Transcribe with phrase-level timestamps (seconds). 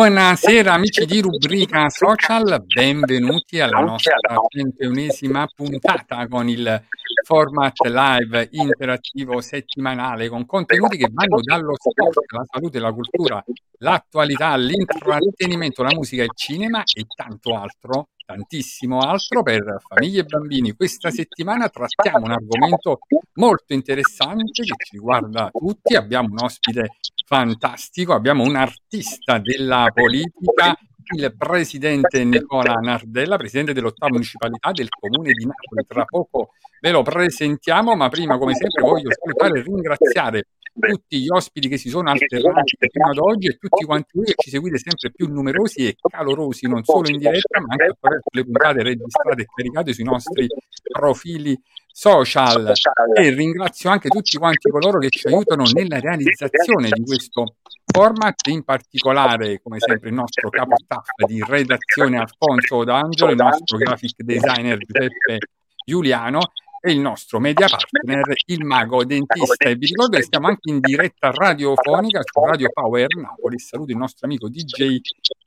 [0.00, 4.16] Buonasera amici di Rubrica Social, benvenuti alla nostra
[4.48, 6.26] 31esima puntata.
[6.26, 6.82] con il
[7.22, 13.44] format live interattivo settimanale con contenuti che vanno dallo sport, la salute, la cultura,
[13.80, 20.72] l'attualità, l'intrattenimento, la musica, il cinema e tanto altro, tantissimo altro per famiglie e bambini.
[20.72, 23.00] Questa settimana trattiamo un argomento
[23.34, 25.96] molto interessante che ci riguarda tutti.
[25.96, 30.76] Abbiamo un ospite fantastico, abbiamo un artista della politica,
[31.16, 35.84] il presidente Nicola Nardella, presidente dell'ottava municipalità del comune di Napoli.
[35.86, 40.44] Tra poco ve lo presentiamo, ma prima, come sempre, voglio salutare e ringraziare
[40.88, 44.34] tutti gli ospiti che si sono alternati fino ad oggi e tutti quanti voi che
[44.36, 48.44] ci seguite sempre più numerosi e calorosi, non solo in diretta, ma anche attraverso le
[48.44, 50.46] puntate registrate e caricate sui nostri
[50.90, 52.72] profili social.
[53.14, 58.62] E ringrazio anche tutti quanti coloro che ci aiutano nella realizzazione di questo format, in
[58.64, 64.78] particolare, come sempre, il nostro capo staff di redazione Alfonso D'Angelo, il nostro graphic designer
[64.78, 65.38] Giuseppe
[65.84, 66.40] Giuliano
[66.80, 69.68] e il nostro media partner, il mago dentista.
[69.68, 73.58] E vi ricordo che stiamo anche in diretta radiofonica su Radio Power Napoli.
[73.58, 74.98] Saluto il nostro amico DJ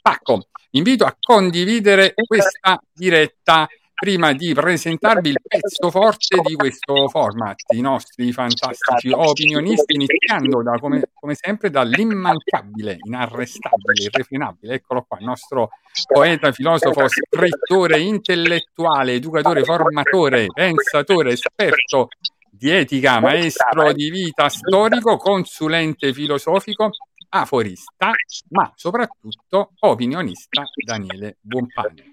[0.01, 0.47] Pacco.
[0.69, 3.67] Vi invito a condividere questa diretta
[4.03, 10.77] prima di presentarvi il pezzo forte di questo format, i nostri fantastici opinionisti, iniziando da,
[10.77, 15.69] come, come sempre dall'immancabile, inarrestabile, irrefrenabile, eccolo qua, il nostro
[16.05, 22.09] poeta, filosofo, scrittore, intellettuale, educatore, formatore, pensatore, esperto
[22.51, 26.89] di etica, maestro di vita, storico, consulente filosofico,
[27.29, 28.11] aforista,
[28.49, 32.09] ma soprattutto opinionista Daniele Buonpane.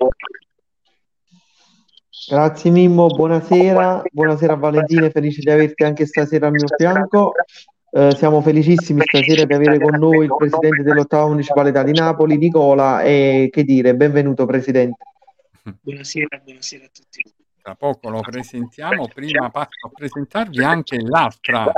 [2.30, 7.32] Grazie Mimmo, buonasera, buonasera Valentina, felice di averti anche stasera al mio fianco.
[7.90, 13.02] Eh, siamo felicissimi stasera di avere con noi il presidente dell'ottava municipalità di Napoli, Nicola,
[13.02, 15.02] e che dire, benvenuto presidente.
[15.80, 17.34] Buonasera, buonasera a tutti.
[17.60, 21.70] Tra poco lo presentiamo, prima passo a presentarvi anche l'altra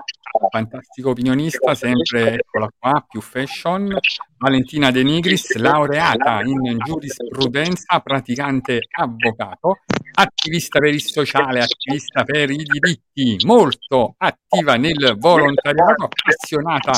[0.51, 3.99] fantastica opinionista, sempre eccola qua, più fashion,
[4.37, 9.79] Valentina De Nigris, laureata in giurisprudenza, praticante avvocato,
[10.13, 16.93] attivista per il sociale, attivista per i diritti, molto attiva nel volontariato, appassionata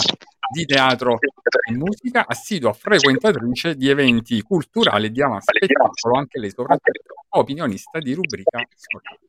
[0.52, 7.14] di teatro e musica, assidua frequentatrice di eventi culturali di ama spettacolo, anche lei soprattutto
[7.30, 9.20] opinionista di rubrica sociale.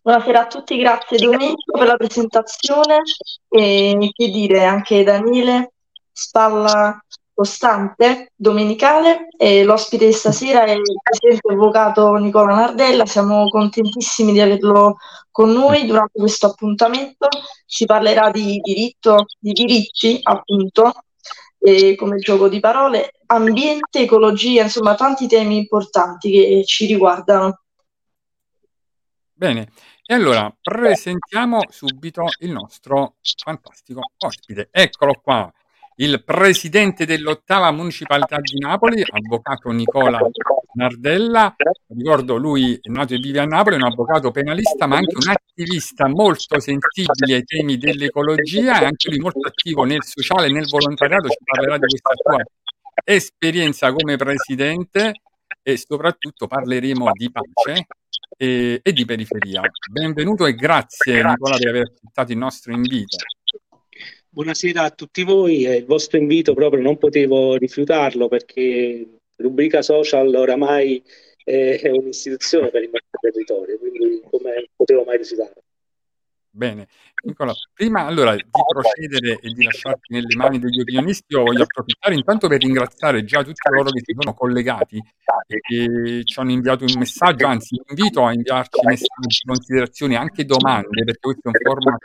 [0.00, 3.02] Buonasera a tutti, grazie Domenico per la presentazione
[3.48, 5.72] e che dire anche Daniele,
[6.10, 7.01] spalla
[7.34, 14.40] costante domenicale e l'ospite di stasera è il presidente avvocato Nicola Nardella, siamo contentissimi di
[14.40, 14.98] averlo
[15.30, 17.28] con noi durante questo appuntamento,
[17.66, 20.92] ci parlerà di diritto, di diritti appunto,
[21.58, 27.60] e come gioco di parole, ambiente, ecologia, insomma tanti temi importanti che ci riguardano.
[29.32, 29.70] Bene,
[30.04, 34.68] E allora presentiamo subito il nostro fantastico ospite.
[34.70, 35.50] Eccolo qua,
[35.96, 40.18] il presidente dell'ottava municipalità di Napoli, avvocato Nicola
[40.74, 41.54] Nardella.
[41.88, 45.30] Ricordo, lui è nato e vive a Napoli, è un avvocato penalista, ma anche un
[45.30, 50.66] attivista molto sensibile ai temi dell'ecologia e anche lui molto attivo nel sociale e nel
[50.68, 51.28] volontariato.
[51.28, 52.42] Ci parlerà di questa sua
[53.04, 55.12] esperienza come presidente
[55.62, 57.86] e soprattutto parleremo di pace
[58.36, 59.60] e, di periferia.
[59.90, 63.16] Benvenuto e grazie Nicola per aver accettato il nostro invito.
[64.34, 71.02] Buonasera a tutti voi, il vostro invito proprio non potevo rifiutarlo perché rubrica social oramai
[71.44, 75.62] è un'istituzione per il nostro territorio, quindi come non potevo mai rifiutarlo.
[76.48, 76.88] Bene,
[77.24, 82.14] Nicola, prima allora di procedere e di lasciarti nelle mani degli opinionisti, io voglio approfittare
[82.14, 86.84] intanto per ringraziare già tutti coloro che si sono collegati e che ci hanno inviato
[86.84, 92.00] un messaggio, anzi invito a inviarci messaggi, considerazioni, anche domande, perché questo è un format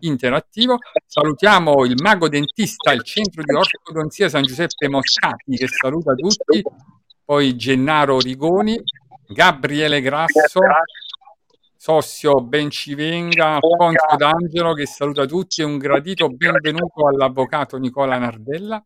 [0.00, 0.78] interattivo.
[1.06, 6.62] Salutiamo il mago dentista, il centro di ortodonzia San Giuseppe Moscati che saluta tutti,
[7.24, 8.80] poi Gennaro Rigoni,
[9.26, 10.60] Gabriele Grasso,
[11.76, 18.84] Sossio Bencivenga, Alfonso D'Angelo che saluta tutti e un gradito benvenuto all'avvocato Nicola Nardella.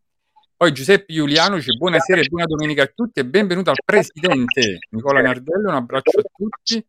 [0.55, 5.21] Poi Giuseppe Giuliano dice buonasera e buona domenica a tutti e benvenuto al presidente Nicola
[5.21, 6.85] Nardella, un abbraccio a tutti.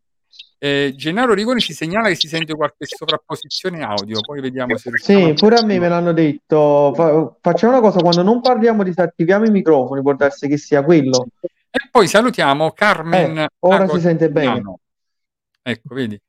[0.64, 5.34] Eh, Gennaro Rigoni ci segnala che si sente qualche sovrapposizione audio, poi vediamo se Sì,
[5.36, 6.92] pure a me me l'hanno detto.
[6.94, 11.26] Fa- facciamo una cosa, quando non parliamo disattiviamo i microfoni, può darsi che sia quello.
[11.40, 14.62] E poi salutiamo Carmen Eh, ora Mago si sente bene.
[15.62, 16.20] Ecco, vedi.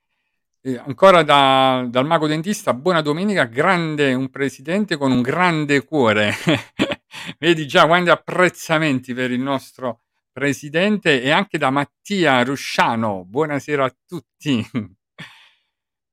[0.61, 6.31] Eh, ancora da- dal mago dentista, buona domenica, grande, un presidente con un grande cuore.
[7.37, 10.02] Vedi già quanti apprezzamenti per il nostro
[10.33, 13.23] presidente e anche da Mattia Rusciano.
[13.23, 14.65] Buonasera a tutti.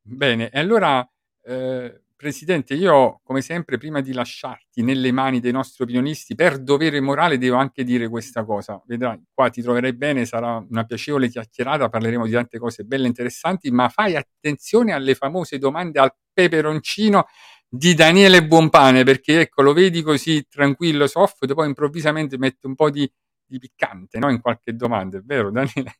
[0.02, 1.08] Bene, e allora,
[1.42, 7.00] eh, Presidente, io come sempre, prima di lasciarti nelle mani dei nostri opinionisti, per dovere
[7.00, 8.78] morale devo anche dire questa cosa.
[8.84, 13.08] Vedrai, qua ti troverai bene, sarà una piacevole chiacchierata, parleremo di tante cose belle e
[13.08, 17.24] interessanti, ma fai attenzione alle famose domande al peperoncino
[17.66, 22.90] di Daniele Buonpane, perché ecco, lo vedi così tranquillo, soft, poi improvvisamente mette un po'
[22.90, 23.10] di,
[23.50, 24.30] di piccante no?
[24.30, 25.96] in qualche domanda, è vero Daniele?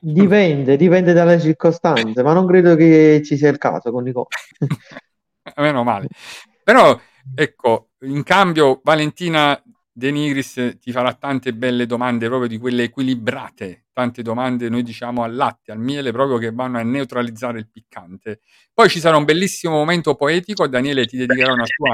[0.00, 4.26] Dipende, dipende dalle circostanze, ma non credo che ci sia il caso con Nicola.
[5.56, 6.08] Meno male.
[6.62, 6.98] Però,
[7.34, 9.60] ecco, in cambio Valentina
[9.92, 15.22] De Nigris ti farà tante belle domande, proprio di quelle equilibrate, tante domande, noi diciamo
[15.22, 18.40] al latte, al miele, proprio che vanno a neutralizzare il piccante.
[18.72, 21.90] Poi ci sarà un bellissimo momento poetico, Daniele ti dedicherà una sua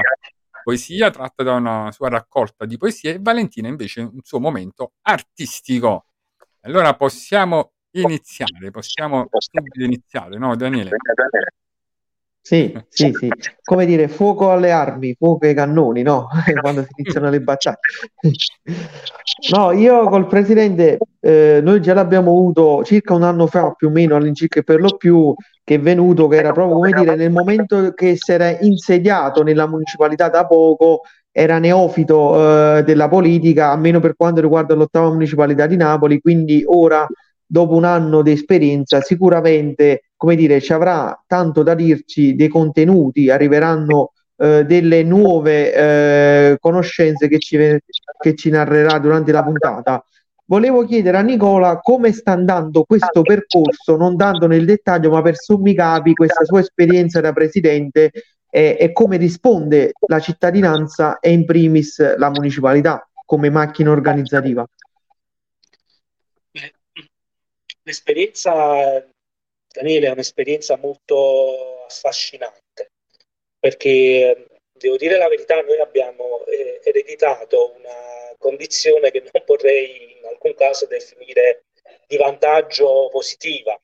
[0.63, 6.05] poesia tratta da una sua raccolta di poesie e Valentina invece un suo momento artistico.
[6.61, 9.27] Allora possiamo iniziare, possiamo
[9.79, 10.89] iniziare, no Daniele?
[12.43, 13.29] Sì, sì, sì.
[13.63, 16.27] Come dire, fuoco alle armi, fuoco ai cannoni, no?
[16.59, 17.77] Quando si iniziano le battaglie.
[19.51, 23.91] No, io col presidente, eh, noi già l'abbiamo avuto circa un anno fa, più o
[23.91, 25.33] meno all'incirca per lo più,
[25.63, 29.67] che è venuto, che era proprio come dire, nel momento che si era insediato nella
[29.67, 35.77] municipalità da poco, era neofito eh, della politica, almeno per quanto riguarda l'ottava municipalità di
[35.77, 37.07] Napoli, quindi ora,
[37.45, 43.31] dopo un anno di esperienza, sicuramente, come dire, ci avrà tanto da dirci dei contenuti,
[43.31, 50.05] arriveranno eh, delle nuove eh, conoscenze che ci, che ci narrerà durante la puntata.
[50.45, 55.37] Volevo chiedere a Nicola come sta andando questo percorso, non dando nel dettaglio, ma per
[55.37, 58.11] sommi capi, questa sua esperienza da presidente
[58.47, 64.67] e, e come risponde la cittadinanza e in primis la municipalità come macchina organizzativa.
[67.81, 68.53] L'esperienza,
[69.71, 72.91] Daniele, è un'esperienza molto affascinante
[73.59, 80.25] perché devo dire la verità, noi abbiamo eh, ereditato una condizione che non vorrei in
[80.25, 81.65] alcun caso definire
[82.07, 83.79] di vantaggio positiva.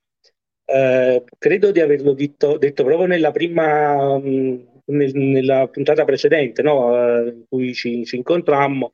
[0.65, 6.95] Eh, credo di averlo detto, detto proprio nella prima, mh, nel- nella puntata precedente, no?
[7.25, 8.93] Eh, in cui ci, ci incontrammo,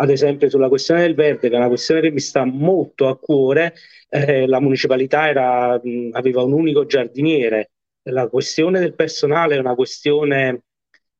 [0.00, 3.18] ad esempio sulla questione del verde, che è una questione che mi sta molto a
[3.18, 3.74] cuore.
[4.08, 7.72] Eh, la municipalità era, mh, aveva un unico giardiniere.
[8.04, 10.62] La questione del personale è una questione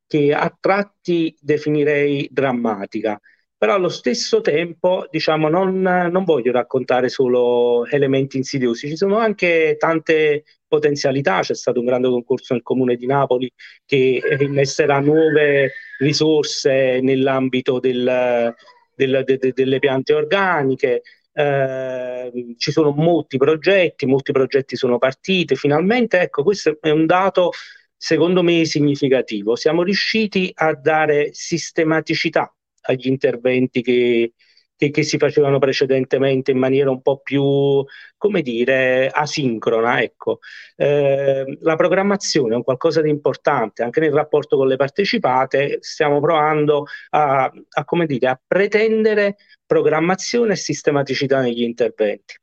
[0.07, 3.21] che a tratti definirei drammatica,
[3.61, 9.77] però allo stesso tempo, diciamo, non, non voglio raccontare solo elementi insidiosi, ci sono anche
[9.79, 11.41] tante potenzialità.
[11.41, 13.53] C'è stato un grande concorso nel comune di Napoli
[13.85, 18.55] che innesterà nuove risorse nell'ambito del-
[18.95, 21.03] del- de- de- delle piante organiche.
[21.33, 27.53] eh, ci sono molti progetti, molti progetti sono partiti, finalmente ecco questo è un dato
[27.97, 34.33] secondo me significativo, siamo riusciti a dare sistematicità agli interventi che,
[34.77, 37.85] che, che si facevano precedentemente in maniera un po' più,
[38.17, 40.01] come dire, asincrona.
[40.01, 40.39] Ecco.
[40.77, 46.21] Eh, la programmazione è un qualcosa di importante, anche nel rapporto con le partecipate stiamo
[46.21, 52.35] provando a, a, come dire, a pretendere programmazione e sistematicità negli interventi.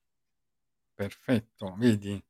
[0.94, 2.24] Perfetto, vedi?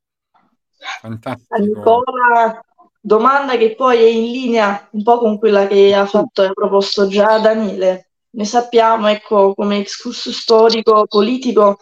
[1.01, 1.55] Fantastico.
[1.55, 2.61] Ancora
[3.07, 7.07] domanda che poi è in linea un po' con quella che ha fatto e proposto
[7.07, 8.09] già Daniele.
[8.31, 11.79] Ne sappiamo, ecco, come excursus storico politico,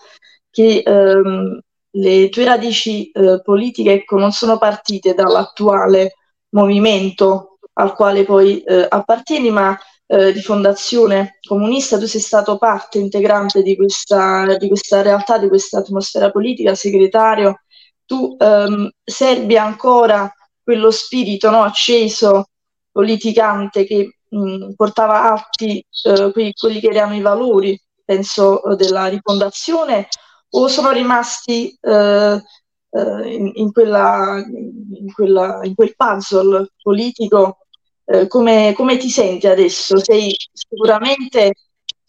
[0.51, 6.13] che ehm, le tue radici eh, politiche ecco, non sono partite dall'attuale
[6.49, 12.99] movimento al quale poi eh, appartieni, ma eh, di fondazione comunista, tu sei stato parte
[12.99, 17.61] integrante di questa, di questa realtà, di questa atmosfera politica, segretario.
[18.05, 20.31] Tu ehm, serbi ancora
[20.65, 22.49] quello spirito no, acceso,
[22.91, 29.05] politicante che mh, portava atti eh, quelli, quelli che erano i valori, penso, eh, della
[29.05, 30.07] rifondazione,
[30.49, 32.43] o sono rimasti eh,
[32.89, 37.59] eh, in, in, quella, in, quella, in quel puzzle politico?
[38.05, 39.97] Eh, come, come ti senti adesso?
[39.97, 41.53] Sei sicuramente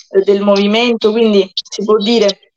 [0.08, 2.52] eh, del movimento, quindi si può dire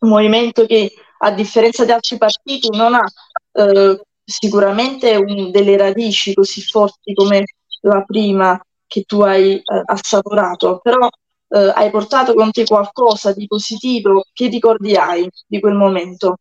[0.00, 3.04] un movimento che a differenza di altri partiti non ha
[3.52, 7.44] eh, sicuramente un, delle radici così forti come
[7.82, 11.08] la prima che tu hai eh, assaporato, però
[11.48, 14.24] eh, hai portato con te qualcosa di positivo.
[14.32, 16.36] Che ricordi hai di quel momento?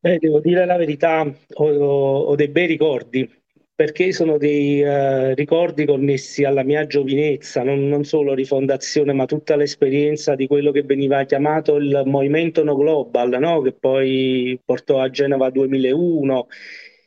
[0.00, 3.28] Eh, devo dire la verità, ho, ho dei bei ricordi
[3.78, 9.54] perché sono dei uh, ricordi connessi alla mia giovinezza, non, non, solo rifondazione, ma tutta
[9.54, 13.60] l'esperienza di quello che veniva chiamato il movimento No Global, no?
[13.60, 16.48] che poi portò a Genova 2001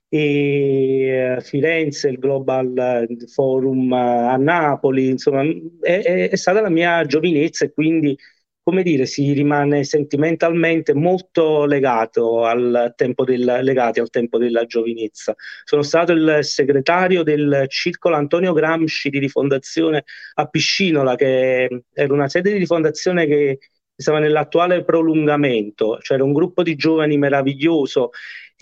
[0.08, 5.44] e uh, Firenze, il Global Forum a Napoli, insomma,
[5.82, 8.18] è, è stata la mia giovinezza e quindi
[8.63, 15.36] come dire, si rimane sentimentalmente molto legato al tempo del, al tempo della giovinezza.
[15.63, 20.03] Sono stato il segretario del circolo Antonio Gramsci di rifondazione
[20.36, 23.60] a Piscinola, che era una sede di rifondazione che
[23.96, 28.12] stava nell'attuale prolungamento, c'era un gruppo di giovani meraviglioso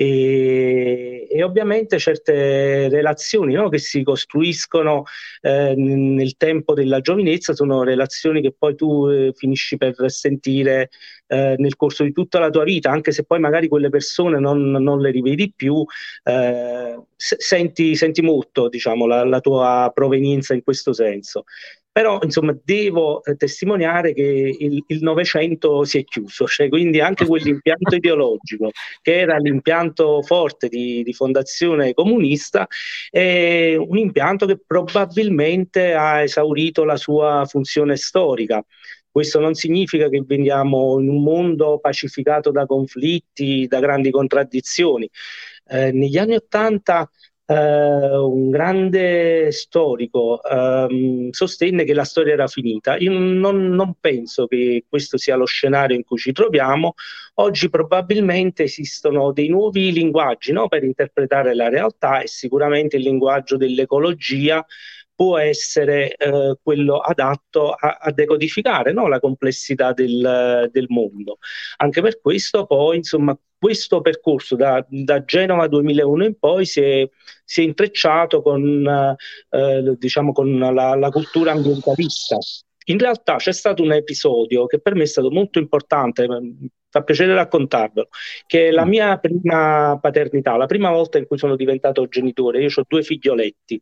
[0.02, 5.04] e, e ovviamente certe relazioni no, che si costruiscono
[5.42, 10.90] eh, nel tempo della giovinezza sono relazioni che poi tu eh, finisci per sentire
[11.28, 14.72] eh, nel corso di tutta la tua vita, anche se poi magari quelle persone non,
[14.72, 15.84] non le rivedi più,
[16.24, 21.44] eh, senti, senti, molto diciamo, la, la tua provenienza in questo senso
[21.92, 27.96] però insomma devo eh, testimoniare che il Novecento si è chiuso, cioè, quindi anche quell'impianto
[27.96, 28.70] ideologico
[29.02, 32.68] che era l'impianto forte di, di, fondazione comunista
[33.10, 38.64] è un impianto che probabilmente ha esaurito la sua funzione storica.
[39.12, 45.10] Questo non significa che veniamo in un mondo pacificato da conflitti, da grandi contraddizioni.
[45.72, 47.10] Eh, negli anni Ottanta
[47.50, 52.96] eh, un grande storico ehm, sostenne che la storia era finita.
[52.98, 56.94] Io non, non, penso che questo sia lo scenario in cui ci troviamo.
[57.36, 63.58] Oggi probabilmente esistono dei nuovi linguaggi no, per interpretare la realtà e sicuramente il linguaggio
[63.58, 64.64] dell'ecologia
[65.20, 69.10] può essere eh, quello adatto a, a decodificare no?
[69.10, 71.40] la complessità del, del, mondo.
[71.76, 77.10] Anche per questo poi, insomma, questo percorso da, da Genova 2001 in poi si è,
[77.44, 79.18] si è intrecciato con,
[79.50, 82.38] eh, diciamo, con la, la cultura ambientalista.
[82.86, 86.26] In realtà c'è stato un episodio che per me è stato molto importante,
[86.90, 88.10] fa piacere raccontarvelo,
[88.46, 88.90] che è la mm.
[88.90, 92.62] mia prima paternità, la prima volta in cui sono diventato genitore.
[92.62, 93.80] Io ho due figlioletti.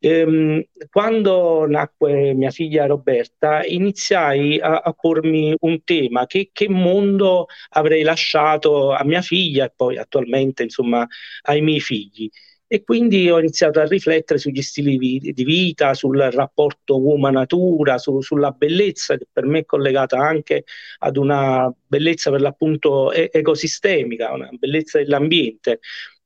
[0.00, 7.46] Ehm, quando nacque mia figlia Roberta, iniziai a, a pormi un tema: che, che, mondo
[7.70, 11.06] avrei lasciato a mia figlia e poi attualmente, insomma,
[11.42, 12.28] ai miei figli.
[12.72, 18.52] E quindi ho iniziato a riflettere sugli stili di vita, sul rapporto uomo-natura, su, sulla
[18.52, 20.62] bellezza che per me è collegata anche
[20.98, 25.80] ad una bellezza per l'appunto ecosistemica, una bellezza dell'ambiente.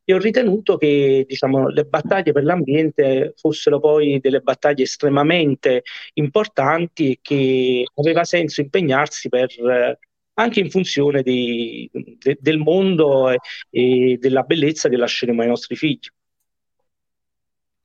[0.05, 5.83] E ho ritenuto che diciamo, le battaglie per l'ambiente fossero poi delle battaglie estremamente
[6.15, 9.99] importanti e che aveva senso impegnarsi per
[10.35, 13.39] anche in funzione di, de, del mondo e,
[13.71, 16.09] e della bellezza che lasceremo ai nostri figli.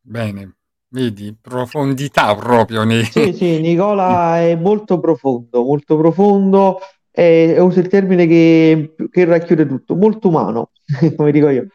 [0.09, 0.55] Bene,
[0.87, 3.03] vedi, profondità proprio nei...
[3.03, 6.79] Sì, sì, Nicola è molto profondo, molto profondo
[7.11, 10.71] e uso il termine che, che racchiude tutto, molto umano,
[11.15, 11.67] come dico io.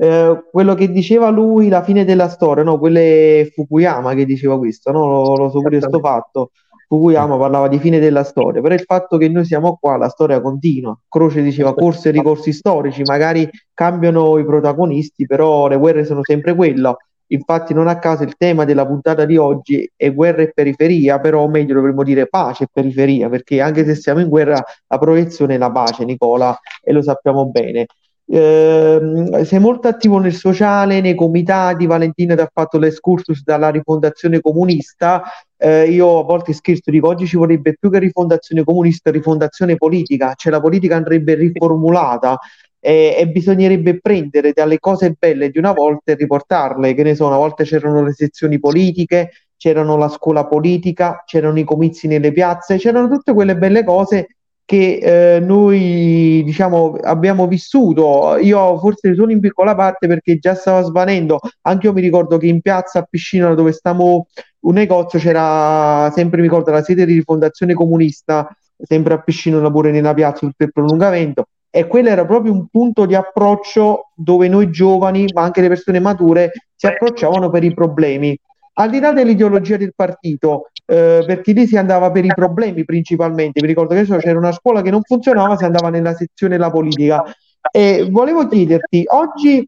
[0.00, 2.78] Eh, quello che diceva lui, la fine della storia, no?
[2.78, 5.06] Quello è Fukuyama che diceva questo, no?
[5.06, 6.52] Lo, lo so pure sto fatto.
[6.88, 10.40] Fukuyama parlava di fine della storia, però il fatto che noi siamo qua, la storia
[10.40, 10.98] continua.
[11.06, 16.54] Croce diceva corse e ricorsi storici, magari cambiano i protagonisti, però le guerre sono sempre
[16.54, 16.96] quello.
[17.28, 21.46] Infatti, non a caso il tema della puntata di oggi è guerra e periferia, però
[21.48, 25.58] meglio dovremmo dire pace e periferia, perché anche se siamo in guerra, la proiezione è
[25.58, 27.86] la pace, Nicola, e lo sappiamo bene.
[28.26, 31.86] Ehm, sei molto attivo nel sociale, nei comitati.
[31.86, 35.22] Valentina ti ha fatto l'escursus dalla rifondazione comunista.
[35.56, 40.34] Eh, io a volte scherzo, dico oggi ci vorrebbe più che rifondazione comunista, rifondazione politica,
[40.36, 42.38] cioè la politica andrebbe riformulata
[42.84, 46.92] e, e bisognerebbe prendere dalle cose belle di una volta e riportarle.
[46.92, 51.64] Che ne so, una volta c'erano le sezioni politiche, c'erano la scuola politica, c'erano i
[51.64, 54.26] comizi nelle piazze, c'erano tutte quelle belle cose
[54.66, 58.36] che eh, noi diciamo abbiamo vissuto.
[58.36, 61.40] Io forse solo in piccola parte perché già stava svanendo.
[61.62, 64.26] Anche io mi ricordo che in piazza a Piscina dove stavamo
[64.60, 69.90] un negozio c'era sempre, mi ricordo, la sede di rifondazione comunista, sempre a Piscina pure
[69.90, 71.46] nella piazza tutto il prolungamento.
[71.76, 75.98] E quello era proprio un punto di approccio dove noi giovani, ma anche le persone
[75.98, 78.38] mature, si approcciavano per i problemi.
[78.74, 83.60] Al di là dell'ideologia del partito, eh, perché lì si andava per i problemi principalmente.
[83.60, 87.24] Mi ricordo che c'era una scuola che non funzionava, si andava nella sezione della politica.
[87.72, 89.66] E volevo chiederti, oggi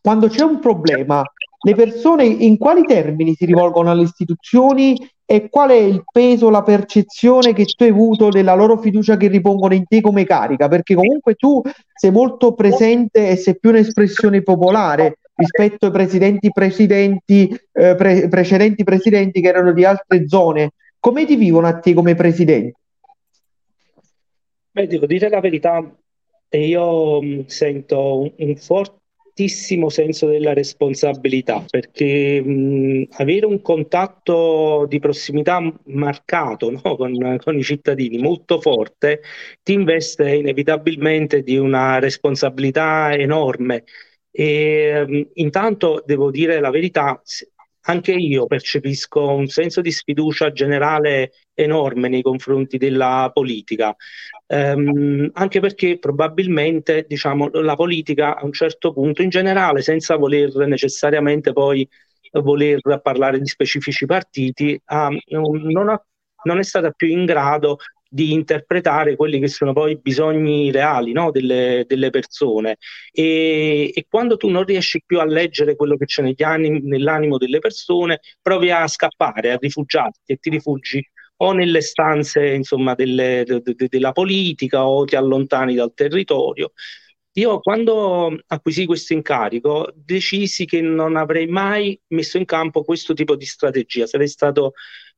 [0.00, 1.22] quando c'è un problema,
[1.60, 6.62] le persone in quali termini si rivolgono alle istituzioni e qual è il peso, la
[6.62, 10.68] percezione che tu hai avuto della loro fiducia che ripongono in te come carica?
[10.68, 11.62] Perché comunque tu
[11.94, 18.84] sei molto presente e sei più un'espressione popolare rispetto ai presidenti, presidenti eh, pre- precedenti
[18.84, 20.72] presidenti che erano di altre zone.
[20.98, 22.78] Come ti vivono a te come presidente?
[24.70, 25.82] Beh, devo dire la verità,
[26.50, 28.56] io sento un, un
[29.34, 37.58] fortissimo senso della responsabilità perché mh, avere un contatto di prossimità marcato, no, con, con
[37.58, 39.22] i cittadini molto forte
[39.62, 43.84] ti investe inevitabilmente di una responsabilità enorme.
[44.30, 47.20] E mh, intanto devo dire la verità,
[47.86, 53.94] anche io percepisco un senso di sfiducia generale enorme nei confronti della politica.
[54.54, 60.54] Ehm, anche perché probabilmente, diciamo, la politica a un certo punto, in generale, senza voler
[60.66, 61.88] necessariamente poi
[62.42, 66.04] voler parlare di specifici partiti, ha- non, ha-
[66.44, 71.12] non è stata più in grado di interpretare quelli che sono poi i bisogni reali,
[71.12, 72.76] no, delle, delle persone.
[73.12, 77.58] E, e quando tu non riesci più a leggere quello che c'è animi- nell'animo delle
[77.58, 81.04] persone, provi a scappare, a rifugiarti e ti rifugi
[81.36, 86.72] o nelle stanze, insomma, delle- de- de- della politica o ti allontani dal territorio.
[87.36, 93.34] Io quando acquisì questo incarico decisi che non avrei mai messo in campo questo tipo
[93.34, 94.74] di strategia, sarei stato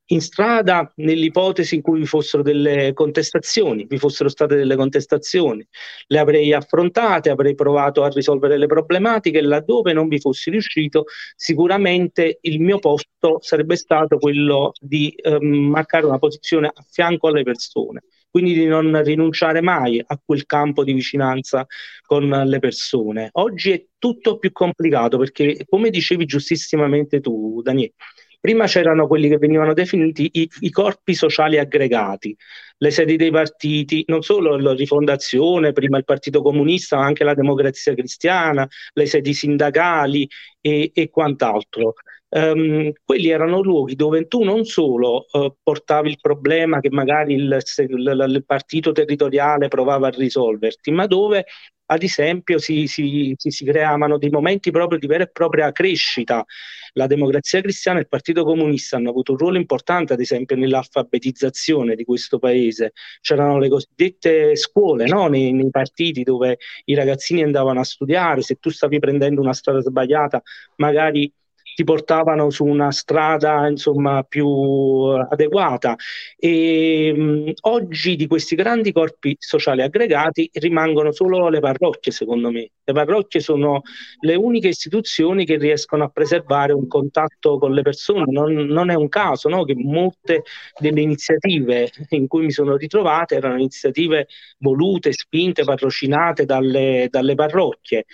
[0.07, 5.65] in strada nell'ipotesi in cui vi fossero delle contestazioni, vi fossero state delle contestazioni,
[6.07, 12.37] le avrei affrontate, avrei provato a risolvere le problematiche, laddove non vi fossi riuscito, sicuramente
[12.41, 18.03] il mio posto sarebbe stato quello di ehm, marcare una posizione a fianco alle persone
[18.29, 21.65] quindi di non rinunciare mai a quel campo di vicinanza
[22.05, 23.29] con le persone.
[23.31, 27.93] Oggi è tutto più complicato perché, come dicevi giustissimamente tu, Daniele,
[28.39, 32.35] prima c'erano quelli che venivano definiti i, i corpi sociali aggregati,
[32.79, 37.33] le sedi dei partiti, non solo la rifondazione, prima il Partito Comunista, ma anche la
[37.33, 40.27] Democrazia Cristiana, le sedi sindacali
[40.61, 41.93] e, e quant'altro.
[42.29, 47.57] Ehm, quelli erano luoghi dove tu non solo eh, portavi il problema che magari il-
[47.87, 51.45] il- il partito territoriale provava a risolverti, ma dove
[51.87, 56.45] ad esempio si, si- si- si creavano dei momenti proprio di vera e propria crescita.
[56.93, 61.95] La democrazia cristiana e il Partito Comunista hanno avuto un ruolo importante, ad esempio, nell'alfabetizzazione
[61.95, 62.93] di questo paese.
[63.21, 65.27] C'erano le cosiddette scuole, no?
[65.27, 69.81] Nei, nei partiti dove i ragazzini andavano a studiare, se tu stavi prendendo una strada
[69.81, 70.41] sbagliata,
[70.77, 71.31] magari
[71.77, 75.95] ti portavano su una strada insomma più adeguata.
[76.35, 82.71] E mh, oggi di questi grandi corpi sociali aggregati rimangono solo le parrocchie secondo me.
[82.83, 83.81] Le parrocchie sono
[84.21, 88.23] le uniche istituzioni che riescono a preservare un contatto con le persone.
[88.31, 90.45] Non, non è un caso no, che molte
[90.79, 94.25] delle iniziative in cui mi sono ritrovato erano iniziative
[94.57, 98.05] volute, spinte, patrocinate dalle, dalle parrocchie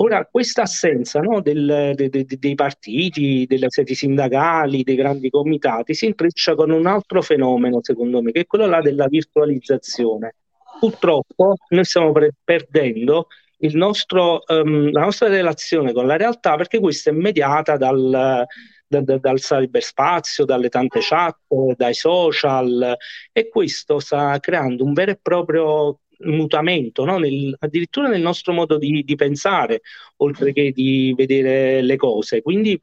[0.00, 5.92] Ora, questa assenza no, del- de- de- dei partiti, delle sedi sindacali, dei grandi comitati
[5.92, 10.34] si intreccia con un altro fenomeno, secondo me, che è quello là della virtualizzazione.
[10.78, 13.26] purtroppo noi stiamo pre- perdendo
[13.72, 18.46] nostro, ehm, la nostra relazione con la realtà perché questa è mediata dal,
[18.86, 21.36] da- da- dal cyberspazio, dalle tante chat,
[21.76, 22.96] dai social
[23.32, 27.18] e questo sta creando un vero e proprio mutamento, no?
[27.18, 29.80] Nel- addirittura nel nostro modo di, di pensare,
[30.16, 32.42] oltre che di vedere le cose.
[32.42, 32.78] Quindi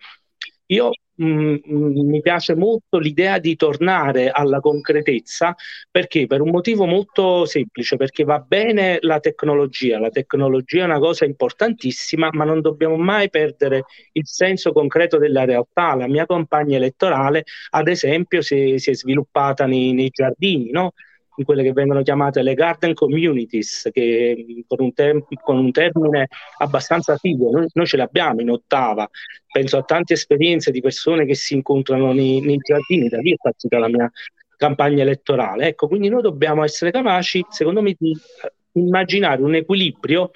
[0.68, 1.26] io mh,
[1.64, 5.56] mh, mi piace molto l'idea di tornare alla concretezza
[5.92, 6.26] perché?
[6.28, 11.26] Per un motivo molto semplice, perché va bene la tecnologia, la tecnologia è una cosa
[11.26, 15.96] importantissima, ma non dobbiamo mai perdere il senso concreto della realtà.
[15.96, 20.94] La mia campagna elettorale, ad esempio, si si è sviluppata nei, nei giardini, no?
[21.38, 25.72] In quelle che vengono chiamate le garden communities, che mh, con un, tem- con un
[25.72, 29.10] termine abbastanza figo, noi, noi ce l'abbiamo in ottava,
[29.52, 33.36] penso a tante esperienze di persone che si incontrano nei, nei giardini, da lì è
[33.42, 34.12] partita la mia
[34.58, 35.68] campagna elettorale.
[35.68, 40.32] Ecco, quindi noi dobbiamo essere capaci, secondo me, di eh, immaginare un equilibrio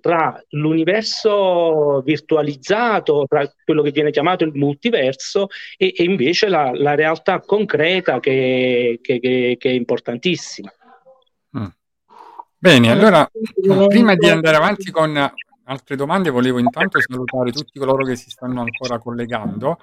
[0.00, 6.94] tra l'universo virtualizzato, tra quello che viene chiamato il multiverso e, e invece la, la
[6.94, 10.72] realtà concreta che, che- che- che è importantissima.
[11.58, 11.66] Mm.
[12.58, 13.30] Bene, allora
[13.88, 15.32] prima di andare avanti con
[15.70, 19.78] altre domande, volevo intanto salutare tutti coloro che si stanno ancora collegando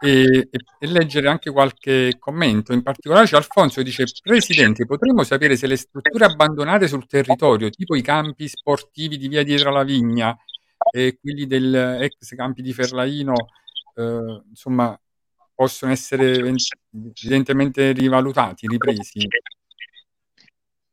[0.00, 2.72] e, e- leggere anche qualche commento.
[2.72, 7.70] In particolare c'è Alfonso che dice: Presidente, potremmo sapere se le strutture abbandonate sul territorio,
[7.70, 10.36] tipo i campi sportivi di via dietro la vigna
[10.90, 13.34] e quelli del ex campi di Ferlaino,
[13.94, 14.98] eh, insomma,
[15.54, 16.54] possono essere
[16.90, 19.26] evidentemente rivalutati, ripresi.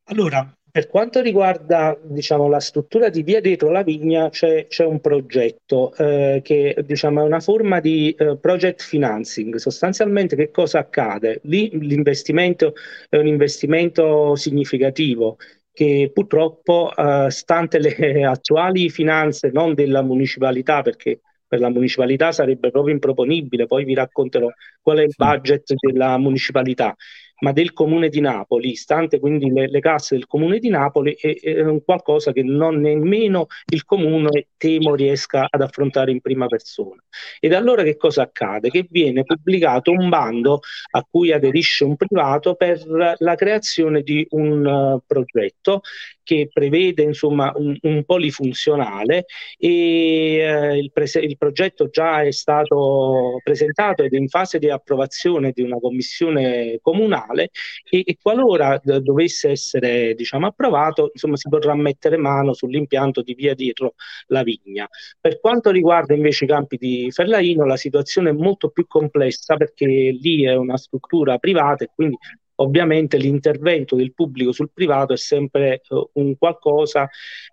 [0.04, 5.00] Allora, per quanto riguarda, diciamo, la struttura di via dietro la vigna, c'è, c'è un
[5.00, 9.54] progetto eh, che, diciamo, è una forma di eh, project financing.
[9.54, 11.38] Sostanzialmente, che cosa accade?
[11.44, 12.74] Lì l'investimento
[13.08, 15.36] è un investimento significativo
[15.70, 22.72] che purtroppo, eh, stante le attuali finanze non della municipalità, perché per la municipalità sarebbe
[22.72, 24.50] proprio improponibile, poi vi racconterò
[24.82, 26.96] qual è il budget della municipalità
[27.40, 31.34] ma del Comune di Napoli, stante quindi le, le casse del Comune di Napoli, è,
[31.40, 37.02] è qualcosa che non nemmeno il Comune temo riesca ad affrontare in prima persona.
[37.40, 38.70] Ed allora che cosa accade?
[38.70, 40.60] Che viene pubblicato un bando
[40.92, 45.82] a cui aderisce un privato per la creazione di un eh, progetto
[46.24, 49.26] che prevede insomma un, un polifunzionale
[49.58, 54.70] e eh, il, prese- il progetto già è stato presentato ed è in fase di
[54.70, 57.50] approvazione di una commissione comunale
[57.88, 63.34] e, e qualora d- dovesse essere diciamo, approvato, insomma, si potrà mettere mano sull'impianto di
[63.34, 63.94] via dietro
[64.28, 64.88] la vigna.
[65.20, 69.86] Per quanto riguarda invece i campi di Ferlaino, la situazione è molto più complessa perché
[69.86, 72.16] lì è una struttura privata e quindi
[72.56, 77.08] ovviamente l'intervento del pubblico sul privato è sempre eh, un qualcosa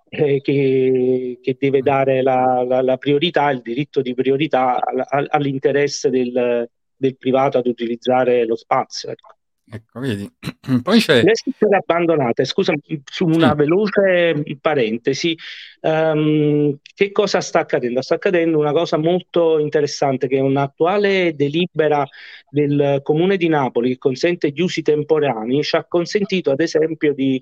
[0.10, 5.28] eh, che, che deve dare la, la- la priorità, il diritto di priorità al- al-
[5.30, 9.10] all'interesse del, del privato ad utilizzare lo spazio.
[9.12, 9.36] ecco.
[9.74, 10.30] Ecco, vedi.
[10.84, 11.24] Poi c'è...
[11.24, 12.74] Le strutture abbandonate, scusa,
[13.06, 13.56] su una Sì.
[13.56, 15.38] veloce parentesi,
[15.80, 18.02] ehm, che cosa sta accadendo?
[18.02, 22.06] Sta accadendo una cosa molto interessante che è un'attuale delibera
[22.50, 27.42] del Comune di Napoli che consente gli usi temporanei, ci ha consentito ad esempio di,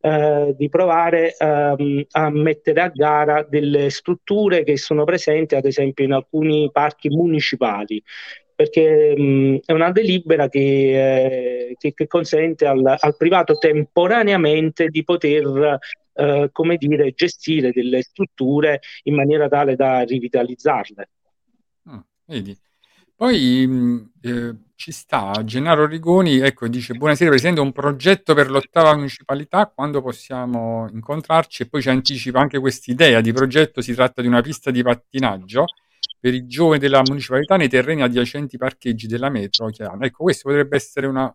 [0.00, 6.04] eh, di provare ehm, a mettere a gara delle strutture che sono presenti ad esempio
[6.04, 8.00] in alcuni parchi municipali
[8.54, 15.02] perché mh, è una delibera che, eh, che- che consente al, al privato temporaneamente di
[15.04, 15.78] poter,
[16.14, 21.08] eh, come dire, gestire delle strutture in maniera tale da rivitalizzarle.
[21.86, 22.56] Ah, vedi.
[23.16, 28.94] Poi mh, eh, ci sta Gennaro Rigoni, ecco, dice buonasera Presidente, un progetto per l'ottava
[28.94, 31.62] municipalità, quando possiamo incontrarci?
[31.62, 35.64] E poi ci anticipa anche quest'idea di progetto, si tratta di una pista di pattinaggio
[36.24, 40.06] per i giovani della municipalità nei terreni adiacenti ai parcheggi della metro Chiana.
[40.06, 41.30] Ecco, questo potrebbe essere una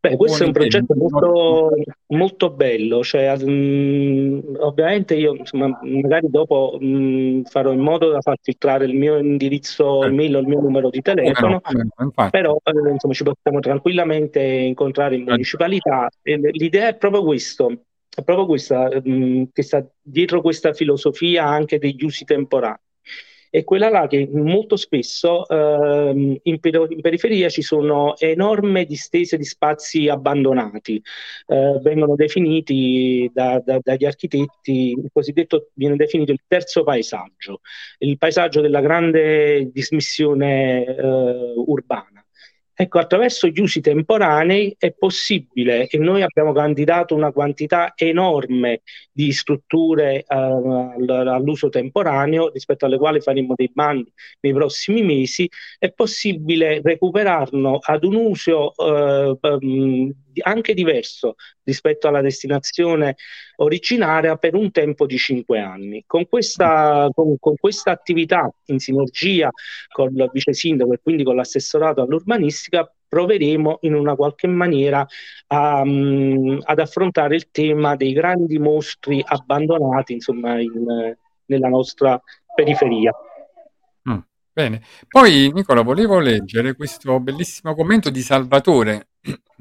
[0.00, 1.70] Beh, questo è un progetto molto,
[2.14, 8.36] molto bello, cioè, mh, ovviamente io insomma, magari dopo mh, farò in modo da far
[8.40, 12.30] filtrare il mio indirizzo Eh, email o il mio numero di telefono, no, infatti.
[12.30, 16.08] però eh, insomma, ci possiamo tranquillamente incontrare in Eh, municipalità.
[16.22, 17.72] L'idea è proprio questo,
[18.08, 22.86] è proprio questa, mh, che sta dietro questa filosofia anche degli usi temporanei.
[23.50, 29.36] È quella là che molto spesso ehm, in, per- in periferia ci sono enormi distese
[29.36, 31.02] di spazi abbandonati,
[31.46, 37.60] eh, vengono definiti da- da- dagli architetti, il cosiddetto viene definito il terzo paesaggio,
[37.98, 42.22] il paesaggio della grande dismissione eh, urbana.
[42.80, 49.32] Ecco, attraverso gli usi temporanei è possibile e noi abbiamo candidato una quantità enorme di
[49.32, 54.12] strutture eh, al- all'uso temporaneo rispetto alle quali faremo dei bandi
[54.42, 60.10] nei prossimi mesi, è possibile recuperarlo ad un uso eh, mh,
[60.40, 63.16] anche diverso rispetto alla destinazione
[63.56, 66.04] originaria per un tempo di cinque anni.
[66.06, 69.50] Con questa, con, con questa attività in sinergia
[69.90, 75.06] con il vice sindaco e quindi con l'assessorato all'urbanistica proveremo in una qualche maniera
[75.48, 82.20] a, mm, ad affrontare il tema dei grandi mostri abbandonati insomma in- nella nostra
[82.54, 83.12] periferia.
[84.10, 84.18] Mm,
[84.52, 84.82] bene.
[85.08, 89.08] Poi, Nicola, volevo leggere questo bellissimo commento di Salvatore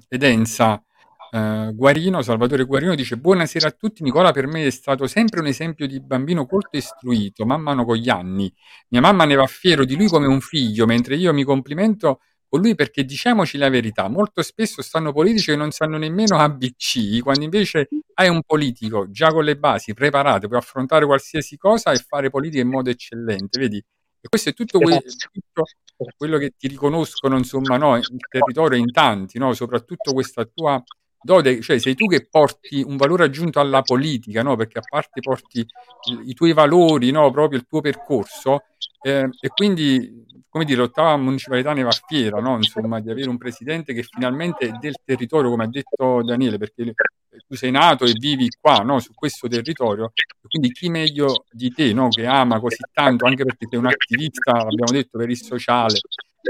[0.09, 0.81] Edenza
[1.31, 2.21] eh, Guarino.
[2.21, 4.03] Salvatore Guarino dice: Buonasera a tutti.
[4.03, 7.85] Nicola per me è stato sempre un esempio di bambino colto e istruito, man mano
[7.85, 8.51] con gli anni.
[8.89, 12.61] Mia mamma ne va fiero di lui come un figlio, mentre io mi complimento con
[12.61, 17.43] lui perché diciamoci la verità, molto spesso stanno politici che non sanno nemmeno ABC, quando
[17.43, 22.29] invece hai un politico già con le basi preparate, puoi affrontare qualsiasi cosa e fare
[22.29, 23.83] politica in modo eccellente, vedi?
[24.27, 25.63] E questo è tutto, que- tutto
[26.17, 29.53] quello che ti riconoscono, insomma, no, il territorio in tanti, no?
[29.53, 30.83] Soprattutto questa tua
[31.19, 34.57] dode, cioè sei tu che porti un valore aggiunto alla politica, no?
[34.57, 37.31] Perché a parte porti i, i tuoi valori, no?
[37.31, 38.63] Proprio il tuo percorso,
[39.01, 42.57] eh, e quindi, come dire, l'ottava municipalità ne va fiera, no?
[42.57, 46.93] Insomma, di avere un presidente che finalmente è del territorio, come ha detto Daniele, perché
[47.45, 48.99] tu sei nato e vivi qua, no?
[48.99, 50.11] Su questo territorio,
[50.47, 52.09] quindi chi meglio di te, no?
[52.09, 55.99] Che ama così tanto, anche perché sei un attivista, l'abbiamo detto, per il sociale,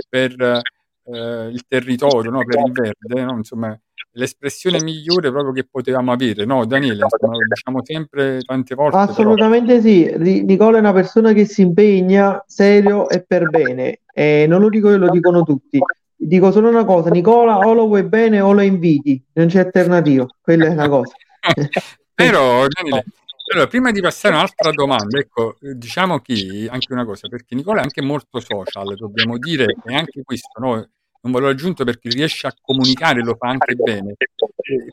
[0.10, 0.62] per
[1.04, 2.44] eh, il territorio, no?
[2.44, 3.38] Per il verde, no?
[3.38, 3.80] Insomma,
[4.12, 6.66] l'espressione migliore proprio che potevamo avere, no?
[6.66, 11.34] Daniele, insomma, lo diciamo sempre tante volte, però Assolutamente sì, Ri- Nicola è una persona
[11.34, 15.80] che si impegna serio e per bene, e non lo dico io, lo dicono tutti.
[16.20, 20.26] Dico solo una cosa, Nicola o lo vuoi bene o lo inviti, non c'è alternativa,
[20.42, 21.14] quella è una cosa.
[22.16, 23.06] Però, Daniele,
[23.54, 27.80] allora, prima di passare a un'altra domanda, ecco, diciamo che anche una cosa, perché Nicola
[27.80, 30.88] è anche molto social, dobbiamo dire che anche questo no, è
[31.22, 34.16] un valore aggiunto perché riesce a comunicare, lo fa anche bene.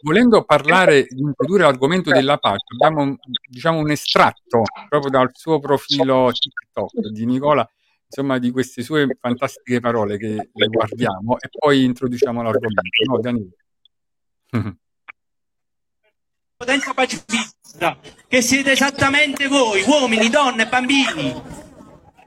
[0.02, 3.16] Volendo parlare di introdurre l'argomento della pace, abbiamo
[3.48, 7.68] diciamo un estratto proprio dal suo profilo TikTok di Nicola,
[8.14, 13.56] insomma, di queste sue fantastiche parole che le guardiamo e poi introduciamo l'argomento, no, Daniele?
[16.56, 17.98] potenza pacifista,
[18.28, 21.63] che siete esattamente voi, uomini, donne, bambini.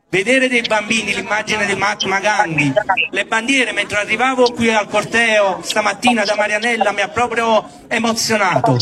[0.10, 2.72] Vedere dei bambini, l'immagine di Mahatma Gandhi,
[3.12, 8.78] le bandiere mentre arrivavo qui al corteo stamattina da Marianella mi ha proprio emozionato,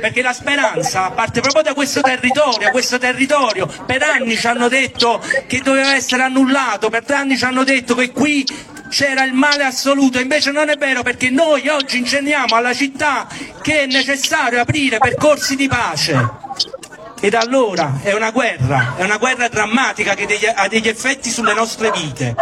[0.00, 3.68] perché la speranza parte proprio da questo territorio, questo territorio.
[3.86, 8.10] Per anni ci hanno detto che doveva essere annullato, per anni ci hanno detto che
[8.10, 8.44] qui
[8.90, 13.28] c'era il male assoluto, invece non è vero perché noi oggi insegniamo alla città
[13.62, 16.42] che è necessario aprire percorsi di pace.
[17.24, 21.90] Ed allora è una guerra, è una guerra drammatica che ha degli effetti sulle nostre
[21.90, 22.36] vite.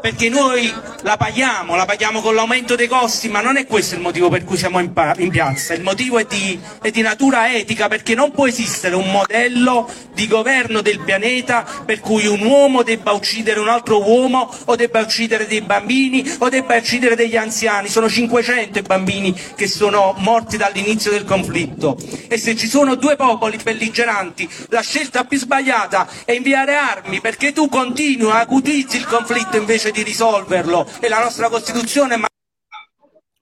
[0.00, 4.00] Perché noi la paghiamo, la paghiamo con l'aumento dei costi, ma non è questo il
[4.00, 5.74] motivo per cui siamo in, in piazza.
[5.74, 10.26] Il motivo è di, è di natura etica, perché non può esistere un modello di
[10.26, 15.46] governo del pianeta per cui un uomo debba uccidere un altro uomo, o debba uccidere
[15.46, 17.88] dei bambini, o debba uccidere degli anziani.
[17.88, 21.98] Sono 500 i bambini che sono morti dall'inizio del conflitto.
[22.28, 27.52] E se ci sono due popoli belligeranti, la scelta più sbagliata è inviare armi, perché
[27.52, 30.86] tu continui, acutizzi il conflitto invece di risolverlo.
[31.00, 32.28] E la nostra Costituzione ma-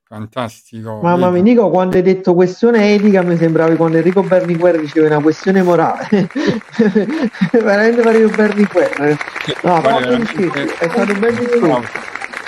[0.09, 1.01] Fantastico.
[1.03, 1.43] Mamma mia?
[1.43, 6.09] Nico, quando hai detto questione etica mi sembravi quando Enrico Berlinguer diceva una questione morale.
[7.53, 9.19] Veramente parevo Berlinguer.
[9.65, 11.91] No, veramente- è stato un bel discorso.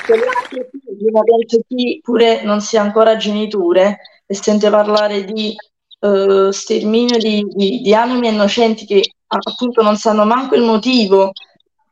[0.06, 5.54] Penso chi pure non sia ancora genitore e sente parlare di
[6.00, 11.32] eh, sterminio di, di, di anime innocenti che appunto non sanno manco il motivo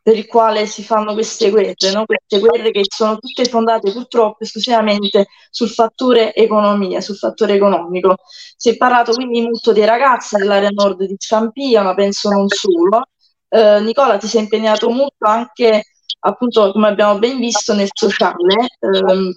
[0.08, 2.06] per il quale si fanno queste guerre, no?
[2.06, 8.14] Queste guerre che sono tutte fondate purtroppo esclusivamente sul fattore economia, sul fattore economico.
[8.56, 13.02] Si è parlato quindi molto dei ragazzi dell'area nord di Scampia, ma penso non solo.
[13.50, 15.84] Eh, Nicola, ti sei impegnato molto anche,
[16.20, 19.30] appunto, come abbiamo ben visto, nel sociale, ehm,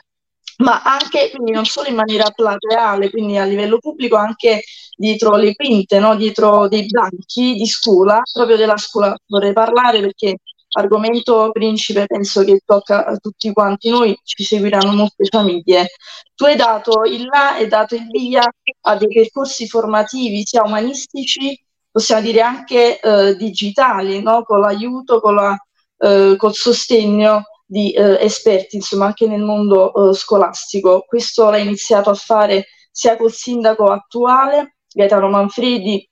[0.59, 4.61] ma anche, quindi non solo in maniera plateale, quindi a livello pubblico, anche
[4.95, 6.15] dietro le quinte, no?
[6.15, 10.37] dietro dei banchi di scuola, proprio della scuola vorrei parlare perché
[10.71, 15.87] argomento principe penso che tocca a tutti quanti noi, ci seguiranno molte famiglie.
[16.35, 18.43] Tu hai dato il là e dato il via
[18.81, 21.59] a dei percorsi formativi sia umanistici,
[21.91, 24.43] possiamo dire anche eh, digitali, no?
[24.43, 25.57] con l'aiuto, con la,
[25.97, 31.05] eh, col sostegno di eh, esperti, insomma, anche nel mondo eh, scolastico.
[31.07, 36.05] Questo l'ha iniziato a fare sia col sindaco attuale, Gaetano Manfredi,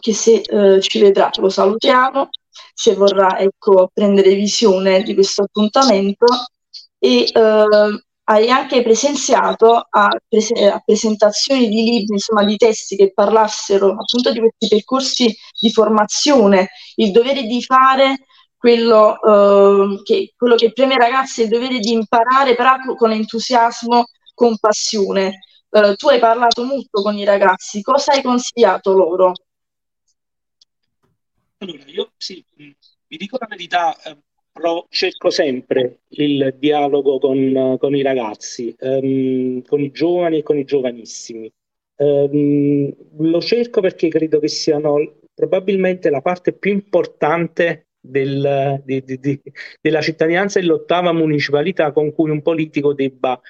[0.00, 2.28] che se eh, ci vedrà lo salutiamo,
[2.74, 6.26] se vorrà ecco, prendere visione di questo appuntamento
[6.98, 13.12] e eh, hai anche presenziato a, prese- a presentazioni di libri, insomma di testi che
[13.12, 18.24] parlassero appunto di questi percorsi di formazione, il dovere di fare
[18.56, 24.06] quello, eh, che, quello che preme ai ragazzi il dovere di imparare però con entusiasmo,
[24.32, 25.40] con passione.
[25.70, 29.32] Eh, tu hai parlato molto con i ragazzi, cosa hai consigliato loro?
[31.64, 32.70] Allora, io sì, mh,
[33.08, 34.18] vi dico la verità, eh,
[34.52, 40.58] pro- cerco sempre il dialogo con, con i ragazzi, ehm, con i giovani e con
[40.58, 41.50] i giovanissimi.
[41.96, 49.18] Ehm, lo cerco perché credo che siano probabilmente la parte più importante del- di- di-
[49.18, 49.40] di-
[49.80, 53.40] della cittadinanza e l'ottava municipalità con cui un politico debba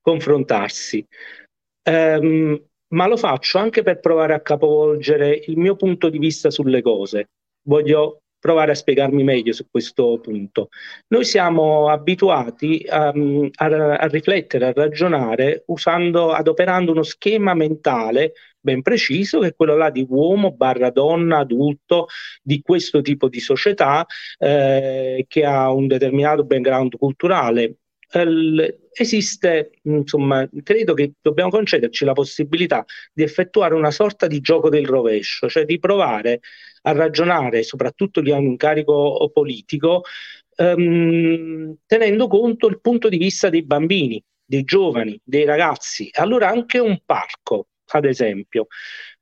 [0.00, 1.04] confrontarsi.
[1.84, 6.82] Ehm, ma lo faccio anche per provare a capovolgere il mio punto di vista sulle
[6.82, 7.28] cose.
[7.62, 10.68] Voglio provare a spiegarmi meglio su questo punto.
[11.08, 18.82] Noi siamo abituati um, a, a riflettere, a ragionare usando, adoperando uno schema mentale ben
[18.82, 22.06] preciso, che è quello là di uomo barra donna adulto
[22.42, 24.04] di questo tipo di società
[24.38, 27.76] eh, che ha un determinato background culturale.
[28.94, 34.86] Esiste, insomma, credo che dobbiamo concederci la possibilità di effettuare una sorta di gioco del
[34.86, 36.40] rovescio, cioè di provare
[36.82, 40.02] a ragionare, soprattutto di un incarico politico,
[40.56, 46.10] ehm, tenendo conto il punto di vista dei bambini, dei giovani, dei ragazzi.
[46.12, 48.66] Allora anche un parco, ad esempio,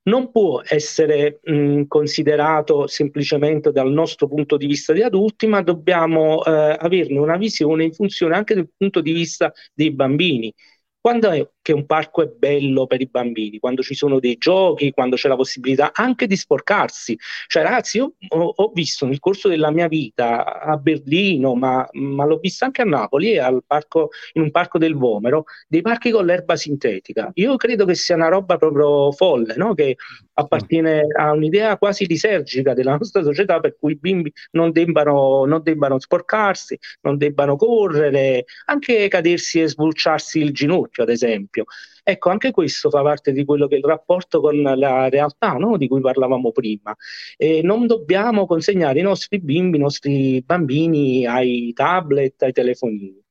[0.04, 6.44] non può essere mh, considerato semplicemente dal nostro punto di vista di adulti, ma dobbiamo
[6.44, 10.52] eh, averne una visione in funzione anche del punto di vista dei bambini.
[11.00, 11.30] Quando
[11.70, 13.60] che un parco è bello per i bambini?
[13.60, 17.16] Quando ci sono dei giochi, quando c'è la possibilità anche di sporcarsi.
[17.46, 22.24] Cioè, ragazzi, io ho, ho visto nel corso della mia vita a Berlino, ma, ma
[22.24, 26.26] l'ho visto anche a Napoli, al parco, in un parco del Vomero, dei parchi con
[26.26, 27.30] l'erba sintetica.
[27.34, 29.74] Io credo che sia una roba proprio folle, no?
[29.74, 29.96] che
[30.32, 35.62] appartiene a un'idea quasi lisergica della nostra società per cui i bimbi non debbano, non
[35.62, 41.59] debbano sporcarsi, non debbano correre, anche cadersi e sbulciarsi il ginocchio, ad esempio.
[42.02, 45.76] Ecco, anche questo fa parte di quello che è il rapporto con la realtà, no?
[45.76, 46.94] di cui parlavamo prima.
[47.36, 53.22] E non dobbiamo consegnare i nostri bimbi, i nostri bambini ai tablet, ai telefonini.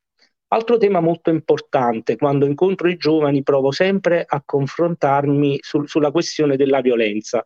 [0.52, 6.56] Altro tema molto importante, quando incontro i giovani provo sempre a confrontarmi sul- sulla questione
[6.58, 7.44] della violenza.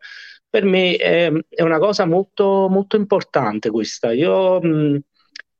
[0.48, 4.12] Per me ehm, è una cosa molto, molto importante questa.
[4.12, 5.00] Io mh,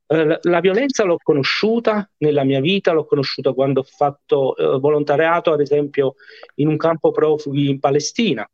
[0.06, 5.52] eh, la- violenza l'ho conosciuta nella mia vita, l'ho conosciuta quando ho fatto eh, volontariato,
[5.52, 6.14] ad esempio,
[6.56, 8.48] in un campo profughi in Palestina.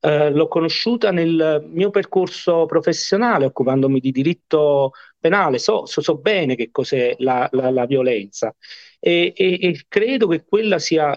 [0.00, 6.56] Eh, l'ho conosciuta nel mio percorso professionale, occupandomi di diritto penale, so, so- so bene
[6.56, 8.54] che cos'è la, la- la violenza
[9.06, 10.44] e, e- e credo che,
[10.78, 11.14] sia,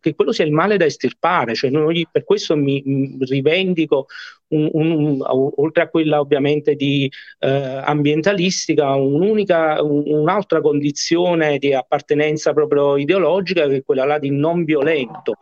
[0.00, 4.06] che quello sia il male da estirpare, cioè noi per questo mi mh, rivendico,
[4.50, 5.18] un- un-
[5.56, 7.10] oltre a quella ovviamente di
[7.40, 14.30] eh, ambientalistica, un'unica, un- un'altra condizione di appartenenza proprio ideologica che è quella là di
[14.30, 15.34] non violento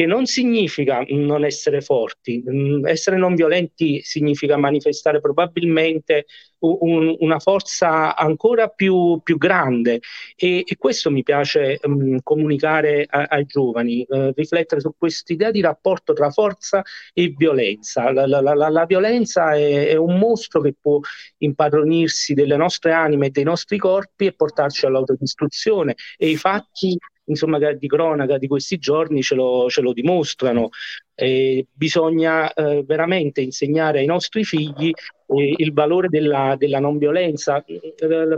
[0.00, 6.24] che non significa non essere forti, Mm, essere non violenti significa manifestare probabilmente
[6.60, 10.00] un- una forza ancora più, più grande.
[10.36, 15.60] E, e questo mi piace mm, comunicare a- ai giovani, eh, riflettere su quest'idea di
[15.60, 16.82] rapporto tra forza
[17.12, 18.10] e violenza.
[18.12, 20.98] La, la- la- la violenza è, è un mostro che può
[21.38, 25.94] impadronirsi delle nostre anime e dei nostri corpi e portarci all'autodistruzione.
[26.16, 26.96] E i fatti
[27.30, 30.68] insomma, che- di cronaca di questi giorni ce lo, ce lo dimostrano.
[31.14, 34.90] Eh, bisogna eh, veramente insegnare ai nostri figli
[35.26, 37.64] eh, il valore della, della non violenza.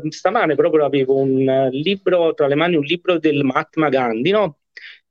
[0.09, 4.57] Stamane proprio avevo un eh, libro tra le mani, un libro del Mahatma Gandhi, no?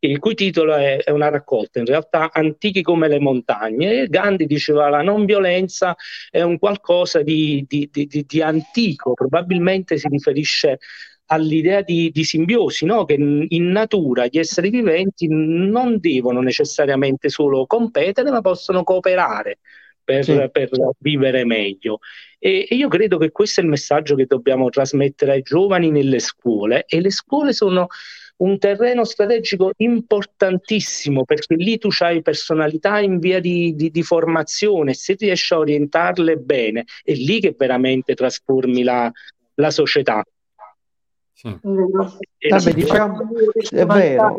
[0.03, 4.07] il cui titolo è, è una raccolta, in realtà Antichi come le montagne.
[4.07, 5.95] Gandhi diceva la non violenza
[6.29, 10.79] è un qualcosa di- di- di- di antico, probabilmente si riferisce
[11.31, 13.05] all'idea di, di simbiosi, no?
[13.05, 19.59] che in natura gli esseri viventi non devono necessariamente solo competere, ma possono cooperare
[20.03, 20.49] per, Sì.
[20.51, 20.69] per
[20.99, 21.99] vivere meglio.
[22.37, 26.19] E, e io credo che questo è il messaggio che dobbiamo trasmettere ai giovani nelle
[26.19, 27.87] scuole e le scuole sono
[28.37, 34.93] un terreno strategico importantissimo perché lì tu hai personalità in via di, di- di formazione,
[34.95, 39.09] se riesci a orientarle bene, è lì che veramente trasformi la,
[39.55, 40.23] la società.
[41.41, 41.57] Sì.
[41.59, 43.27] Vabbè, sì, diciamo,
[43.71, 44.37] è vero,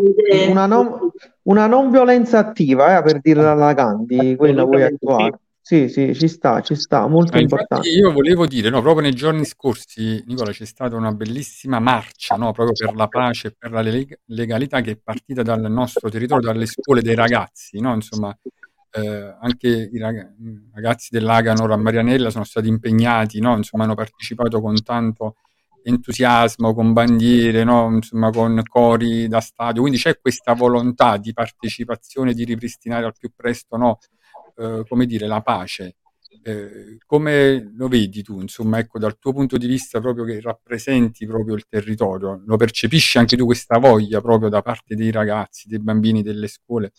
[0.48, 1.10] una non,
[1.42, 5.40] una non violenza attiva, eh, per dirla alla Gandhi, quella vuoi attuare.
[5.60, 7.88] Sì, sì, ci sta, ci sta, molto Ma importante.
[7.88, 12.52] io volevo dire, no, proprio nei giorni scorsi, Nicola, c'è stata una bellissima marcia, no,
[12.52, 16.52] proprio per la pace e per la leg- legalità che è partita dal nostro territorio,
[16.52, 17.94] dalle scuole dei ragazzi, no?
[17.94, 18.36] Insomma,
[18.92, 20.34] eh, anche i rag-
[20.72, 23.56] ragazzi dell'Aganor a Marianella sono stati impegnati, no?
[23.56, 25.36] Insomma, hanno partecipato con tanto
[25.84, 27.90] entusiasmo, con bandiere, no?
[27.94, 29.80] Insomma, con cori da stadio.
[29.82, 33.98] Quindi c'è questa volontà di partecipazione, di ripristinare al più presto, no?
[34.56, 35.96] Eh, come dire, la pace.
[36.44, 41.26] Eh, come lo vedi tu, insomma, ecco, dal tuo punto di vista proprio che rappresenti
[41.26, 45.78] proprio il territorio, lo percepisci anche tu questa voglia proprio da parte dei ragazzi, dei
[45.78, 46.92] bambini, delle scuole,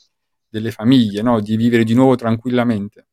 [0.48, 1.42] delle famiglie, no?
[1.42, 3.08] Di vivere di nuovo tranquillamente?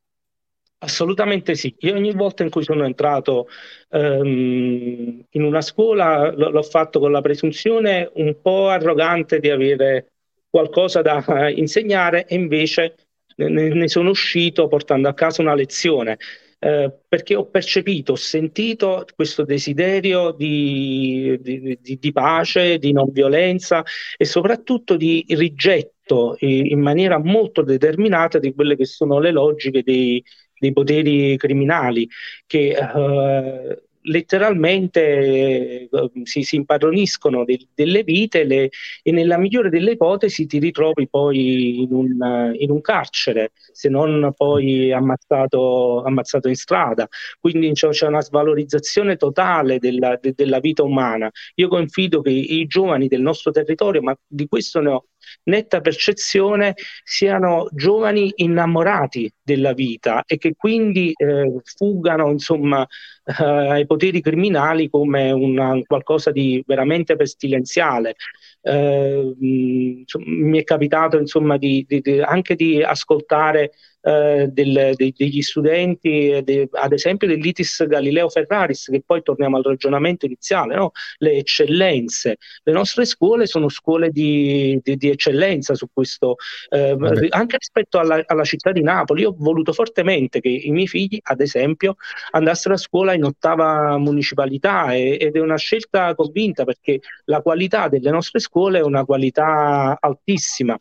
[0.82, 1.74] Assolutamente sì.
[1.80, 3.48] Io ogni volta in cui sono entrato
[3.90, 10.12] ehm, in una scuola l- l'ho fatto con la presunzione un po' arrogante di avere
[10.48, 12.94] qualcosa da eh, insegnare e invece
[13.36, 16.16] ne, ne sono uscito portando a casa una lezione.
[16.62, 23.10] eh, perché ho percepito, ho sentito questo desiderio di, di- di- di pace, di non
[23.12, 23.82] violenza
[24.16, 30.22] e soprattutto di rigetto in maniera molto determinata di quelle che sono le logiche dei,
[30.60, 32.08] dei poteri criminali
[32.46, 35.88] che eh, letteralmente eh,
[36.22, 38.70] si, si impadroniscono de- delle vite le-
[39.02, 44.32] e nella migliore delle ipotesi ti ritrovi poi in un, in un carcere, se non
[44.36, 47.06] poi ammazzato, ammazzato in strada.
[47.38, 51.30] Quindi c'è, c'è una svalorizzazione totale della, de- della vita umana.
[51.56, 55.04] Io confido che i giovani del nostro territorio, ma di questo ne ho
[55.44, 62.86] netta percezione, siano giovani innamorati della vita e che quindi eh, fuggano insomma
[63.24, 68.14] eh, ai poteri criminali come una, qualcosa di veramente pestilenziale.
[68.62, 75.12] Eh, insomma, mi è capitato insomma di, di- di- anche di ascoltare eh, del- de-
[75.16, 80.74] degli studenti, eh, de- ad esempio dell'ITIS Galileo Ferraris, che poi torniamo al ragionamento iniziale,
[80.74, 80.92] no?
[81.18, 82.36] le eccellenze.
[82.62, 86.36] Le nostre scuole sono scuole di, di- di eccellenza su questo,
[86.70, 86.96] eh,
[87.30, 89.22] anche rispetto alla, alla città di Napoli.
[89.22, 91.96] Io ho voluto fortemente che i miei figli, ad esempio,
[92.30, 97.88] andassero a scuola in ottava municipalità e- ed è una scelta convinta perché la qualità
[97.88, 100.76] delle nostre scuole è una qualità altissima,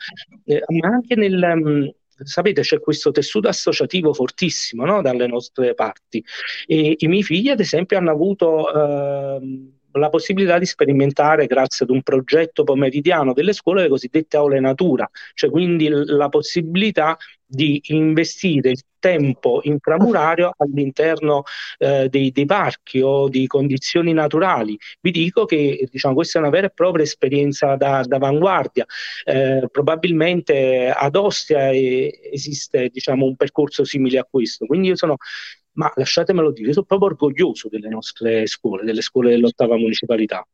[0.45, 1.93] Eh, ma anche nel...
[2.23, 6.23] Sapete, c'è questo tessuto associativo fortissimo, no, dalle nostre parti.
[6.65, 11.91] E i miei figli, ad esempio, hanno avuto ehm, la possibilità di sperimentare, grazie ad
[11.91, 18.69] un progetto pomeridiano delle scuole, le cosiddette aule natura, cioè quindi la possibilità di investire
[18.69, 21.43] il tempo inframurario all'interno
[21.79, 24.77] eh, dei, dei parchi o di condizioni naturali.
[25.01, 28.85] Vi dico che diciamo, questa è una vera e propria esperienza da- d'avanguardia.
[29.23, 34.65] Eh, probabilmente ad Ostia eh, esiste diciamo, un percorso simile a questo.
[34.67, 35.15] Quindi io sono,
[35.79, 40.45] ma lasciatemelo dire, sono proprio orgoglioso delle nostre scuole, delle scuole dell'ottava municipalità.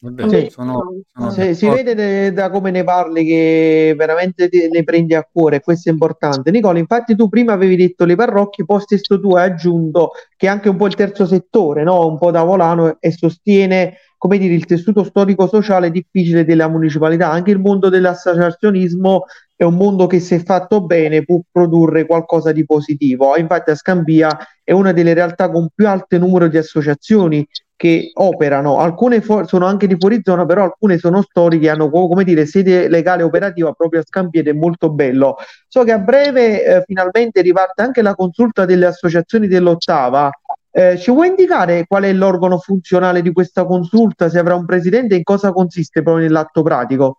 [0.00, 0.50] Vabbè, Sì.
[0.50, 5.14] sono, sono Se- si vede de- da come ne parli che veramente te- ne prendi
[5.14, 6.50] a cuore, e questo è importante.
[6.50, 10.68] Nicola, infatti tu prima avevi detto le parrocchie, poi stesso tu hai aggiunto che anche
[10.68, 12.06] un po' il terzo settore, no?
[12.08, 17.30] Un po' da volano e sostiene, come dire, il tessuto storico-sociale difficile della municipalità.
[17.30, 19.24] Anche il mondo dell'associazionismo
[19.64, 23.36] è un mondo che se fatto bene può produrre qualcosa di positivo.
[23.36, 27.46] Infatti a Scambia è una delle realtà con più alto numero di associazioni
[27.76, 32.06] che operano, alcune fu- sono anche di fuori zona, però alcune sono storiche, hanno co-
[32.06, 35.36] come dire sede legale operativa proprio a Scambia ed è molto bello.
[35.68, 40.30] So che a breve eh, finalmente riparte anche la consulta delle associazioni dell'ottava.
[40.70, 45.14] Eh, ci vuoi indicare qual è l'organo funzionale di questa consulta, se avrà un presidente
[45.14, 47.18] e in cosa consiste proprio nell'atto pratico?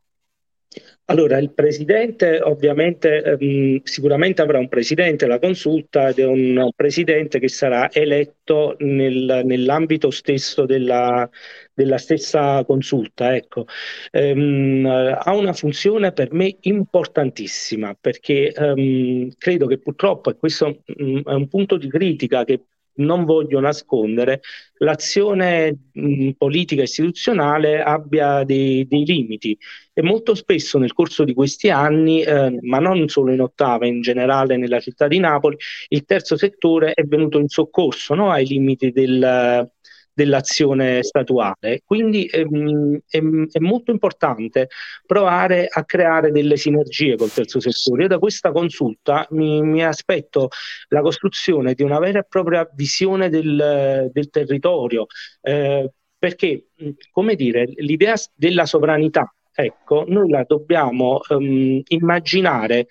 [1.07, 7.39] Allora, il presidente ovviamente ehm, sicuramente avrà un presidente, la consulta, ed è un presidente
[7.39, 11.29] che sarà eletto nel- nell'ambito stesso della,
[11.73, 13.35] della stessa consulta.
[13.35, 13.65] Ecco.
[14.11, 21.19] Ehm, ha una funzione per me importantissima perché ehm, credo che purtroppo, e questo mm,
[21.23, 22.63] è un punto di critica che
[22.95, 24.41] non voglio nascondere,
[24.77, 29.57] l'azione mh, politica istituzionale abbia dei, dei limiti.
[29.93, 34.01] E molto spesso nel corso di questi anni, eh, ma non solo in ottava, in
[34.01, 35.57] generale nella città di Napoli,
[35.89, 39.69] il terzo settore è venuto in soccorso no, ai limiti del,
[40.15, 41.81] dell'azione statuale.
[41.85, 44.69] Quindi ehm, è, è molto importante
[45.05, 48.03] provare a creare delle sinergie col terzo settore.
[48.03, 50.49] Io da questa consulta mi, mi aspetto
[50.87, 55.05] la costruzione di una vera e propria visione del, del territorio,
[55.41, 56.67] eh, perché,
[57.11, 62.87] come dire, l'idea della sovranità, ecco, noi la dobbiamo ehm, immaginare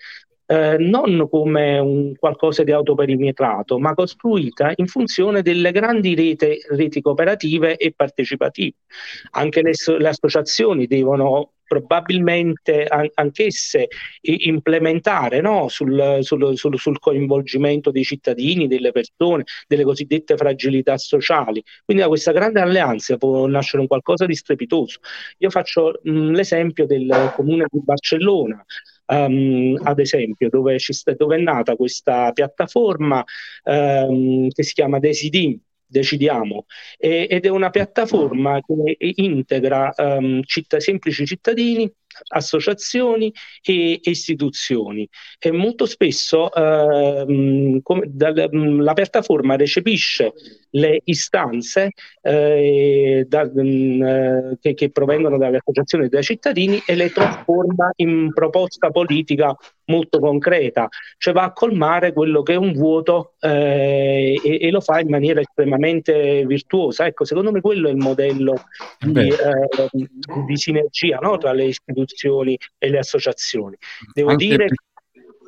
[0.47, 7.01] eh, non come un qualcosa di autoperimetrato, ma costruita in funzione delle grandi rete- reti
[7.01, 8.75] cooperative e partecipative.
[9.31, 13.87] Anche le, le associazioni devono probabilmente an- anch'esse
[14.21, 21.63] implementare no, sul, sul- sul- sul coinvolgimento dei cittadini, delle persone, delle cosiddette fragilità sociali.
[21.83, 24.99] Quindi da questa grande alleanza può nascere un qualcosa di strepitoso.
[25.39, 28.63] Io faccio mh, l'esempio del comune di Barcellona,
[29.05, 33.23] ehm, ad esempio, dove, sta- dove è nata questa piattaforma
[33.63, 35.59] ehm, che si chiama Desidim.
[35.87, 36.65] Decidiamo
[36.97, 41.89] ed è una piattaforma che integra ehm, citt- semplici cittadini,
[42.27, 45.07] associazioni e istituzioni.
[45.39, 50.33] E molto spesso ehm, come- dal- mh, la piattaforma recepisce
[50.71, 51.91] le istanze
[52.21, 57.91] eh, da- mh, eh, che, che provengono dalle associazioni e dai cittadini e le trasforma
[57.97, 59.55] in proposta politica
[59.85, 60.87] molto concreta,
[61.17, 65.09] cioè va a colmare quello che è un vuoto eh, e, e lo fa in
[65.09, 67.05] maniera estremamente virtuosa.
[67.05, 68.63] Ecco, secondo me quello è il modello
[68.99, 70.07] di, eh,
[70.47, 72.04] di sinergia no, tra le istituzioni
[72.77, 73.75] e le associazioni.
[74.13, 74.75] Devo Anche dire, per-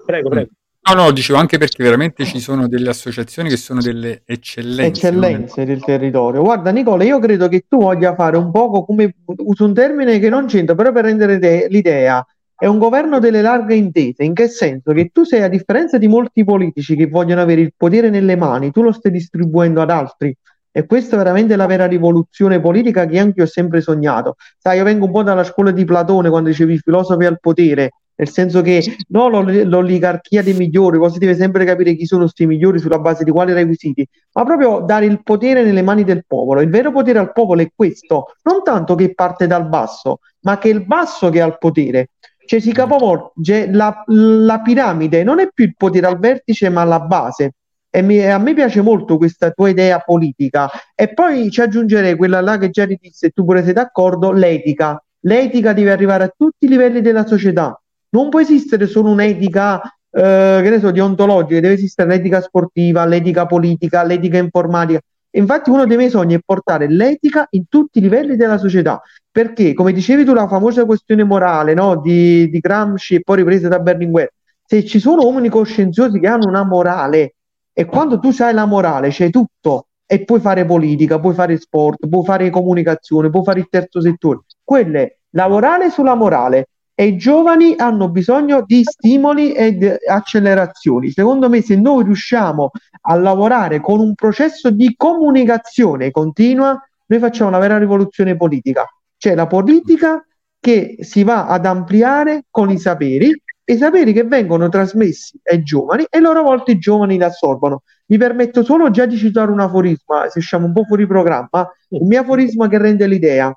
[0.05, 0.49] prego, prego.
[0.87, 5.07] No, no, dicevo anche perché veramente ci sono delle associazioni che sono delle eccellenze.
[5.07, 6.41] eccellenze del territorio.
[6.41, 10.29] Guarda, Nicola, io credo che tu voglia fare un poco come uso un termine che
[10.29, 12.25] non c'entra, però per rendere te- l'idea.
[12.55, 14.93] È un governo delle larghe intese, in che senso?
[14.93, 18.71] Che tu sei, a differenza di molti politici che vogliono avere il potere nelle mani,
[18.71, 20.33] tu lo stai distribuendo ad altri.
[20.77, 24.35] E questa è veramente la vera rivoluzione politica che anche io ho sempre sognato.
[24.59, 28.29] Sai, io vengo un po' dalla scuola di Platone quando dicevi filosofi al potere, nel
[28.29, 32.45] senso che no, l'ol- l'oligarchia dei migliori, poi si deve sempre capire chi sono questi
[32.45, 36.61] migliori sulla base di quali requisiti, ma proprio dare il potere nelle mani del popolo.
[36.61, 40.69] Il vero potere al popolo è questo, non tanto che parte dal basso, ma che
[40.69, 42.09] è il basso che ha il potere.
[42.45, 46.99] Cioè si capovolge la, la piramide, non è più il potere al vertice, ma alla
[46.99, 47.53] base.
[47.89, 50.69] E mi- a me piace molto questa tua idea politica.
[50.93, 55.01] E poi ci aggiungerei quella là che già disse, tu pure sei d'accordo, l'etica.
[55.21, 57.79] L'etica deve arrivare a tutti i livelli della società.
[58.09, 63.45] Non può esistere solo un'etica, eh, che ne so, deontologica, deve esistere l'etica sportiva, l'etica
[63.45, 64.99] politica, l'etica informatica.
[65.31, 69.73] Infatti uno dei miei sogni è portare l'etica in tutti i livelli della società, perché
[69.73, 73.79] come dicevi tu la famosa questione morale, no, di, di Gramsci e poi ripresa da
[73.79, 74.31] Berlinguer,
[74.65, 77.35] se ci sono uomini coscienziosi che hanno una morale
[77.79, 82.07] e quando tu sai la morale c'è tutto e puoi fare politica, puoi fare sport,
[82.07, 87.75] puoi fare comunicazione, puoi fare il terzo settore, quelle lavorare sulla morale e i giovani
[87.77, 91.11] hanno bisogno di stimoli ed accelerazioni.
[91.11, 92.71] Secondo me, se noi riusciamo
[93.01, 96.75] a lavorare con un processo di comunicazione continua,
[97.05, 98.87] noi facciamo una vera rivoluzione politica.
[99.17, 100.25] Cioè la politica
[100.59, 105.61] che si va ad ampliare con i saperi e i saperi che vengono trasmessi ai
[105.61, 107.83] giovani e a loro volta i giovani li assorbono.
[108.05, 112.07] Mi permetto solo già di citare un aforisma, se usciamo un po' fuori programma, un
[112.07, 113.53] mio aforisma che rende l'idea.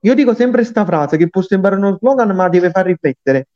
[0.00, 3.46] Io dico sempre questa frase che può sembrare uno slogan, ma deve far riflettere.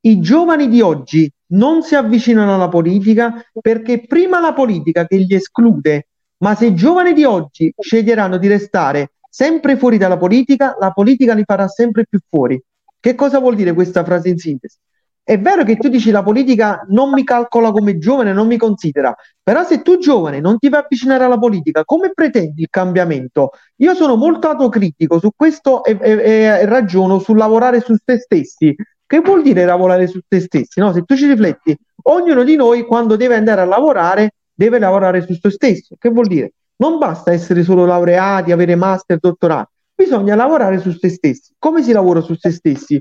[0.00, 5.34] I giovani di oggi non si avvicinano alla politica perché prima la politica che li
[5.34, 10.90] esclude, ma se i giovani di oggi sceglieranno di restare sempre fuori dalla politica, la
[10.90, 12.62] politica li farà sempre più fuori.
[12.98, 14.76] Che cosa vuol dire questa frase in sintesi?
[15.22, 19.14] È vero che tu dici la politica non mi calcola come giovane, non mi considera,
[19.42, 23.50] però se tu giovane non ti vai avvicinare alla politica, come pretendi il cambiamento?
[23.76, 28.74] Io sono molto autocritico su questo e, e- e ragiono sul lavorare su se stessi.
[29.06, 30.80] Che vuol dire lavorare su se stessi?
[30.80, 30.92] No?
[30.92, 35.34] Se tu ci rifletti, ognuno di noi quando deve andare a lavorare deve lavorare su
[35.34, 35.94] se stesso.
[35.98, 36.52] Che vuol dire?
[36.76, 41.52] Non basta essere solo laureati, avere master, dottorati, bisogna lavorare su se stessi.
[41.58, 43.00] Come si lavora su se stessi?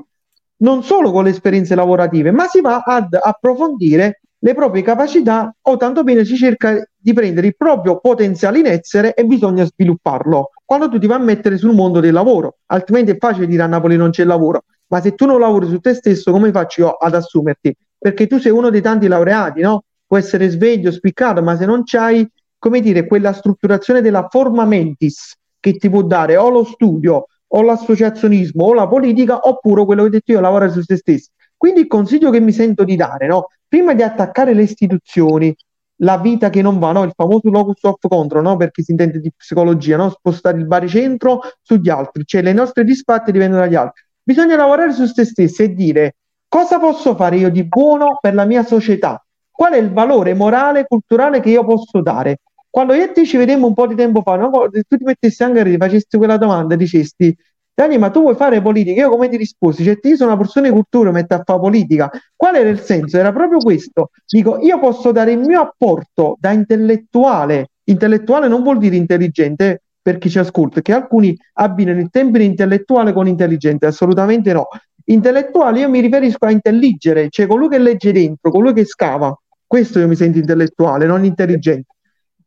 [0.62, 5.78] Non solo con le esperienze lavorative, ma si va ad approfondire le proprie capacità o
[5.78, 10.52] tanto bene si cerca di prendere il proprio potenziale in essere e bisogna svilupparlo.
[10.66, 13.68] Quando tu ti vai a mettere sul mondo del lavoro, altrimenti è facile dire a
[13.68, 16.92] Napoli non c'è lavoro, ma se tu non lavori su te stesso, come faccio io
[16.92, 17.76] ad assumerti?
[17.98, 19.84] Perché tu sei uno dei tanti laureati, no?
[20.06, 25.36] Può essere sveglio, spiccato, ma se non c'hai, come dire, quella strutturazione della forma mentis
[25.60, 30.08] che ti può dare o lo studio o l'associazionismo o la politica oppure quello che
[30.08, 31.30] ho detto io, lavorare su se stessi.
[31.56, 33.48] Quindi il consiglio che mi sento di dare, no?
[33.68, 35.56] Prima di attaccare le istituzioni,
[36.02, 37.04] la vita che non va, no?
[37.04, 38.56] Il famoso locus of control, no?
[38.56, 40.10] Per chi si intende di psicologia, no?
[40.10, 44.04] Spostare il baricentro sugli altri, cioè le nostre disfatte dipendono dagli altri.
[44.24, 46.16] Bisogna lavorare su se stessi e dire
[46.48, 49.24] cosa posso fare io di buono per la mia società?
[49.52, 52.38] Qual è il valore morale, culturale che io posso dare?
[52.80, 54.50] Quando io e te ci vedemmo un po' di tempo fa, no?
[54.72, 57.36] tu ti mettessi anche a ridere, facessi quella domanda e dicesti
[57.74, 59.02] Dani, ma tu vuoi fare politica?
[59.02, 59.84] Io come ti risposi?
[59.84, 62.10] Cioè, io sono una persona di cultura, metto a fare politica.
[62.34, 63.18] Qual era il senso?
[63.18, 64.12] Era proprio questo.
[64.26, 67.72] Dico, io posso dare il mio apporto da intellettuale.
[67.84, 73.12] Intellettuale non vuol dire intelligente per chi ci ascolta, che alcuni abbinano il termine intellettuale
[73.12, 73.88] con intelligente.
[73.88, 74.70] Assolutamente no.
[75.04, 79.38] Intellettuale io mi riferisco a intelligere, cioè colui che legge dentro, colui che scava.
[79.68, 81.88] Questo io mi sento intellettuale, non intelligente.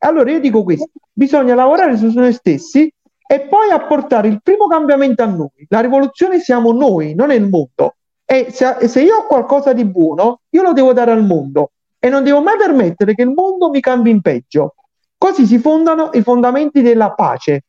[0.04, 2.92] Allora io dico questo, bisogna lavorare su noi stessi
[3.24, 5.66] e poi apportare il primo cambiamento a noi.
[5.68, 7.94] La rivoluzione siamo noi, non il mondo.
[8.24, 12.08] E se, se io ho qualcosa di buono, io lo devo dare al mondo e
[12.08, 14.74] non devo mai permettere che il mondo mi cambi in peggio.
[15.16, 17.62] Così si fondano i fondamenti della pace,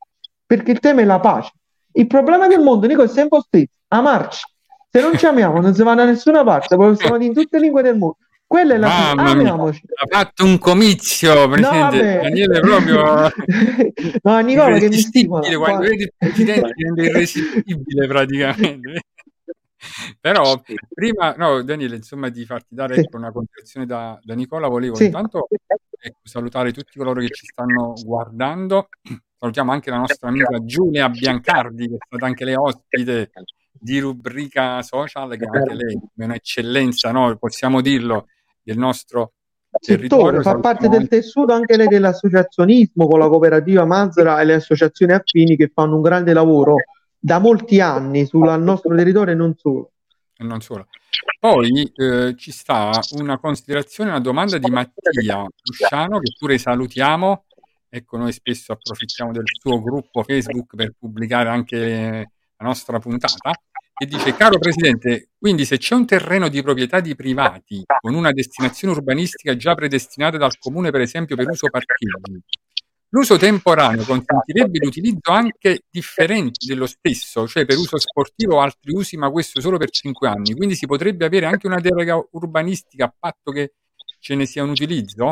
[0.45, 1.51] perché il tema è la pace.
[1.91, 4.43] Il problema del mondo, dico, è sempre lo stesso, amarci.
[4.89, 7.63] Se non ci amiamo non si va da nessuna parte, possiamo dire in tutte le
[7.63, 8.17] lingue del mondo.
[8.53, 9.81] Quella è la Mamma mia, amiamoci.
[9.95, 11.79] ha fatto un comizio, presidente.
[11.97, 12.21] vabbè.
[12.21, 13.01] Daniele proprio
[14.21, 19.01] no, Nicola che mi irresistibile, quando Qua- vedi il presidente diventa irresistibile praticamente.
[20.21, 20.61] Però
[20.93, 22.99] prima, no, Daniele, insomma, di farti dare Sì.
[22.99, 25.05] ecco, una considerazione da, da Nicola, volevo Sì.
[25.05, 25.47] intanto
[25.99, 28.87] ecco, salutare tutti coloro che ci stanno guardando.
[29.39, 33.31] Salutiamo anche la nostra amica Giulia Biancardi, che è stata anche lei ospite
[33.71, 37.35] di rubrica social, che anche lei è un'eccellenza, no?
[37.37, 38.27] possiamo dirlo,
[38.63, 39.33] del nostro
[39.79, 40.41] territorio.
[40.41, 45.55] fa parte del tessuto anche lei dell'associazionismo con la cooperativa Mazara e le associazioni affini
[45.55, 46.75] che fanno un grande lavoro
[47.17, 49.91] da molti anni sul nostro territorio e non solo.
[50.37, 50.87] e non solo.
[51.39, 57.45] Poi eh, ci sta una considerazione, una domanda di Mattia Lusciano, che pure salutiamo.
[57.89, 63.51] Ecco, noi spesso approfittiamo del suo gruppo Facebook per pubblicare anche la nostra puntata,
[63.93, 68.31] che dice, caro Presidente, quindi se c'è un terreno di proprietà di privati con una
[68.31, 72.41] destinazione urbanistica già predestinata dal Comune, per esempio per uso parcheggi,
[73.13, 79.17] L'uso temporaneo consentirebbe l'utilizzo anche differente dello stesso, cioè per uso sportivo o altri usi,
[79.17, 80.55] ma questo solo per 5 anni.
[80.55, 83.73] Quindi si potrebbe avere anche una deroga urbanistica a patto che
[84.19, 85.29] ce ne sia un utilizzo?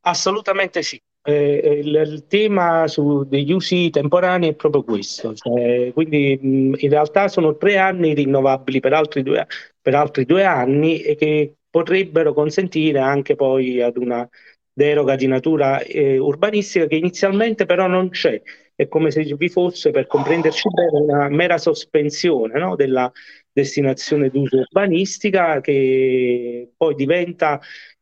[0.00, 1.00] Assolutamente sì.
[1.22, 5.34] Eh, il, il tema su, degli usi temporanei è proprio questo.
[5.34, 9.46] Cioè, quindi mh, in realtà sono tre anni rinnovabili per altri due,
[9.80, 14.26] per altri due anni e che potrebbero consentire anche poi ad una
[14.72, 18.40] deroga di natura eh, urbanistica che inizialmente però non c'è.
[18.74, 23.12] È come se vi fosse, per comprenderci bene, una mera sospensione no, della
[23.52, 27.60] destinazione d'uso urbanistica che poi diventa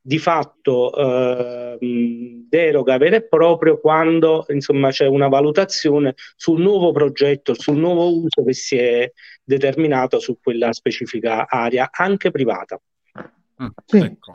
[0.09, 1.76] di fatto eh,
[2.48, 8.42] deroga vera e propria quando insomma c'è una valutazione sul nuovo progetto, sul nuovo uso
[8.42, 9.12] che si è
[9.44, 12.80] determinato su quella specifica area, anche privata.
[13.62, 13.98] Mm, Sì.
[13.98, 14.32] ecco.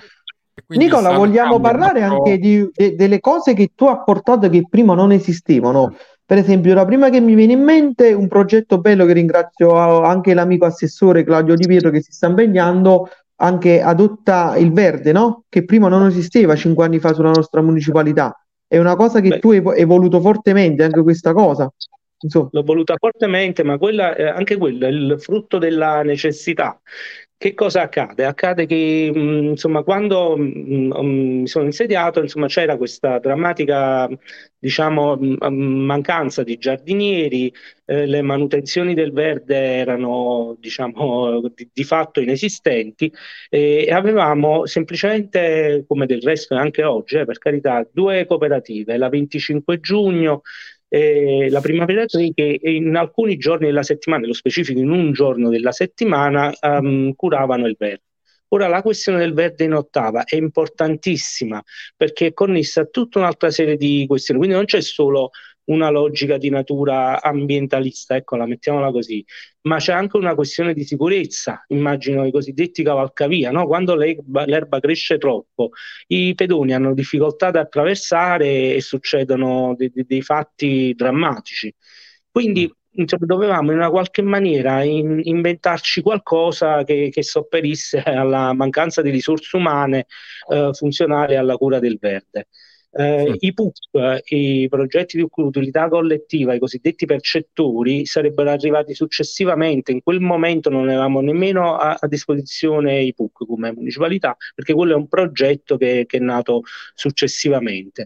[0.68, 5.12] Nicola, vogliamo parlare anche di, de- delle cose che tu hai portato che prima non
[5.12, 5.96] esistevano.
[6.24, 9.74] Per esempio, la prima che mi viene in mente è un progetto bello che ringrazio
[9.74, 15.44] anche l'amico assessore Claudio Di Pietro che si sta impegnando anche adotta il verde, no?
[15.50, 18.36] Che prima non esisteva cinque anni fa sulla nostra municipalità.
[18.68, 19.40] È una cosa che Beh.
[19.40, 21.72] tu hai vo- hai voluto fortemente, anche questa cosa.
[22.24, 26.80] Insomma, L'ho voluta fortemente, ma quella, eh, anche quello è il frutto della necessità.
[27.44, 28.24] Che cosa accade?
[28.24, 29.18] Accade che mh,
[29.50, 31.06] insomma, quando mh, mh,
[31.42, 34.08] mi sono insediato, insomma, c'era questa drammatica,
[34.58, 42.22] diciamo, mh, mancanza di giardinieri, eh, le manutenzioni del verde erano, diciamo, di, di fatto
[42.22, 43.12] inesistenti
[43.50, 49.82] e avevamo semplicemente, come del resto anche oggi, eh, per carità, due cooperative, la 25
[49.82, 50.44] giugno
[50.96, 55.50] e la Primavera Tree che in alcuni giorni della settimana, nello specifico in un giorno
[55.50, 58.04] della settimana, ehm, curavano il verde.
[58.50, 61.60] Ora la questione del verde in ottava è importantissima
[61.98, 65.32] perché è connessa a tutta un'altra serie di questioni, quindi non c'è solo
[65.66, 69.24] una logica di natura ambientalista, ecco, la mettiamola così,
[69.62, 73.66] ma c'è anche una questione di sicurezza, immagino i cosiddetti cavalcavia, no?
[73.68, 75.70] Quando l'erba, l'erba cresce troppo,
[76.08, 81.74] i pedoni hanno difficoltà ad attraversare e succedono de- de- dei fatti drammatici.
[82.30, 89.02] Quindi insomma, dovevamo in una qualche maniera in- inventarci qualcosa che, che sopperisse alla mancanza
[89.02, 90.06] di risorse umane
[90.50, 92.48] eh, funzionali alla cura del verde.
[92.96, 93.48] Eh, Sì.
[93.48, 99.92] i PUC, i progetti di utilità collettiva, i cosiddetti percettori, sarebbero arrivati successivamente.
[99.92, 104.94] In quel momento non avevamo nemmeno a, a disposizione i PUC come municipalità, perché quello
[104.94, 106.62] è un progetto che, che è nato
[106.94, 108.06] successivamente.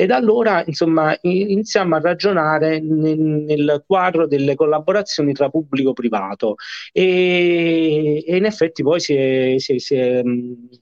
[0.00, 5.92] E da allora, insomma, iniziamo a ragionare nel, nel quadro delle collaborazioni tra pubblico e
[5.92, 6.54] privato
[6.92, 10.22] e, e in effetti poi si è, si è-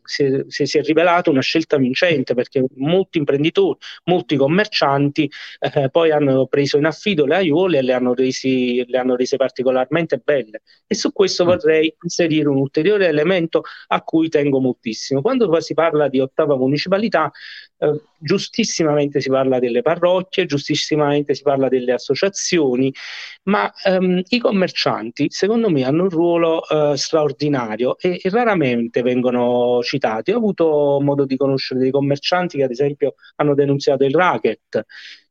[0.05, 6.11] si è, si è rivelata una scelta vincente perché molti imprenditori, molti commercianti eh, poi
[6.11, 10.61] hanno preso in affido le aiuole e le hanno, resi- le hanno rese particolarmente belle.
[10.87, 11.49] E su questo Mm.
[11.49, 15.21] vorrei inserire un ulteriore elemento a cui tengo moltissimo.
[15.23, 17.31] Quando poi si parla di ottava municipalità,
[17.79, 22.93] eh, giustissimamente si parla delle parrocchie, giustissimamente si parla delle associazioni,
[23.45, 29.83] ma ehm, i commercianti, secondo me, hanno un ruolo eh, straordinario e, e raramente vengono
[29.83, 30.33] citati.
[30.33, 34.85] Ho avuto modo di conoscere dei commercianti che, ad esempio, hanno denunziato il racket.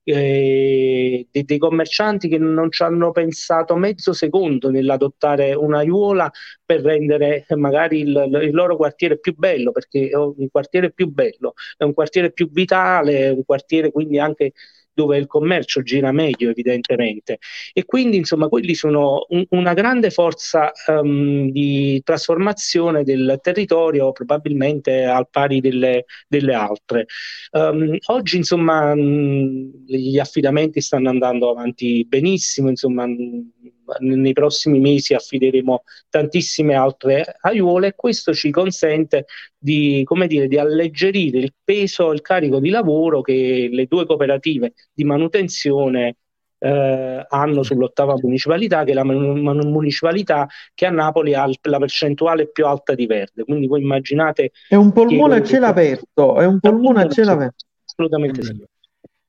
[0.05, 6.31] Eh, dei, commercianti che non ci hanno pensato mezzo secondo nell'adottare un'aiuola
[6.63, 11.07] per rendere eh, magari il, il loro quartiere più bello, perché è un quartiere più
[11.11, 14.53] bello, è un quartiere più vitale, è un quartiere quindi anche
[14.95, 17.37] dove il commercio gira meglio evidentemente
[17.73, 25.03] e quindi insomma quelli sono un- una grande forza ehm, di trasformazione del territorio probabilmente
[25.03, 27.05] al pari delle, delle altre.
[27.51, 33.51] Ehm, oggi insomma mh, gli affidamenti stanno andando avanti benissimo, insomma mh,
[33.99, 39.25] nei prossimi mesi affideremo tantissime altre aiuole e questo ci consente
[39.57, 44.73] di, come dire, di alleggerire il peso, il carico di lavoro che le due cooperative
[44.93, 46.17] di manutenzione
[46.57, 52.49] eh, hanno sull'ottava municipalità, che è la man- municipalità che a Napoli ha la percentuale
[52.49, 53.43] più alta di verde.
[53.43, 57.65] Quindi voi immaginate È un polmone a cielo aperto, è un polmone a cielo aperto.
[57.86, 58.63] assolutamente sì.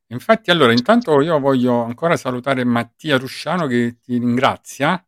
[0.09, 5.01] Infatti, allora, intanto io voglio ancora salutare Mattia Rusciano che ti ringrazia.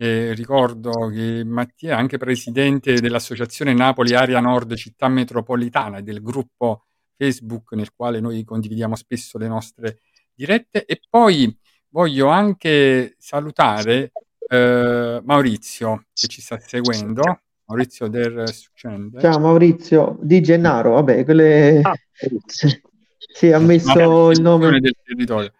[0.00, 6.22] E ricordo che Mattia è anche presidente dell'Associazione Napoli Area Nord Città Metropolitana e del
[6.22, 6.84] gruppo
[7.16, 10.84] Facebook nel quale noi condividiamo spesso le nostre dirette.
[10.84, 11.52] E poi
[11.88, 14.12] voglio anche salutare
[14.48, 19.20] eh, Maurizio che ci sta seguendo, Maurizio Der Succende.
[19.20, 21.80] Ciao Maurizio Di Gennaro, vabbè, quelle...
[21.82, 21.92] Ah,
[23.30, 24.80] Sì, ha messo il nome.
[24.80, 25.52] del territorio.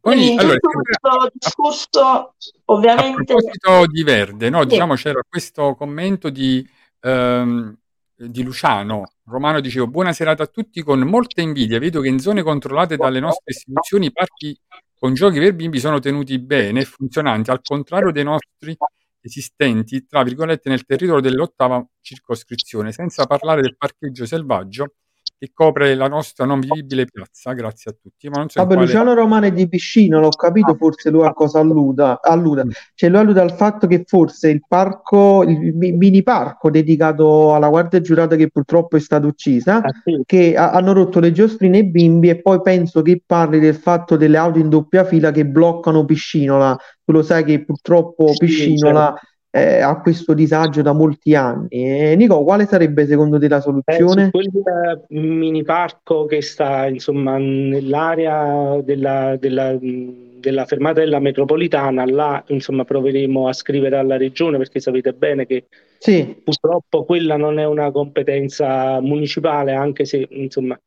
[0.00, 2.34] Poi, Quindi in allora, tutto questo discorso, a
[2.66, 4.66] ovviamente, proposito di Verde, no, Sì.
[4.68, 6.64] diciamo c'era questo commento di,
[7.00, 7.76] ehm,
[8.14, 9.02] di Luciano.
[9.24, 11.78] Romano diceva buona serata a tutti con molta invidia.
[11.80, 14.56] Vedo che in zone controllate dalle nostre istituzioni i parchi
[14.98, 18.76] con giochi per bimbi sono tenuti bene e funzionanti, al contrario dei nostri
[19.20, 24.92] esistenti, tra virgolette, nel territorio dell'ottava circoscrizione, senza parlare del parcheggio selvaggio
[25.38, 27.52] che copre la nostra non vivibile piazza.
[27.52, 28.28] Grazie a tutti.
[28.28, 31.32] Ma non so Vabbè, quale- Luciano Romano è di Piscino, l'ho capito, forse lui a
[31.34, 32.64] cosa alluda, alluda.
[32.64, 32.70] Mm.
[32.94, 37.68] Cioè lui allude al fatto che forse il parco, il mi- mini parco dedicato alla
[37.68, 40.22] guardia giurata che purtroppo è stata uccisa, Ah, sì.
[40.24, 44.16] che ha- hanno rotto le giostrine ai bimbi e poi penso che parli del fatto
[44.16, 46.76] delle auto in doppia fila che bloccano Piscinola.
[47.04, 49.14] Tu lo sai che purtroppo Sì, Piscinola
[49.56, 51.68] eh, ha questo disagio da molti anni.
[51.68, 54.24] E, Nico, quale sarebbe secondo te la Eh, soluzione?
[54.24, 62.04] su quel eh, mini parco che sta insomma nell'area della, della, della fermata della metropolitana,
[62.04, 65.66] là insomma proveremo a scrivere alla regione perché sapete bene che
[65.98, 70.80] Sì, purtroppo quella non è una competenza municipale, anche se insomma eh,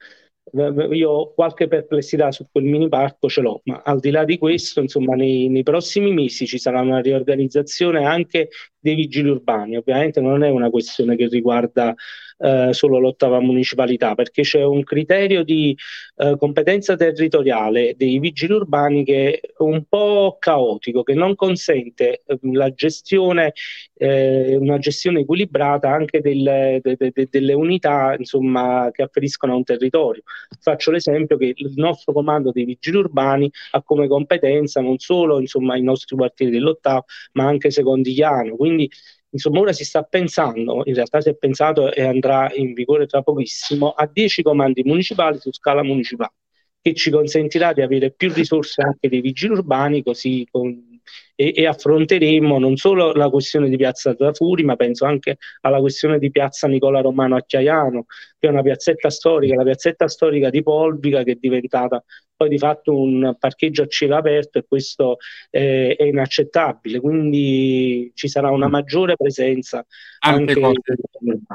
[0.53, 4.37] io ho qualche perplessità su quel mini parco ce l'ho, ma al di là di
[4.37, 9.77] questo, insomma, nei, nei prossimi mesi ci sarà una riorganizzazione anche dei vigili urbani.
[9.77, 11.93] Ovviamente non è una questione che riguarda
[12.39, 15.75] eh, solo l'ottava municipalità, perché c'è un criterio di
[16.17, 22.39] eh, competenza territoriale dei vigili urbani che è un po' caotico, che non consente eh,
[22.53, 23.53] la gestione,
[23.95, 29.55] eh, una gestione equilibrata anche delle, de- de- de- delle unità insomma, che afferiscono a
[29.55, 30.23] un territorio.
[30.59, 35.75] Faccio l'esempio che il nostro comando dei vigili urbani ha come competenza non solo insomma,
[35.77, 38.55] i nostri quartieri dell'ottavo, ma anche Secondigliano.
[38.55, 38.89] Quindi
[39.31, 43.21] insomma, ora si sta pensando, in realtà si è pensato e andrà in vigore tra
[43.21, 46.33] pochissimo, a 10 comandi municipali su scala municipale,
[46.81, 50.88] che ci consentirà di avere più risorse anche dei vigili urbani, così con-
[51.35, 56.19] e, e affronteremo non solo la questione di Piazza Trafuri, ma penso anche alla questione
[56.19, 58.05] di Piazza Nicola Romano a Chiaiano,
[58.37, 62.03] che è una piazzetta storica, la piazzetta storica di Polvica che è diventata
[62.39, 65.17] poi di fatto un parcheggio a cielo aperto e questo
[65.49, 69.85] eh, è inaccettabile, quindi ci sarà una maggiore presenza
[70.19, 70.81] Tante anche cose.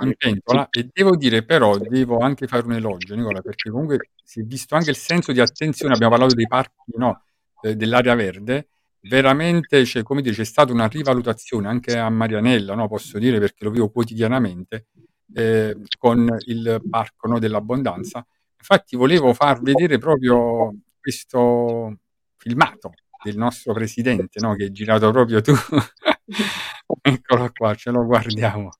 [0.03, 4.41] in pentola e devo dire però, devo anche fare un elogio Nicola, perché comunque si
[4.41, 7.23] è visto anche il senso di attenzione, abbiamo parlato dei parchi no,
[7.63, 8.69] eh, dell'area verde,
[9.09, 13.65] veramente c'è, come dire, c'è stata una rivalutazione anche a Marianella, no, posso dire perché
[13.65, 14.89] lo vivo quotidianamente,
[15.35, 18.25] eh, con il parco no, dell'abbondanza.
[18.59, 21.99] Infatti volevo far vedere proprio questo
[22.37, 22.93] filmato
[23.23, 25.53] del nostro presidente, no, che hai girato proprio tu.
[27.03, 28.71] Eccolo qua, ce lo guardiamo.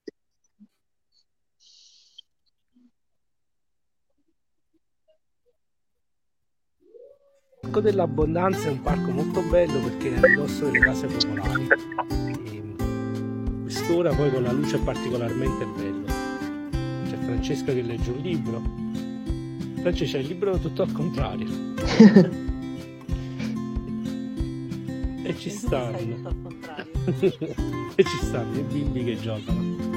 [7.65, 11.67] Il Parco dell'Abbondanza è un parco molto bello perché è a ridosso delle case popolari.
[12.45, 12.63] E
[13.63, 16.05] quest'ora poi con la luce è particolarmente bello.
[17.09, 18.63] C'è Francesca che legge un libro.
[19.81, 21.49] Francesca, il libro tutto al contrario.
[25.25, 25.97] e ci stanno.
[27.97, 29.94] e ci stanno i bimbi che giocano.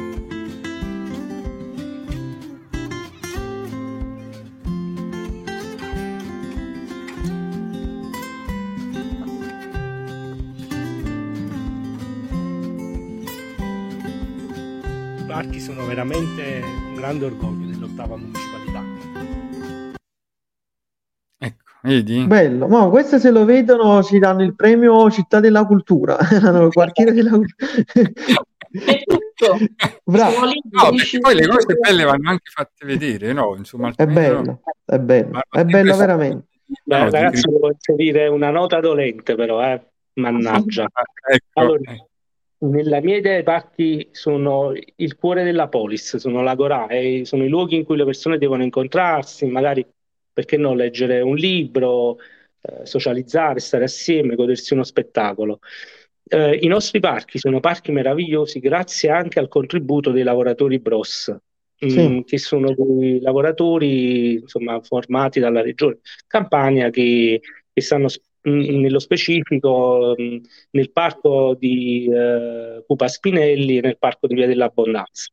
[15.37, 18.83] Parchi sono veramente un grande orgoglio dell'ottava municipalità.
[21.37, 22.25] Ecco, vedi?
[22.25, 27.11] Bello, ma questo se lo vedono ci danno il premio Città della Cultura, il quartiere
[27.11, 27.67] della cultura.
[28.71, 29.57] È tutto.
[30.03, 30.89] Bravo, No,
[31.21, 33.53] poi le cose belle vanno anche fatte vedere, no?
[33.55, 34.41] Insomma, è altrimenti no.
[34.41, 36.47] bello, è bello, è bello veramente.
[36.83, 39.85] Beh, no, ragazzi, devo dire una nota dolente però, eh.
[40.13, 40.87] Mannaggia.
[41.29, 41.93] ecco, Allora,
[42.59, 47.49] Nella mia idea i parchi sono il cuore della polis, sono l'agorà, e sono i
[47.49, 49.85] luoghi in cui le persone devono incontrarsi, magari
[50.33, 52.17] perché no, leggere un libro,
[52.61, 55.59] eh, socializzare, stare assieme, godersi uno spettacolo.
[56.23, 61.31] Eh, I nostri parchi sono parchi meravigliosi grazie anche al contributo dei lavoratori Bros,
[61.85, 62.23] mm, Sì.
[62.25, 67.39] che sono dei lavoratori insomma, formati dalla regione Campania che,
[67.71, 68.07] che stanno
[68.47, 70.37] nello specifico mm,
[70.71, 75.31] nel parco di eh, Pupa Spinelli e nel parco di Via dell'Abbondanza.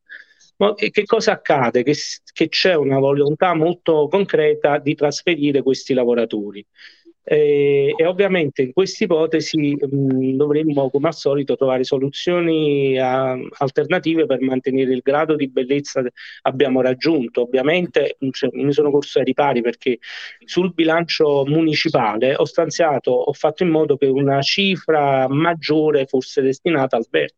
[0.56, 1.82] Ma che cosa accade?
[1.82, 1.94] Che,
[2.32, 6.64] che c'è una volontà molto concreta di trasferire questi lavoratori.
[7.26, 14.42] E, e ovviamente in questa ipotesi dovremmo, come al solito, trovare soluzioni ah, alternative per
[14.42, 16.12] mantenere il grado di bellezza che
[16.42, 17.42] abbiamo raggiunto.
[17.42, 19.98] Ovviamente cioè, mi sono corso ai ripari perché
[20.44, 26.96] sul bilancio municipale ho stanziato, ho fatto in modo che una cifra maggiore fosse destinata
[26.96, 27.36] al verde.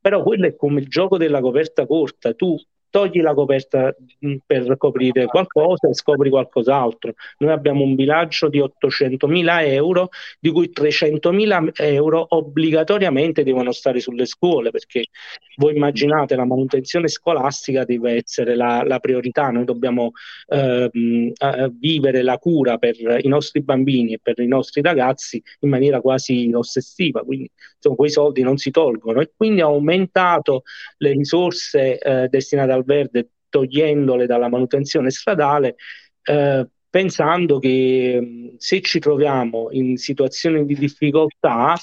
[0.00, 2.56] Però quello è come il gioco della coperta corta, tu
[2.90, 7.14] togli la coperta mh, per coprire qualcosa e scopri qualcos'altro.
[7.38, 10.08] Noi abbiamo un bilancio di 800.000 euro,
[10.40, 15.06] di cui 300.000 euro obbligatoriamente devono stare sulle scuole, perché
[15.56, 20.12] voi immaginate la manutenzione scolastica deve essere la, la priorità, noi dobbiamo
[20.48, 20.90] eh,
[21.78, 26.50] vivere la cura per i nostri bambini e per i nostri ragazzi in maniera quasi
[26.54, 29.20] ossessiva, quindi insomma, quei soldi non si tolgono.
[29.20, 30.62] E quindi ho aumentato
[30.98, 35.76] le risorse eh, destinate al verde togliendole dalla manutenzione stradale
[36.22, 41.76] eh, pensando che mh, se ci troviamo in situazioni di difficoltà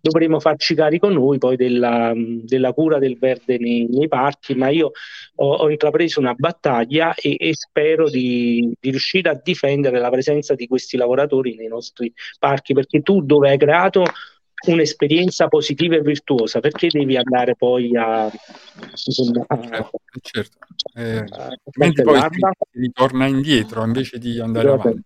[0.00, 4.68] dovremo farci carico noi poi della, mh, della cura del verde nei, nei parchi, ma
[4.68, 4.90] io
[5.36, 10.54] ho, ho intrapreso una battaglia e, e spero di, di riuscire a difendere la presenza
[10.54, 14.04] di questi lavoratori nei nostri parchi, perché tu dove hai creato
[14.66, 18.30] un'esperienza positiva e virtuosa, perché devi andare poi a,
[19.04, 20.56] insomma, a- certo, certo.
[20.94, 25.02] Eh, a altrimenti poi si, ritorna indietro invece di andare avanti.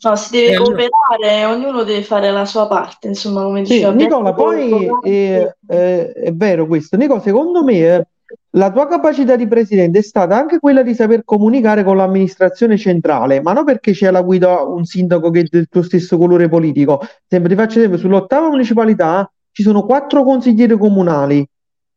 [0.00, 0.74] No, si deve E allora-
[1.16, 5.00] cooperare, ognuno deve fare la sua parte, insomma, come Sì, diceva Nicola, Pietro, poi cooperare.
[5.10, 6.96] eh, eh, è vero questo.
[6.96, 8.06] Nicola, secondo me eh,
[8.50, 13.40] la tua capacità di presidente è stata anche quella di saper comunicare con l'amministrazione centrale,
[13.40, 17.00] ma non perché c'è alla guida un sindaco che è del tuo stesso colore politico.
[17.26, 21.46] Sempre, ti faccio esempio, sull'ottava municipalità ci sono quattro consiglieri comunali,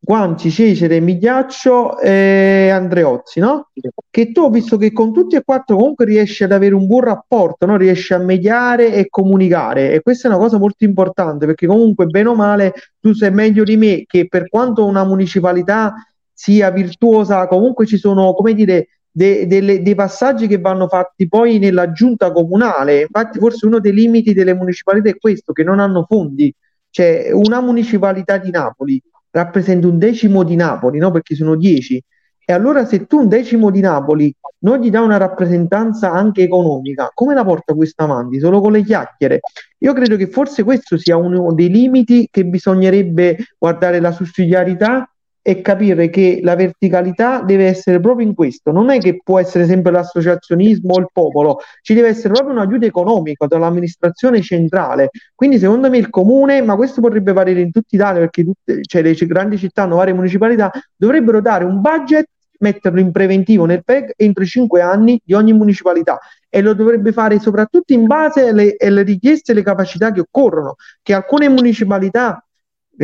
[0.03, 3.69] Guanci, Cecere, Migliaccio e Andreozzi, no?
[4.09, 7.67] Che tu visto che con tutti e quattro comunque riesci ad avere un buon rapporto,
[7.67, 7.77] no?
[7.77, 12.29] Riesci a mediare e comunicare e questa è una cosa molto importante perché comunque bene
[12.29, 15.93] o male tu sai meglio di me che per quanto una municipalità
[16.41, 21.59] sia virtuosa, comunque ci sono, come dire, de- delle- dei passaggi che vanno fatti poi
[21.59, 23.01] nella giunta comunale.
[23.01, 26.51] Infatti, forse uno dei limiti delle municipalità è questo, che non hanno fondi.
[26.89, 31.11] Cioè, una municipalità di Napoli rappresenta un decimo di Napoli, no?
[31.11, 32.03] Perché sono dieci.
[32.43, 37.11] E allora se tu un decimo di Napoli non gli dà una rappresentanza anche economica,
[37.13, 38.39] come la porta questo avanti?
[38.39, 39.41] Solo con le chiacchiere?
[39.77, 45.10] Io credo che forse questo sia uno dei limiti che bisognerebbe guardare la sussidiarietà
[45.41, 48.71] e capire che la verticalità deve essere proprio in questo.
[48.71, 52.59] Non è che può essere sempre l'associazionismo o il popolo, ci deve essere proprio un
[52.59, 55.09] aiuto economico dall'amministrazione centrale.
[55.33, 59.01] Quindi secondo me il comune, ma questo potrebbe valere in tutta Italia perché tutte, cioè,
[59.01, 62.27] le grandi città hanno varie municipalità, dovrebbero dare un budget
[62.61, 67.11] metterlo in preventivo nel PEG entro i cinque anni di ogni municipalità e lo dovrebbe
[67.11, 72.43] fare soprattutto in base alle, alle richieste e alle capacità che occorrono, che alcune municipalità,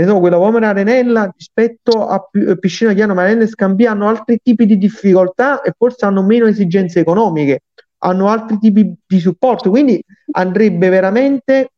[0.06, 4.66] so, quella Vomera Arenella rispetto a Pi- Piscina Chiano, Marella e Scampia hanno altri tipi
[4.66, 7.64] di difficoltà e forse hanno meno esigenze economiche,
[8.00, 11.72] hanno altri tipi di supporto, quindi andrebbe veramente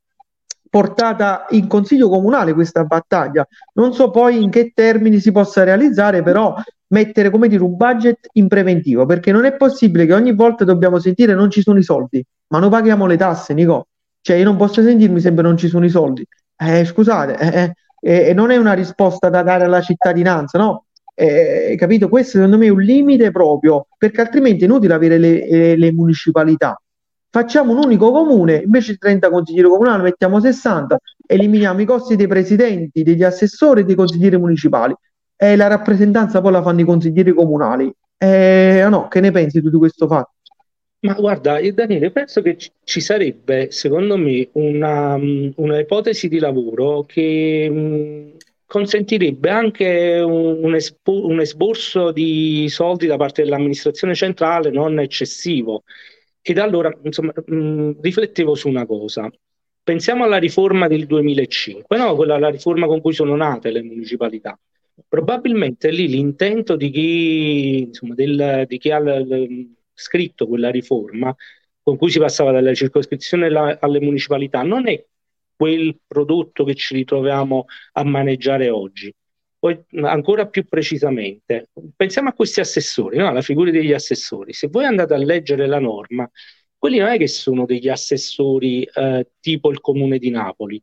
[0.69, 3.47] portata in consiglio comunale questa battaglia.
[3.73, 6.55] Non so poi in che termini si possa realizzare, però
[6.87, 10.99] mettere come dire un budget in preventivo, perché non è possibile che ogni volta dobbiamo
[10.99, 13.87] sentire non ci sono i soldi, ma noi paghiamo le tasse, Nico.
[14.21, 16.25] Cioè io non posso sentirmi sempre non ci sono i soldi.
[16.55, 20.85] Eh, scusate, eh, eh, eh, non è una risposta da dare alla cittadinanza, no?
[21.13, 22.07] Eh, capito?
[22.09, 25.91] Questo secondo me è un limite proprio, perché altrimenti è inutile avere le, le- le
[25.91, 26.79] municipalità.
[27.31, 30.97] Facciamo un unico comune, invece di 30 consiglieri comunali mettiamo 60,
[31.27, 34.95] eliminiamo i costi dei presidenti, degli assessori e dei consiglieri municipali
[35.35, 37.93] e la rappresentanza poi la fanno i consiglieri comunali.
[38.17, 40.31] Eh, no, che ne pensi tu di questo fatto?
[41.01, 46.39] Ma guarda, io, Daniele, penso che ci sarebbe, secondo me, una, mh, una ipotesi di
[46.39, 48.35] lavoro che mh,
[48.65, 55.83] consentirebbe anche un, espo- un esborso di soldi da parte dell'amministrazione centrale non eccessivo.
[56.41, 59.29] Ed allora, insomma, mh, riflettevo su una cosa.
[59.81, 62.13] Pensiamo alla riforma del 2005, no?
[62.15, 64.59] Quella, la riforma con cui sono nate le municipalità.
[65.07, 71.35] Probabilmente lì l'intento di chi, insomma, del- di chi ha l- l- scritto quella riforma,
[71.81, 75.03] con cui si passava dalla circoscrizione alla- alle municipalità, non è
[75.55, 79.13] quel prodotto che ci ritroviamo a maneggiare oggi.
[79.59, 83.27] Poi, ancora più precisamente, pensiamo a questi assessori, no?
[83.27, 84.53] Alla figura degli assessori.
[84.53, 86.29] Se voi andate a leggere la norma,
[86.77, 90.81] quelli non è che sono degli assessori eh, tipo il comune di Napoli.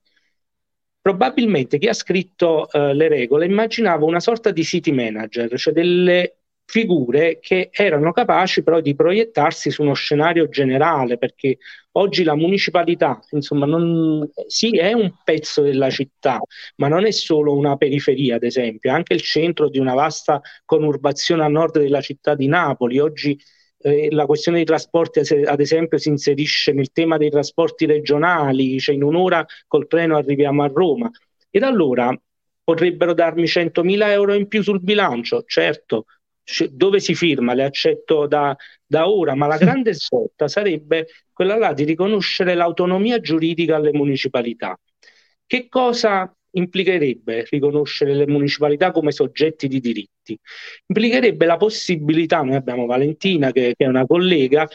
[1.00, 6.40] Probabilmente chi ha scritto eh, le regole immaginava una sorta di city manager, cioè delle
[6.66, 11.58] figure che erano capaci però di proiettarsi su uno scenario generale, perché
[11.92, 16.40] oggi la municipalità, insomma, non, sì, è un pezzo della città,
[16.76, 20.40] ma non è solo una periferia, ad esempio, è anche il centro di una vasta
[20.64, 22.98] conurbazione a nord della città di Napoli.
[22.98, 23.38] Oggi
[23.78, 28.78] eh, la questione dei trasporti, as- ad esempio, si inserisce nel tema dei trasporti regionali,
[28.80, 31.10] cioè in un'ora col treno arriviamo a Roma.
[31.50, 32.14] Ed allora
[32.64, 36.06] potrebbero darmi 100.000 euro in più sul bilancio, certo,
[36.70, 41.72] dove si firma, le accetto da, da ora, ma la grande svolta sarebbe quella là
[41.72, 44.78] di riconoscere l'autonomia giuridica alle municipalità.
[45.44, 50.38] Che cosa implicherebbe riconoscere le municipalità come soggetti di diritti?
[50.86, 54.68] Implicherebbe la possibilità, noi abbiamo Valentina che, che è una collega,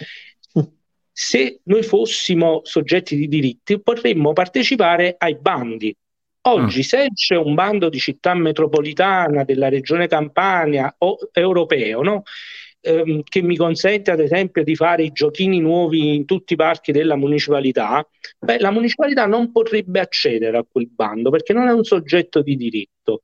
[1.12, 5.96] se noi fossimo soggetti di diritti potremmo partecipare ai bandi.
[6.44, 12.24] Oggi, se c'è un bando di città metropolitana della regione Campania o europeo, no?
[12.82, 16.92] ehm, che mi consente ad esempio di fare i giochini nuovi in tutti i parchi
[16.92, 18.06] della municipalità,
[18.40, 22.56] beh, la municipalità non potrebbe accedere a quel bando perché non è un soggetto di
[22.56, 23.22] diritto.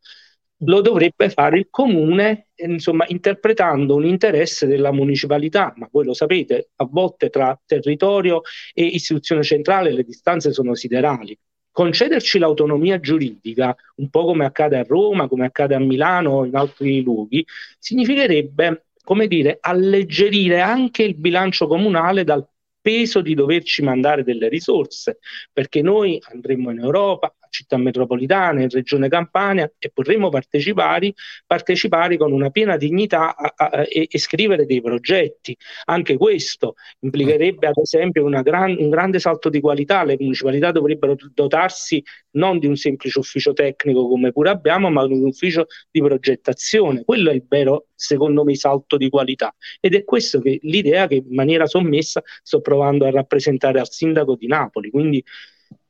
[0.61, 6.69] Lo dovrebbe fare il comune, insomma, interpretando un interesse della municipalità, ma voi lo sapete,
[6.77, 8.41] a volte tra territorio
[8.73, 11.37] e istituzione centrale le distanze sono siderali
[11.77, 16.55] concederci l'autonomia giuridica, un po' come accade a Roma, come accade a Milano o in
[16.55, 17.45] altri luoghi,
[17.77, 22.43] significherebbe, come dire, alleggerire anche il bilancio comunale dal
[22.81, 25.19] peso di doverci mandare delle risorse,
[25.53, 31.13] perché noi andremo in Europa, città metropolitane, in Regione Campania e potremo partecipare,
[31.45, 35.55] partecipare con una piena dignità a- a- e, e scrivere dei progetti.
[35.85, 42.03] Anche questo implicherebbe ad esempio gran- un grande salto di qualità, le municipalità dovrebbero dotarsi
[42.31, 47.03] non di un semplice ufficio tecnico come pure abbiamo, ma di un ufficio di progettazione.
[47.03, 49.55] Quello è il vero, secondo me, salto di qualità.
[49.79, 54.35] Ed è questo che l'idea che in maniera sommessa sto provando a rappresentare al sindaco
[54.35, 54.89] di Napoli.
[54.91, 55.23] Quindi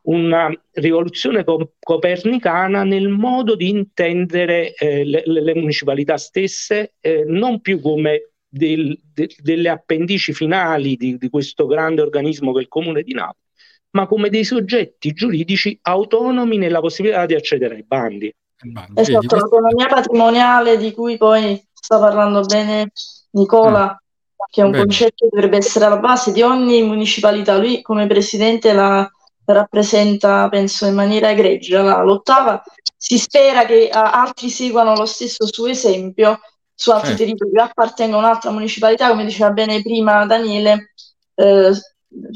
[0.08, 7.60] una rivoluzione co- copernicana nel modo di intendere eh, le, le- municipalità stesse, eh, non
[7.62, 12.68] più come del- de- delle appendici finali di, di questo grande organismo che è il
[12.70, 13.43] Comune di Napoli,
[13.91, 18.34] ma come dei soggetti giuridici autonomi nella possibilità di accedere ai bandi.
[18.60, 22.91] Esatto, questo- l'autonomia patrimoniale di cui poi sta parlando bene
[23.32, 24.01] Nicola,
[24.49, 24.84] che è un Bene.
[24.84, 27.58] concetto che dovrebbe essere alla base di ogni municipalità.
[27.58, 29.08] Lui come presidente la
[29.54, 32.62] rappresenta, penso, in maniera egregia, lottava.
[32.95, 36.39] Si spera che ah, altri seguano lo stesso suo esempio
[36.74, 37.24] su altri Certo.
[37.24, 40.93] territori che appartengono a un'altra municipalità, come diceva bene prima Daniele,
[41.36, 41.72] eh,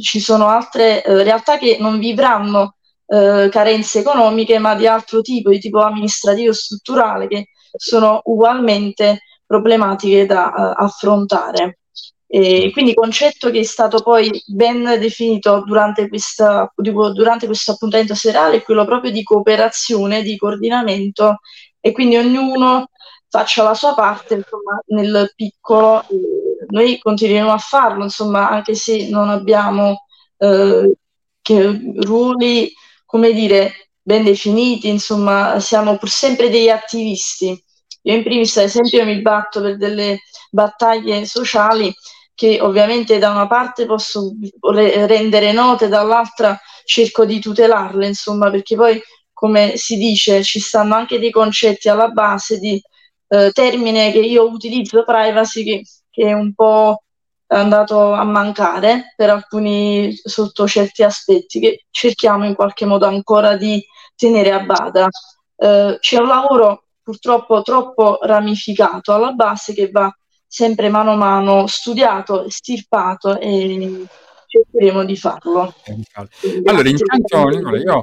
[0.02, 5.50] ci sono altre eh, realtà che non vivranno eh, carenze economiche, ma di altro tipo,
[5.50, 11.81] di tipo amministrativo e strutturale, che sono ugualmente problematiche da eh, affrontare.
[12.34, 18.56] E quindi concetto che è stato poi ben definito durante, questa, durante questo appuntamento serale
[18.56, 21.40] è quello proprio di cooperazione, di coordinamento
[21.82, 22.88] e quindi ognuno
[23.28, 26.06] faccia la sua parte insomma, nel piccolo.
[26.70, 30.06] Noi continueremo a farlo, insomma, anche se non abbiamo
[30.38, 30.96] eh,
[31.42, 32.72] che ruoli,
[33.06, 37.62] come dire, ben definiti, insomma, siamo pur sempre degli attivisti.
[38.04, 41.94] Io in primis, ad esempio, mi batto per delle battaglie sociali
[42.42, 48.76] che ovviamente da una parte posso re- rendere note, dall'altra cerco di tutelarle, insomma, perché
[48.76, 49.00] poi,
[49.32, 52.82] come si dice, ci stanno anche dei concetti alla base di
[53.28, 57.04] eh, termine che io utilizzo, privacy, che, che è un po'
[57.46, 63.86] andato a mancare per alcuni sotto certi aspetti che cerchiamo in qualche modo ancora di
[64.16, 65.08] tenere a bada.
[65.58, 70.12] Eh, c'è un lavoro purtroppo troppo ramificato alla base che va
[70.54, 74.06] sempre mano a mano studiato, stirpato e
[74.48, 75.74] cercheremo di farlo.
[75.82, 76.06] Quindi
[76.66, 78.02] Allora, intanto, Nicola, io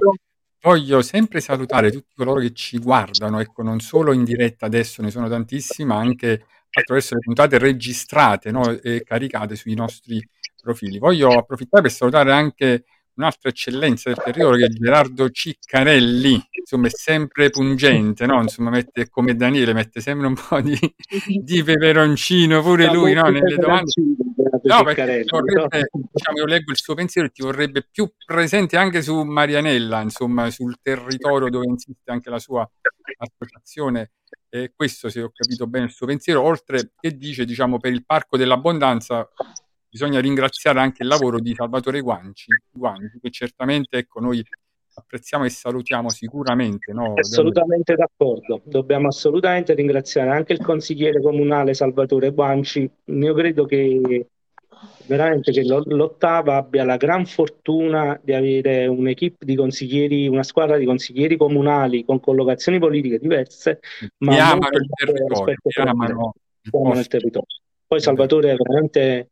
[0.62, 5.10] voglio sempre salutare tutti coloro che ci guardano, ecco, non solo in diretta adesso, ne
[5.10, 10.26] sono tantissimi, ma anche attraverso le puntate registrate, no, e caricate sui nostri
[10.62, 10.98] profili.
[10.98, 12.84] Voglio approfittare per salutare anche
[13.18, 18.40] un'altra eccellenza del territorio che è Gerardo Ciccarelli, insomma è sempre pungente, no?
[18.40, 20.78] Insomma mette come Daniele, mette sempre un po' di,
[21.42, 23.22] di peperoncino pure Sta lui, no?
[23.22, 23.92] Nelle domande.
[24.62, 29.02] No, perché vorrebbe, diciamo, io leggo il suo pensiero e ti vorrebbe più presente anche
[29.02, 32.68] su Marianella, insomma, sul territorio dove insiste anche la sua
[33.18, 34.12] associazione.
[34.50, 38.04] E questo, se ho capito bene il suo pensiero, oltre che dice, diciamo, per il
[38.04, 39.28] Parco dell'Abbondanza
[39.88, 44.44] bisogna ringraziare anche il lavoro di Salvatore Guanci, Guanci che certamente, ecco, noi
[44.94, 47.14] apprezziamo e salutiamo sicuramente, no?
[47.14, 48.60] Assolutamente d'accordo.
[48.64, 52.90] Dobbiamo assolutamente ringraziare anche il consigliere comunale Salvatore Guanci.
[53.04, 54.26] Io credo che
[55.06, 60.76] veramente che lo- l'Ottava abbia la gran fortuna di avere un'equipe di consiglieri, una squadra
[60.76, 63.80] di consiglieri comunali con collocazioni politiche diverse,
[64.18, 67.56] ma Che amano il territorio, che amano il territorio.
[67.86, 69.30] Poi Salvatore è veramente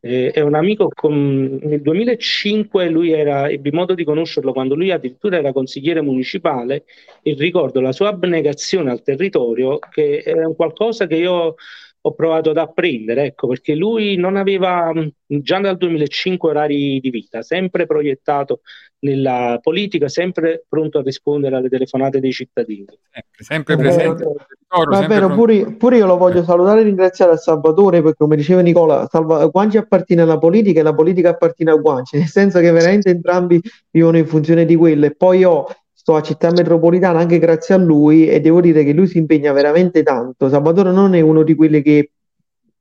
[0.00, 4.90] eh, è un amico con- nel 2005 lui era, ebbi modo di conoscerlo quando lui
[4.90, 6.84] addirittura era consigliere municipale
[7.22, 11.54] e ricordo la sua abnegazione al territorio che è un qualcosa che io
[12.02, 17.10] ho provato ad apprendere, ecco, perché lui non aveva mh, già dal 2005 orari di
[17.10, 18.60] vita, sempre proiettato
[19.00, 22.86] nella politica, sempre pronto a rispondere alle telefonate dei cittadini.
[23.10, 24.24] Sempre, sempre presente
[24.70, 25.34] sempre vero, pronto.
[25.34, 29.44] pure, pure io lo voglio salutare e ringraziare a Salvatore perché come diceva Nicola, Salva-
[29.46, 33.60] Guanci appartiene alla politica e la politica appartiene a Guanci, nel senso che veramente entrambi
[33.90, 35.66] vivono in funzione di quello e poi io
[36.00, 39.52] sto a Città Metropolitana anche grazie a lui e devo dire che lui si impegna
[39.52, 40.48] veramente tanto.
[40.48, 42.12] Salvatore non è uno di quelli che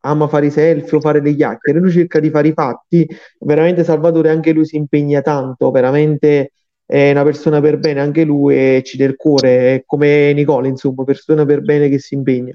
[0.03, 3.05] ama fare i selfie o fare le chiacchiere, lui cerca di fare i fatti,
[3.39, 6.53] veramente Salvatore anche lui si impegna tanto, veramente
[6.85, 11.43] è una persona per bene anche lui ci del cuore, è come Nicola, insomma, persona
[11.43, 12.53] per bene che si impegna.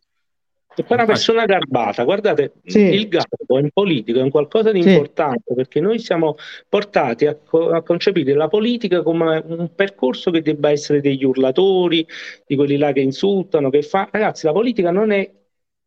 [0.76, 2.80] E poi una persona garbata, guardate, Sì.
[2.80, 4.88] il garbo in politica è un qualcosa di Sì.
[4.88, 6.34] importante perché noi siamo
[6.68, 12.04] portati a, co- a concepire la politica come un percorso che debba essere degli urlatori,
[12.44, 14.08] di quelli là che insultano, che fa.
[14.10, 15.30] Ragazzi, la politica non è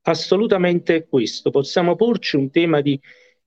[0.03, 1.49] assolutamente questo.
[1.51, 2.97] Possiamo porci un tema di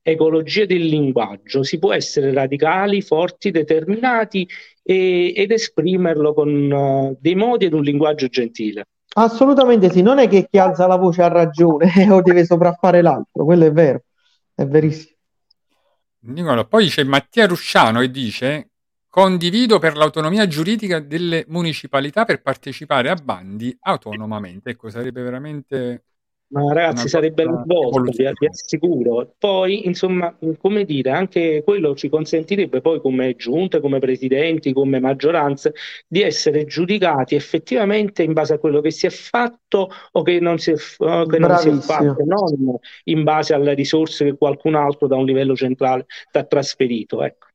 [0.03, 4.47] ecologia del linguaggio, si può essere radicali, forti, determinati
[4.83, 8.85] e- ed esprimerlo con eh, dei modi ed un linguaggio gentile.
[9.13, 13.45] Assolutamente sì, non è che chi alza la voce ha ragione o deve sopraffare l'altro,
[13.45, 14.05] quello è vero,
[14.55, 15.17] è verissimo.
[16.23, 18.71] Nicola, poi c'è Mattia Rusciano che dice
[19.09, 24.71] condivido per l'autonomia giuridica delle municipalità per partecipare a bandi autonomamente.
[24.71, 26.05] Ecco, sarebbe veramente
[26.53, 29.35] Ma ragazzi, sarebbe svolta, vi, vi assicuro.
[29.39, 35.75] Poi, insomma, come dire, anche quello ci consentirebbe poi come giunte, come presidenti, come maggioranze,
[36.09, 40.59] di essere giudicati effettivamente in base a quello che si è fatto o che non
[40.59, 45.07] si è, che non si è fatto, non in base alle risorse che qualcun altro
[45.07, 47.23] da un livello centrale ti ha trasferito.
[47.23, 47.47] Ecco.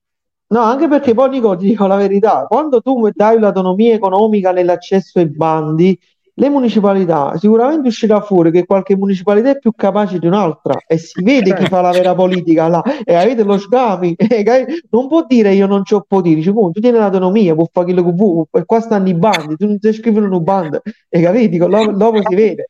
[0.48, 5.20] No, anche perché poi Nico, ti dico la verità, quando tu dai l'autonomia economica nell'accesso
[5.20, 6.00] ai bandi,
[6.38, 11.24] le municipalità sicuramente uscirà fuori che qualche municipalità è più capace di un'altra e si
[11.24, 15.26] vede chi fa la vera politica là e avete lo scami e capi- non può
[15.26, 18.82] dire io non dice, "Oh, tu tieni l'autonomia, può fare quello che vuoi, e qua
[18.82, 22.70] stanno i bandi, tu non sai scrivere un bando e capiti, dopo, si vede.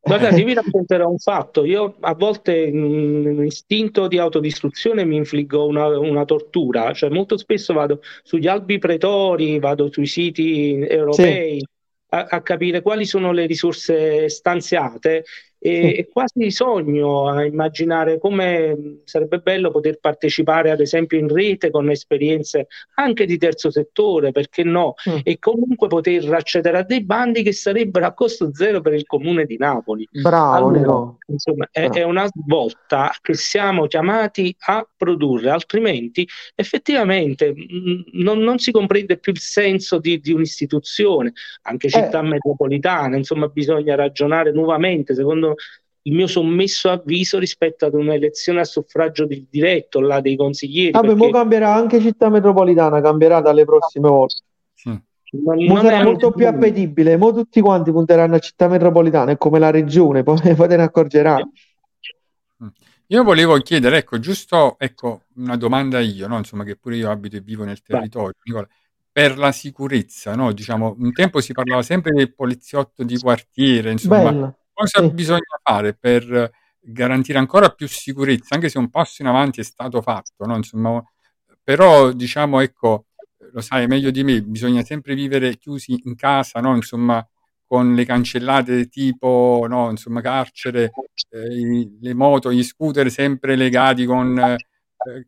[0.00, 1.64] Guardate, io vi racconterò un fatto.
[1.64, 7.38] Io a volte in in istinto di autodistruzione mi infliggo una, una tortura, cioè molto
[7.38, 11.64] spesso vado sugli albi pretori, vado sui siti europei
[12.22, 15.24] a, capire quali sono le risorse stanziate
[15.66, 21.70] e, e quasi sogno a immaginare come sarebbe bello poter partecipare, ad esempio, in rete
[21.70, 22.66] con esperienze
[22.96, 24.92] anche di terzo settore, perché no?
[25.08, 25.20] Mm.
[25.22, 29.46] E comunque poter accedere a dei bandi che sarebbero a costo zero per il comune
[29.46, 30.06] di Napoli.
[30.10, 31.18] Bravo Allora, Nico.
[31.28, 31.94] insomma, è, Bravo.
[31.94, 39.16] è una svolta che siamo chiamati a produrre, altrimenti effettivamente mh, non, non si comprende
[39.16, 41.32] più il senso di, di un'istituzione,
[41.62, 42.22] anche città Eh.
[42.28, 45.53] metropolitane, insomma, bisogna ragionare nuovamente, secondo
[46.06, 51.08] il mio sommesso avviso, rispetto ad un'elezione a suffragio di- diretto là dei consiglieri, Vabbè,
[51.08, 54.42] mo perché cambierà anche città metropolitana, cambierà dalle prossime volte.
[54.84, 59.58] Non, Mo sarà molto più appetibile, mo tutti quanti punteranno a città metropolitana, è come
[59.58, 61.44] la regione, poi, poi te ne accorgerai.
[63.08, 66.38] Io volevo chiedere, ecco, giusto, ecco, una domanda io, no?
[66.38, 68.68] Insomma, che pure io abito e vivo nel territorio, Nicola,
[69.10, 70.52] per la sicurezza, no?
[70.52, 75.10] Diciamo, un tempo si parlava sempre del poliziotto di quartiere, insomma, Bello, cosa sì.
[75.12, 80.02] bisogna fare per garantire ancora più sicurezza, anche se un passo in avanti è stato
[80.02, 80.56] fatto, no?
[80.56, 81.02] Insomma,
[81.62, 83.06] però, diciamo, ecco,
[83.52, 86.74] lo sai meglio di me, bisogna sempre vivere chiusi in casa, no?
[86.74, 87.26] Insomma,
[87.66, 89.90] con le cancellate tipo, no?
[89.90, 90.90] Insomma, carcere,
[91.30, 94.56] eh, le moto, gli scooter sempre legati con eh,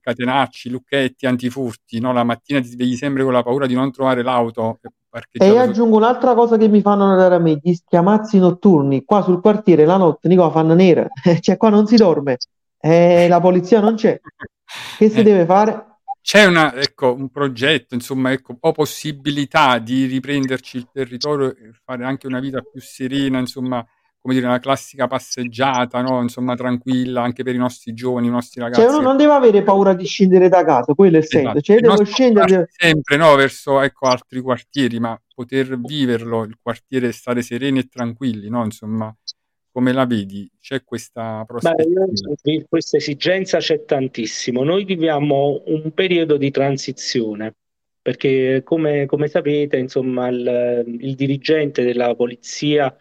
[0.00, 2.12] catenacci, lucchetti, antifurti, no?
[2.12, 5.60] La mattina ti svegli sempre con la paura di non trovare l'auto E parcheggiata io
[5.60, 9.84] aggiungo un'altra cosa che mi fanno notare a me, gli schiamazzi notturni, qua sul quartiere
[9.84, 11.06] la notte, Nico, fanno nera,
[11.40, 12.38] cioè qua non si dorme,
[12.78, 14.18] e la polizia non c'è,
[14.98, 15.84] che si Eh, deve fare?
[16.20, 22.04] C'è una, ecco, un progetto, insomma, ecco, o possibilità di riprenderci il territorio e fare
[22.04, 23.86] anche una vita più serena, insomma,
[24.26, 26.20] come dire, una classica passeggiata, no?
[26.20, 28.92] Insomma, tranquilla anche per i nostri giovani, i nostri Cioè ragazzi.
[28.92, 31.78] uno non deve avere paura di scendere da casa, quello è il senso, Esatto, cioè
[31.78, 37.78] devo scendere, sempre, no, verso, ecco, altri quartieri, ma poter viverlo, il quartiere, stare sereni
[37.78, 38.64] e tranquilli, no?
[38.64, 39.14] Insomma,
[39.70, 40.50] come la vedi?
[40.60, 42.66] C'è questa Beh, prospettiva?
[42.68, 44.64] questa esigenza c'è tantissimo.
[44.64, 47.54] Noi viviamo un periodo di transizione,
[48.02, 52.92] perché come, come sapete, insomma, il, il dirigente della polizia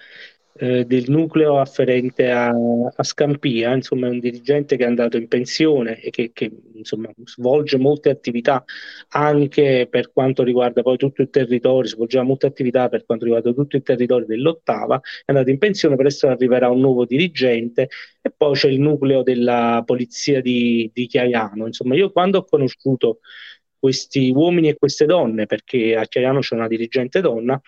[0.57, 5.27] eh, del nucleo afferente a, a Scampia, insomma, è un dirigente che è andato in
[5.27, 8.63] pensione e che, che, insomma, svolge molte attività
[9.09, 13.75] anche per quanto riguarda poi tutto il territorio, svolgeva molte attività per quanto riguarda tutto
[13.75, 17.89] il territorio dell'Ottava, è andato in pensione, presto arriverà un nuovo dirigente
[18.21, 21.65] e poi c'è il nucleo della polizia di, di Chiaiano.
[21.65, 23.19] Insomma, io quando ho conosciuto
[23.77, 27.59] questi uomini e queste donne, perché a Chiaiano c'è una dirigente donna,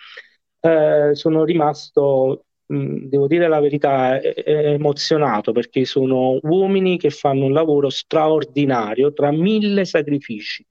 [0.60, 7.46] eh, sono rimasto, devo dire la verità, eh, eh, emozionato perché sono uomini che fanno
[7.46, 10.66] un lavoro straordinario tra mille sacrifici.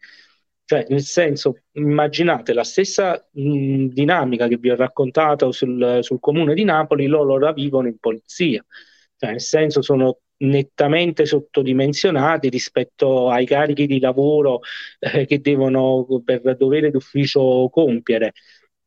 [0.65, 6.55] Cioè, nel senso, immaginate la stessa mh, dinamica che vi ho raccontato sul, sul comune
[6.55, 8.65] di Napoli, loro la vivono in polizia.
[9.17, 14.61] Cioè, nel senso, sono nettamente sottodimensionati rispetto ai carichi di lavoro
[14.99, 18.33] eh, che devono per dovere d'ufficio compiere.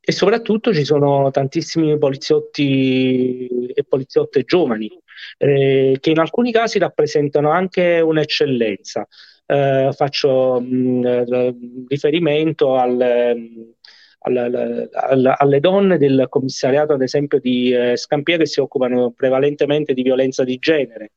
[0.10, 3.46] E soprattutto ci sono tantissimi poliziotti
[3.76, 4.90] e poliziotte giovani,
[5.38, 9.08] eh, che in alcuni casi rappresentano anche un'eccellenza.
[9.46, 11.56] Eh, faccio mh, eh,
[11.88, 13.38] riferimento mh, al-
[14.22, 19.94] al- al- alle donne del commissariato, ad esempio, di eh, Scampia, che si occupano prevalentemente
[19.94, 21.12] di violenza di genere,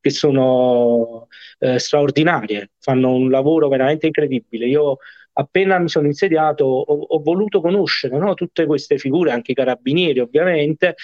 [0.00, 4.66] che sono eh, straordinarie, fanno un lavoro veramente incredibile.
[4.66, 4.98] Io
[5.32, 10.20] appena mi sono insediato ho, ho voluto conoscere no, tutte queste figure, anche i carabinieri
[10.20, 10.94] ovviamente,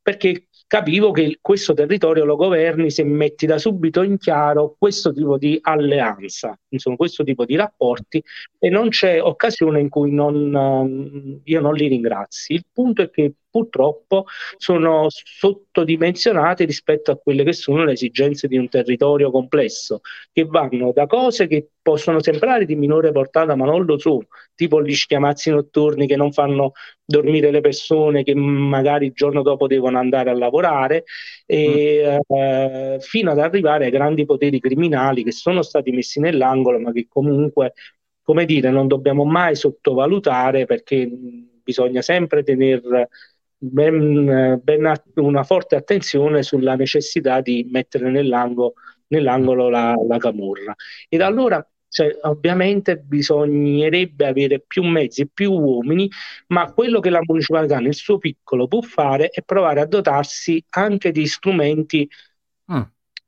[0.00, 5.36] perché capivo che questo territorio lo governi se metti da subito in chiaro questo tipo
[5.36, 8.22] di alleanza, insomma questo tipo di rapporti
[8.58, 12.54] e non c'è occasione in cui non, ehm, io non li ringrazi.
[12.54, 14.24] Il punto è che purtroppo
[14.56, 20.00] sono sottodimensionati rispetto a quelle che sono le esigenze di un territorio complesso,
[20.32, 24.82] che vanno da cose che possono sembrare di minore portata, ma non lo sono, tipo
[24.82, 26.72] gli schiamazzi notturni che non fanno
[27.04, 31.04] dormire le persone che magari il giorno dopo devono andare a lavorare,
[31.44, 36.92] e, eh, fino ad arrivare ai grandi poteri criminali che sono stati messi nell'angolo, ma
[36.92, 37.74] che comunque
[38.22, 41.08] come dire, non dobbiamo mai sottovalutare perché
[41.62, 43.08] bisogna sempre tenere
[43.64, 48.74] ben, ben una forte attenzione sulla necessità di mettere nell'angolo,
[49.08, 50.74] nell'angolo la, la camorra.
[51.08, 56.10] Ed allora, cioè, ovviamente bisognerebbe avere più mezzi, più uomini,
[56.48, 61.12] ma quello che la municipalità nel suo piccolo può fare è provare a dotarsi anche
[61.12, 62.08] di strumenti
[62.72, 62.82] Mm.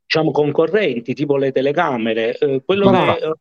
[0.07, 2.37] diciamo concorrenti, tipo le telecamere.
[2.39, 3.15] Eh, quello Brava.
[3.15, 3.33] che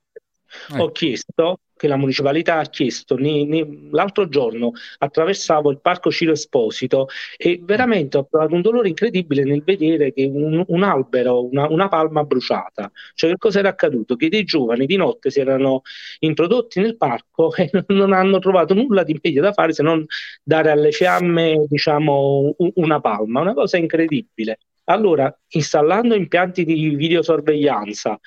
[0.70, 0.84] eh, Ecco.
[0.84, 6.32] ho chiesto, che la municipalità ha chiesto, ne- ne- l'altro giorno attraversavo il parco Ciro
[6.32, 11.68] Esposito e veramente ho provato un dolore incredibile nel vedere che un, un albero, una,
[11.70, 12.90] una palma bruciata.
[13.14, 14.16] Cioè, che cosa era accaduto?
[14.16, 15.82] Che dei giovani di notte si erano
[16.20, 20.06] introdotti nel parco e non hanno trovato nulla di meglio da fare se non
[20.42, 23.42] dare alle fiamme, diciamo, una palma.
[23.42, 24.60] Una cosa incredibile.
[24.86, 28.20] Allora, installando impianti di videosorveglianza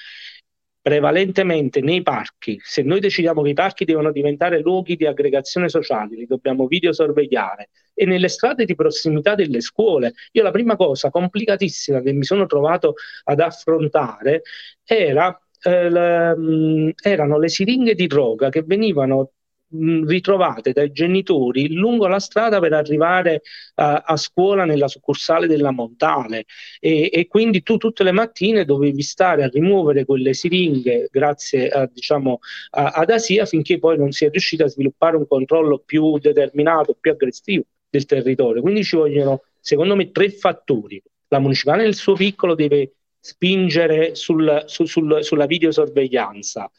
[0.86, 6.14] prevalentemente nei parchi, se noi decidiamo che i parchi devono diventare luoghi di aggregazione sociale,
[6.14, 10.12] li dobbiamo videosorvegliare e nelle strade di prossimità delle scuole.
[10.30, 12.94] Io la prima cosa complicatissima che mi sono trovato
[13.24, 14.42] ad affrontare
[14.84, 19.32] era, eh, la- mh, erano le siringhe di droga che venivano
[19.76, 23.42] mh, ritrovate dai genitori lungo la strada per arrivare
[23.76, 26.44] a, a scuola nella succursale della Montale
[26.80, 31.86] e, e quindi tu tutte le mattine dovevi stare a rimuovere quelle siringhe grazie a,
[31.92, 32.38] diciamo,
[32.70, 36.96] a- ad ASIA finché poi non si è riusciti a sviluppare un controllo più determinato,
[36.98, 38.62] più aggressivo del territorio.
[38.62, 41.02] Quindi ci vogliono, secondo me, tre fattori.
[41.28, 46.70] La municipale nel suo piccolo deve spingere sul- su- sul- sulla videosorveglianza,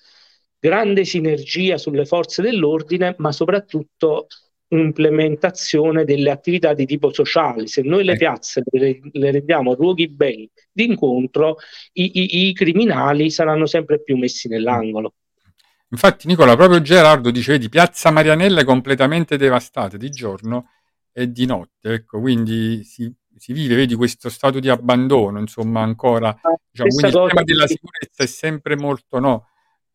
[0.59, 4.27] grande sinergia sulle forze dell'ordine, ma soprattutto
[4.69, 7.67] implementazione delle attività di tipo sociale.
[7.67, 8.19] Se noi le Ecco.
[8.19, 11.57] piazze le, le rendiamo luoghi belli di incontro,
[11.93, 15.13] i, i- i criminali saranno sempre più messi nell'angolo.
[15.89, 20.71] Infatti, Nicola, proprio Gerardo diceva di Piazza Marianella è completamente devastata di giorno
[21.13, 21.93] e di notte.
[21.93, 26.37] Ecco, quindi si, si vive, vedi, questo stato di abbandono, insomma, ancora.
[26.69, 29.47] Diciamo, quindi il tema della sicurezza è sempre molto, no,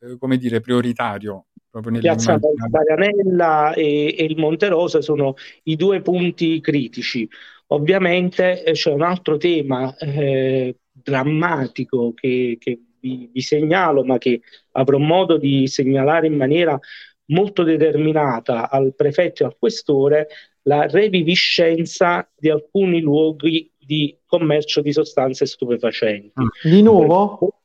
[0.02, 2.38] eh, come dire, prioritario proprio Piazza.
[2.70, 5.34] Marianella e, e il Monte Rosa sono
[5.64, 7.26] i due punti critici.
[7.68, 14.42] Ovviamente eh, c'è un altro tema eh, drammatico che, che vi, vi segnalo, ma che
[14.72, 16.78] avrò modo di segnalare in maniera
[17.26, 20.28] molto determinata al prefetto e al questore,
[20.64, 26.32] la reviviscenza di alcuni luoghi di commercio di sostanze stupefacenti.
[26.62, 27.61] Di nuovo?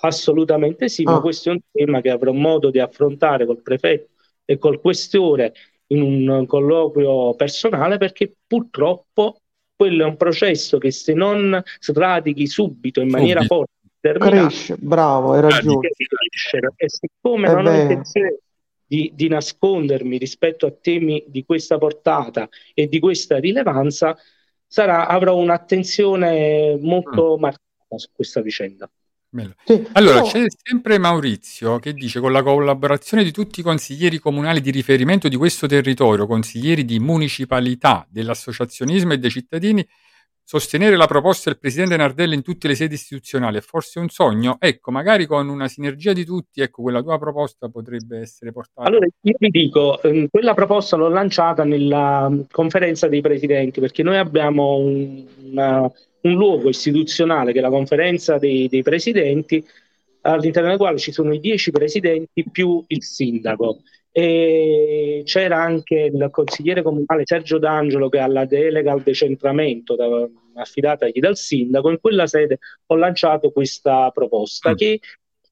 [0.00, 1.12] Assolutamente sì, Ah.
[1.12, 4.10] ma questo è un tema che avrò modo di affrontare col prefetto
[4.44, 5.52] e col questore
[5.88, 9.40] in un colloquio personale perché purtroppo
[9.74, 13.54] quello è un processo che se non sradichi subito in maniera Subito.
[13.54, 13.76] forte
[14.18, 15.88] Cresce, bravo, hai ragione.
[16.76, 17.82] E siccome È non ho vero.
[17.82, 18.38] intenzione
[18.86, 24.16] di, di nascondermi rispetto a temi di questa portata e di questa rilevanza,
[24.66, 28.88] sarà, avrò un'attenzione molto marcata su questa vicenda.
[29.32, 29.54] Bello.
[29.62, 34.62] Sì, Allora, c'è sempre Maurizio che dice con la collaborazione di tutti i consiglieri comunali
[34.62, 39.86] di riferimento di questo territorio, consiglieri di municipalità, dell'associazionismo e dei cittadini,
[40.48, 44.56] sostenere la proposta del presidente Nardelli in tutte le sedi istituzionali è forse un sogno?
[44.58, 48.88] Ecco, magari con una sinergia di tutti, ecco, quella tua proposta potrebbe essere portata.
[48.88, 54.02] Allora, io vi dico, ehm, quella proposta l'ho lanciata nella mm, conferenza dei presidenti, perché
[54.02, 55.92] noi abbiamo un, una-
[56.22, 59.62] un luogo istituzionale che è la conferenza dei, dei presidenti,
[60.32, 63.82] all'interno del quale ci sono i dieci presidenti più il sindaco.
[64.10, 70.28] E c'era anche il consigliere comunale Sergio D'Angelo che ha la delega al decentramento da-
[70.60, 71.90] affidatagli dal sindaco.
[71.90, 74.74] In quella sede ho lanciato questa proposta Mm.
[74.74, 75.00] che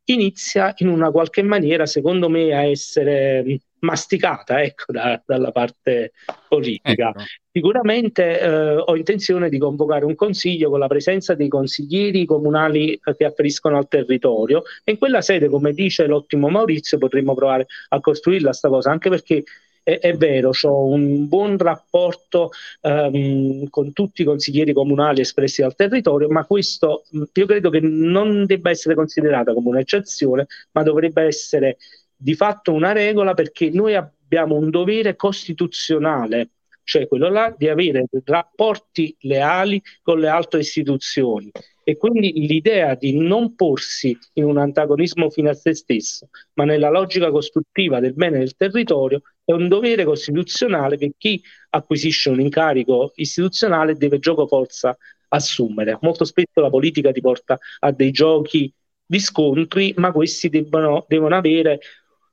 [0.07, 6.13] inizia in una qualche maniera, secondo me, a essere mh, masticata ecco, da- dalla parte
[6.49, 7.09] politica.
[7.09, 7.23] Ecco.
[7.51, 13.17] Sicuramente eh, ho intenzione di convocare un consiglio con la presenza dei consiglieri comunali eh,
[13.17, 18.01] che afferiscono al territorio e in quella sede, come dice l'ottimo Maurizio, potremmo provare a
[18.01, 19.45] costruirla sta cosa, anche perché
[19.87, 22.51] è, è vero, ho un buon rapporto
[22.81, 28.47] ehm, con tutti i consiglieri comunali espressi dal territorio, ma questo io credo che non
[28.47, 31.77] debba essere considerata come un'eccezione, ma dovrebbe essere
[32.17, 36.49] di fatto una regola perché noi abbiamo un dovere costituzionale,
[36.83, 41.49] cioè quello là di avere rapporti leali con le altre istituzioni.
[41.85, 46.91] E quindi l'idea di non porsi in un antagonismo fino a se stesso, ma nella
[46.91, 51.41] logica costruttiva del bene del territorio, è un dovere costituzionale che chi
[51.71, 54.97] acquisisce un incarico istituzionale deve gioco forza
[55.29, 55.99] assumere.
[56.03, 58.73] Molto spesso la politica ti porta a dei giochi
[59.07, 61.79] di scontri, ma questi debbono, devono avere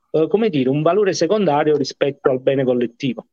[0.10, 3.28] eh, come dire, un valore secondario rispetto al bene collettivo.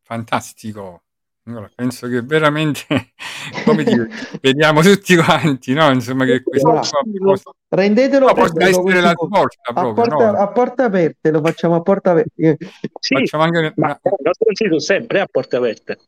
[0.00, 1.02] Fantastico.
[1.46, 2.86] Allora, penso che veramente,
[3.66, 4.08] come dire,
[4.40, 5.90] vediamo tutti quanti, no?
[5.90, 10.38] Insomma, che questo qua possa, rendetelo no, possa essere la svolta A proprio, porta, no?
[10.38, 12.56] a porta aperte, lo facciamo a porta aperte.
[12.98, 14.00] Sì, Facciamo anche ma una...
[14.02, 15.98] il nostro sito sempre a porte aperte.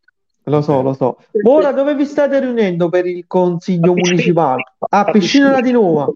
[0.44, 1.18] Lo so, lo so.
[1.42, 4.10] Ora dove vi state riunendo per il consiglio A Piscina.
[4.14, 4.62] municipale?
[4.88, 5.50] Ah, A Piscina Piscina.
[5.50, 6.08] Latinova.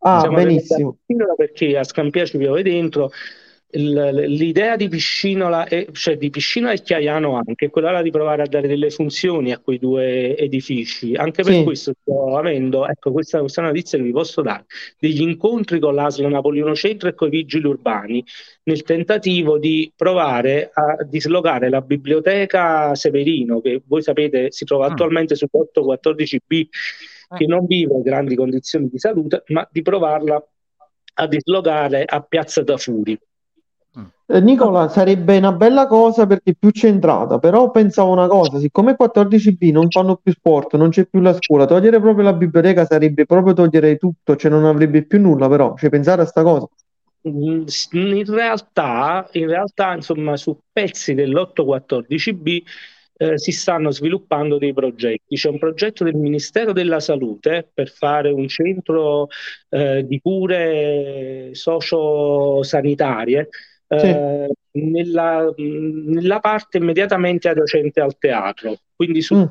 [0.00, 0.96] Ah, Siamo a benissimo.
[1.06, 3.10] Piscinola perché a Scampia ci piove dentro.
[3.68, 8.46] L'idea di Piscinola, è, cioè di Piscinola e Chiaiano anche, è quella di provare a
[8.46, 11.14] dare delle funzioni a quei due edifici.
[11.14, 11.64] Anche per Sì.
[11.64, 14.66] questo sto avendo, ecco, questa, questa notizia che vi posso dare,
[14.98, 18.24] degli incontri con l'ASL Napoleone Centro e con i vigili urbani
[18.62, 24.92] nel tentativo di provare a dislocare la biblioteca Severino, che voi sapete si trova Mm.
[24.92, 26.68] attualmente su 814B,
[27.36, 30.42] che non vive grandi condizioni di salute, ma di provarla
[31.18, 33.18] a dislocare a Piazza Tafuri.
[34.28, 39.70] Eh, Nicola, sarebbe una bella cosa perché più centrata, però pensavo una cosa, siccome 14B
[39.70, 43.54] non fanno più sport, non c'è più la scuola, togliere proprio la biblioteca sarebbe proprio
[43.54, 46.68] togliere tutto, cioè non avrebbe più nulla, però, cioè pensare a sta cosa.
[47.28, 52.62] Mm, In realtà, in realtà, insomma, su pezzi dell'814B
[53.18, 55.36] eh, si stanno sviluppando dei progetti.
[55.36, 59.28] C'è un progetto del Ministero della Salute per fare un centro
[59.70, 63.48] eh, di cure sociosanitarie
[63.88, 69.44] eh, nella, nella parte immediatamente adiacente al teatro, quindi su- Mm.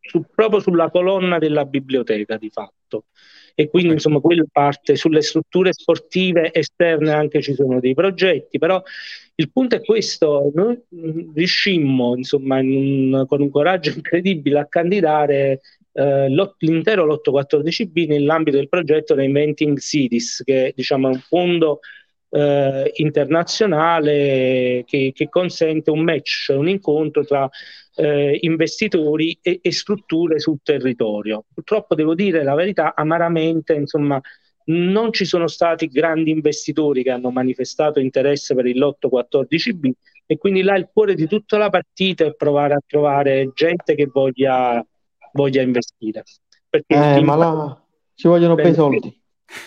[0.00, 3.04] su- proprio sulla colonna della biblioteca di fatto.
[3.54, 8.80] E quindi, insomma, quella parte sulle strutture sportive esterne anche ci sono dei progetti, però
[9.34, 12.70] il punto è questo: noi mh, riuscimmo, insomma, in
[13.12, 15.60] un- con un coraggio incredibile a candidare
[15.92, 21.80] eh, l'ot- l'intero lotto 14B nell'ambito del progetto Reinventing Cities, che diciamo, è un fondo
[22.30, 27.48] eh, internazionale che, che consente un match, cioè un incontro tra
[27.94, 31.44] eh, investitori e, e strutture sul territorio.
[31.52, 34.20] Purtroppo devo dire la verità, amaramente, insomma,
[34.66, 39.90] non ci sono stati grandi investitori che hanno manifestato interesse per il lotto 14B
[40.26, 44.06] e quindi là il cuore di tutta la partita è provare a trovare gente che
[44.12, 44.84] voglia,
[45.32, 46.22] voglia investire.
[46.68, 47.82] Perché Eh, ma là
[48.14, 49.18] ci vogliono bei soldi.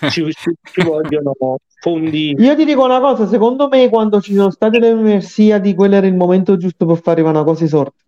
[0.10, 1.34] Ci, ci- ci vogliono
[1.82, 2.36] fondi.
[2.38, 6.08] Io ti dico una cosa, secondo me quando ci sono state le Universiadi, quello era
[6.08, 8.04] il momento giusto per fare una cosa sorte.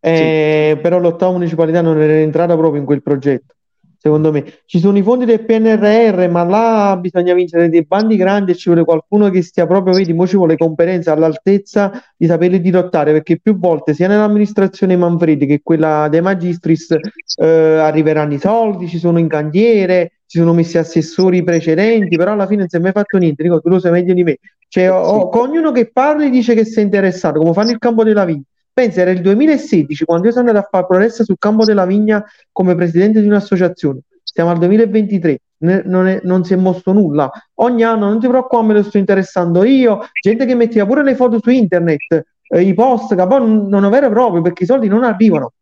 [0.00, 3.54] Eh, Però l'ottava municipalità non era entrata proprio in quel progetto,
[3.98, 4.60] secondo me.
[4.64, 8.70] Ci sono i fondi del PNRR, ma là bisogna vincere dei bandi grandi e ci
[8.70, 13.38] vuole qualcuno che stia proprio, vedi, mo ci vuole competenza all'altezza di saperli dirottare, perché
[13.38, 16.96] più volte sia nell'amministrazione Manfredi che quella dei Magistris
[17.36, 22.46] eh, arriveranno i soldi, ci sono in cantiere, ci sono messi assessori precedenti, però alla
[22.46, 23.42] fine non si è mai fatto niente.
[23.42, 24.38] Dico, tu lo sai meglio di me.
[24.68, 28.04] Cioè, ho- con ognuno che parli dice che si è interessato, come fanno il campo
[28.04, 28.42] della vigna.
[28.72, 32.24] Pensa, era il 2016 quando io sono andato a fare protesta sul campo della vigna
[32.52, 34.02] come presidente di un'associazione.
[34.22, 37.28] Siamo al 2023, ne- non, è- non si è mosso nulla.
[37.54, 39.98] Ogni anno non ti preoccupare, me lo sto interessando io.
[40.22, 43.84] Gente che metteva pure le foto su internet, eh, i post, che poi non, non
[43.84, 45.54] è vero proprio perché i soldi non arrivano.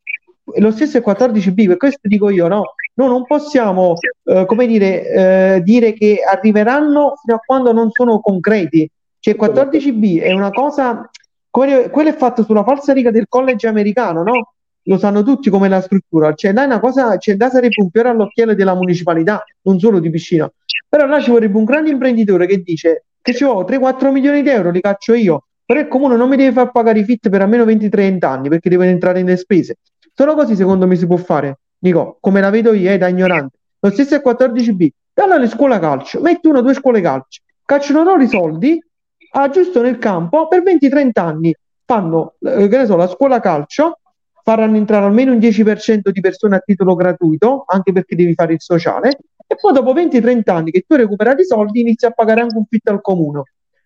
[0.56, 2.74] Lo stesso è 14B, per questo dico io, no?
[2.94, 3.94] Noi non possiamo,
[4.24, 8.88] eh, come dire, eh, dire che arriveranno fino a quando non sono concreti.
[9.20, 11.08] Cioè, 14B è una cosa,
[11.50, 14.52] come quello è fatto sulla falsa riga del college americano, no?
[14.82, 16.32] Lo sanno tutti come la struttura.
[16.32, 20.10] Cioè, là una cosa, cioè, là sarebbe un fiore all'occhiello della municipalità, non solo di
[20.10, 20.50] piscina.
[20.88, 24.48] Però là ci vorrebbe un grande imprenditore che dice che ci ho 3-4 milioni di
[24.48, 27.42] euro, li caccio io, però il comune non mi deve far pagare i fit per
[27.42, 29.76] almeno 20-30 anni perché devono entrare nelle spese.
[30.18, 31.60] Solo così secondo me si può fare.
[31.78, 33.56] Dico, come la vedo io, eh, da ignorante.
[33.78, 34.88] Lo stesso è 14B.
[35.14, 38.82] Dalla alle scuole calcio, metti una o due scuole calcio, cacciano loro i soldi,
[39.30, 41.54] aggiustano il campo, per 20-30 anni
[41.84, 44.00] fanno, eh, che ne so, la scuola calcio,
[44.42, 48.60] faranno entrare almeno un 10% di persone a titolo gratuito, anche perché devi fare il
[48.60, 52.40] sociale, e poi dopo 20-30 anni che tu hai recuperato i soldi inizi a pagare
[52.40, 53.42] anche un fitto al comune.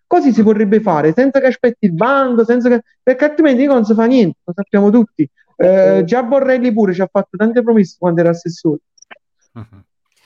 [0.07, 2.81] Così si potrebbe fare, senza che aspetti il bando, senza che...
[3.03, 5.29] perché altrimenti non si fa niente, lo sappiamo tutti.
[5.57, 8.79] Eh, già Borrelli pure ci ha fatto tante promesse quando era assessore.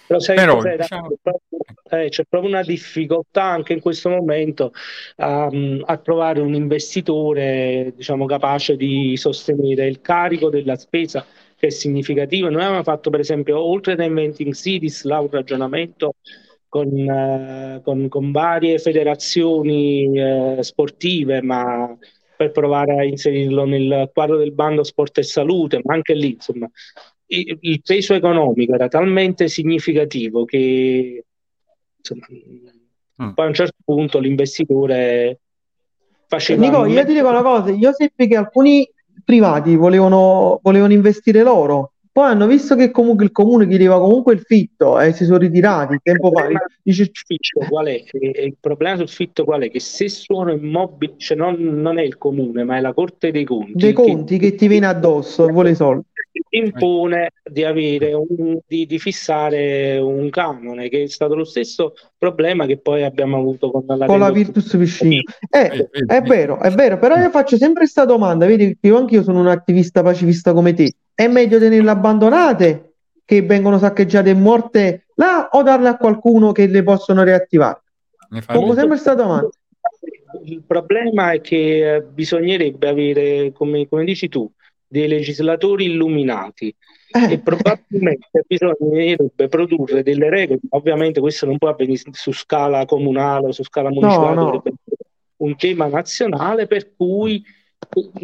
[0.06, 0.76] Però sai Però, cos'è?
[0.76, 1.58] diciamo- C'è proprio,
[1.90, 4.72] eh, c'è proprio una difficoltà anche in questo momento
[5.16, 5.50] a,
[5.84, 11.26] a trovare un investitore, diciamo, capace di sostenere il carico della spesa
[11.56, 12.48] che è significativo.
[12.48, 16.14] Noi avevamo fatto, per esempio, oltre a Inventing Cities, là un ragionamento
[16.68, 21.96] con, eh, con- con varie federazioni eh, sportive, ma
[22.36, 26.68] per provare a inserirlo nel quadro del bando sport e salute, ma anche lì, insomma,
[27.26, 31.24] il, il peso economico era talmente significativo che
[31.96, 32.26] insomma,
[33.22, 33.30] Mm.
[33.30, 35.40] Poi a un certo punto l'investitore
[36.26, 36.60] faceva...
[36.60, 38.88] Nico, io ti dico una cosa, io seppi che alcuni
[39.24, 44.40] privati volevano, volevano investire loro, poi hanno visto che comunque il comune chiedeva comunque il
[44.40, 46.46] fitto e si sono ritirati tempo fa.
[46.82, 47.10] Dice,
[47.68, 48.02] qual è?
[48.10, 49.70] Il problema sul fitto qual è?
[49.70, 53.44] Che se sono immobili, cioè non, non è il comune, ma è la Corte dei
[53.44, 56.04] Conti dei che conti che ti viene addosso e vuole i soldi.
[56.48, 62.64] impone di avere un, di, di fissare un canone, che è stato lo stesso problema
[62.64, 65.20] che poi abbiamo avuto con la con la Virtus Vicino.
[65.50, 68.86] Eh, Eh, eh, è vero, è vero, però io faccio sempre questa domanda, vedi che
[68.86, 70.94] io anch'io sono un attivista pacifista come te.
[71.16, 72.92] È meglio tenerle abbandonate
[73.24, 77.80] che vengono saccheggiate e morte là o darle a qualcuno che le possono riattivare?
[78.28, 79.48] Pongo molto- sempre questa domanda.
[80.44, 84.50] Il problema è che eh, bisognerebbe avere, come, come dici tu,
[84.86, 90.60] dei legislatori illuminati e Eh, probabilmente bisognerebbe produrre delle regole.
[90.70, 94.48] Ovviamente questo non può avvenire su scala comunale o su scala municipale, no.
[94.48, 94.74] essere
[95.38, 97.42] un tema nazionale per cui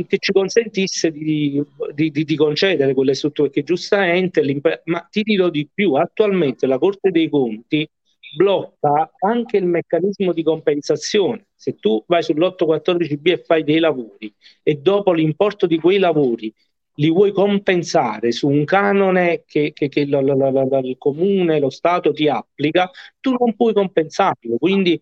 [0.06, 1.62] che ci consentisse di,
[1.94, 4.42] di- di- di concedere quelle strutture che giustamente,
[4.84, 7.88] ma ti dirò di più, attualmente la Corte dei Conti
[8.36, 11.46] blocca anche il meccanismo di compensazione.
[11.54, 16.52] Se tu vai sull'814B e fai dei lavori e dopo l'importo di quei lavori
[16.96, 21.70] li vuoi compensare su un canone che, che- che la- la- la- il comune, lo
[21.70, 24.56] Stato ti applica, tu non puoi compensarlo.
[24.58, 24.98] Quindi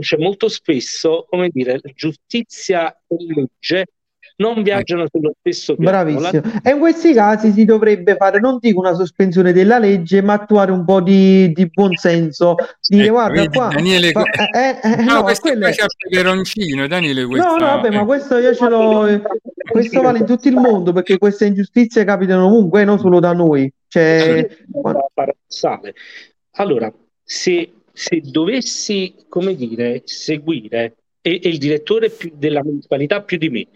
[0.00, 3.86] c'è molto spesso, come dire, giustizia e legge
[4.36, 6.20] non viaggiano sullo stesso piano.
[6.20, 6.60] La- bravissimo.
[6.62, 10.72] E in questi casi si dovrebbe fare, non dico una sospensione della legge, ma attuare
[10.72, 12.54] un po' di, di buonsenso.
[12.88, 15.74] Dire, Ecco, guarda vedi, qua, Daniele, fa- eh, eh, no, no, questo quello è è-
[15.74, 18.04] quasi a peperoncino, Daniele, questa, No, no, vabbè, ma eh.
[18.04, 19.22] questo io ce l'ho, eh,
[19.70, 23.70] questo vale in tutto il mondo perché queste ingiustizie capitano ovunque, non solo da noi.
[23.86, 24.48] Cioè.
[26.52, 26.92] Allora,
[27.22, 33.48] se, se dovessi, come dire, seguire, e, e il direttore più- della municipalità più di
[33.48, 33.66] me,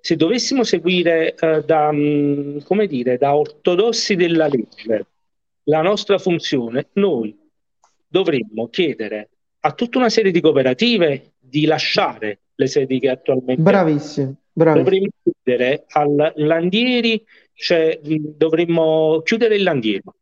[0.00, 5.06] se dovessimo seguire eh, da, mh, come dire, da ortodossi della legge
[5.64, 7.36] la nostra funzione, noi
[8.06, 9.28] dovremmo chiedere
[9.60, 14.84] a tutta una serie di cooperative di lasciare le sedi che attualmente bravissimo, bravissimo.
[14.84, 17.22] dovremmo chiudere al Landieri,
[17.52, 20.14] cioè mh, dovremmo chiudere il Landiero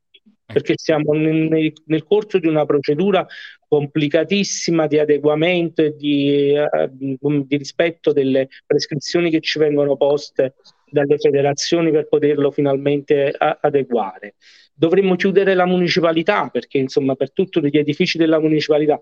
[0.46, 3.26] perché siamo nel, nel- nel corso di una procedura
[3.66, 10.54] complicatissima di adeguamento e di, eh, di rispetto delle prescrizioni che ci vengono poste
[10.88, 14.36] dalle federazioni per poterlo finalmente a- adeguare.
[14.72, 18.98] Dovremmo chiudere la municipalità perché insomma per tutti gli edifici della municipalità.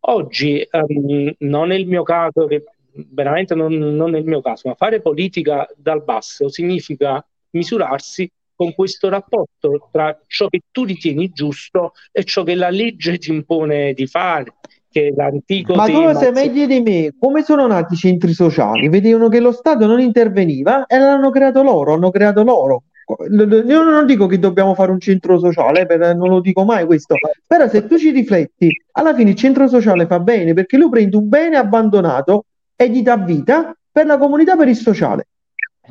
[0.00, 2.64] Oggi ehm, non è il mio caso, che
[3.10, 8.74] veramente non, non è il mio caso, ma fare politica dal basso significa misurarsi con
[8.74, 13.92] questo rapporto tra ciò che tu ritieni giusto e ciò che la legge ti impone
[13.92, 14.54] di fare,
[14.90, 18.32] che è l'antico Ma tu lo sai meglio di me, come sono nati i centri
[18.32, 18.88] sociali?
[18.88, 22.82] Vedevano che lo Stato non interveniva e l'hanno creato loro, hanno creato loro.
[23.30, 27.14] Io non dico che dobbiamo fare un centro sociale, per- non lo dico mai questo,
[27.46, 31.16] però se tu ci rifletti, alla fine il centro sociale fa bene perché lui prende
[31.16, 35.28] un bene abbandonato e gli dà vita per la comunità, per il sociale.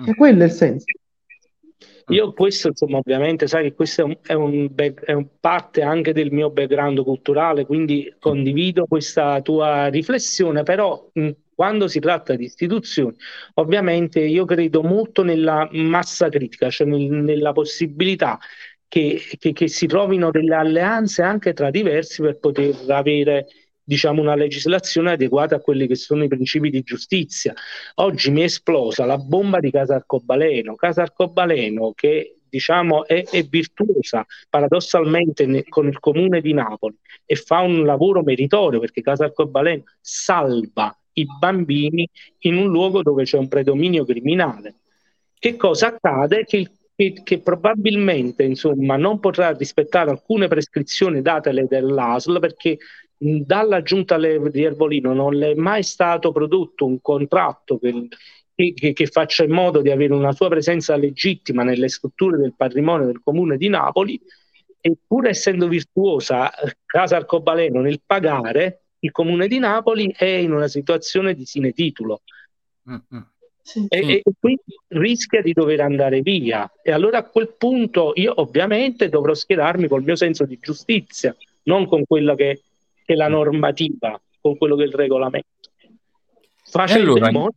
[0.06, 0.86] E quello è il senso.
[2.10, 4.74] Io questo, insomma, ovviamente, sai che questo è, un, è, un
[5.04, 11.12] è un parte anche del mio background culturale, quindi condivido questa tua riflessione, però
[11.54, 13.14] quando si tratta di istituzioni,
[13.56, 18.40] ovviamente io credo molto nella massa critica, cioè nel- nella possibilità
[18.88, 23.48] che, che- che si trovino delle alleanze anche tra diversi per poter avere,
[23.88, 27.54] diciamo, una legislazione adeguata a quelli che sono i principi di giustizia.
[27.96, 30.76] Oggi mi è esplosa la bomba di Casa Arcobaleno.
[30.76, 37.36] Casa Arcobaleno che diciamo è, è virtuosa paradossalmente ne- con il comune di Napoli e
[37.36, 42.08] fa un lavoro meritorio perché Casa Arcobaleno salva i bambini
[42.40, 44.76] in un luogo dove c'è un predominio criminale.
[45.40, 46.44] Che cosa accade?
[46.44, 52.78] Che, il- che- probabilmente insomma, non potrà rispettare alcune prescrizioni datele dall'ASL perché
[53.18, 58.08] dalla giunta di Ervolino non le è mai stato prodotto un contratto che,
[58.74, 63.08] che- che- faccia in modo di avere una sua presenza legittima nelle strutture del patrimonio
[63.08, 64.20] del comune di Napoli,
[64.80, 70.68] eppur essendo virtuosa eh, Casa Arcobaleno nel pagare, il comune di Napoli è in una
[70.68, 72.22] situazione di sine titulo
[72.90, 73.22] Mm, mm.
[73.62, 73.86] Sì.
[73.90, 74.18] e, Sì.
[74.20, 76.72] e quindi rischia di dover andare via.
[76.82, 81.86] E allora a quel punto io ovviamente dovrò schierarmi col mio senso di giustizia, non
[81.86, 82.62] con quello che,
[83.08, 85.48] che la normativa, con quello che è il regolamento.
[86.70, 87.56] Facendo allora- modo...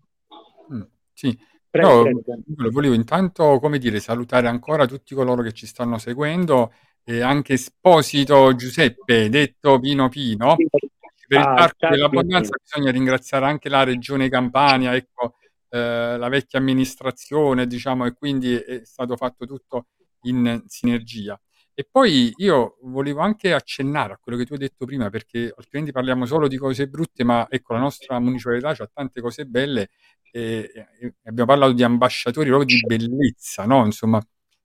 [0.73, 0.83] Mm,
[1.13, 1.37] Sì,
[1.69, 6.73] Prego, però prego, volevo intanto, come dire, salutare ancora tutti coloro che ci stanno seguendo
[7.05, 13.69] e anche Esposito Giuseppe, detto Pino Pino, per il Ah, Parco dell'Abbondanza bisogna ringraziare anche
[13.69, 15.37] la Regione Campania, ecco,
[15.69, 19.87] eh, la vecchia amministrazione, diciamo, e quindi è stato fatto tutto
[20.23, 21.41] in sinergia.
[21.81, 25.93] E poi io volevo anche accennare a quello che tu hai detto prima, perché altrimenti
[25.93, 29.89] parliamo solo di cose brutte, ma ecco, la nostra municipalità ha tante cose belle
[30.31, 30.71] e,
[31.01, 33.87] e abbiamo parlato di ambasciatori proprio di bellezza, no?
[33.87, 34.21] Insomma,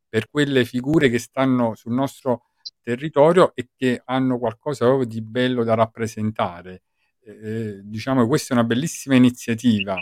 [0.10, 2.48] per quelle figure che stanno sul nostro
[2.82, 6.82] territorio e che hanno qualcosa proprio di bello da rappresentare.
[7.24, 9.98] Eh, diciamo che questa è una bellissima iniziativa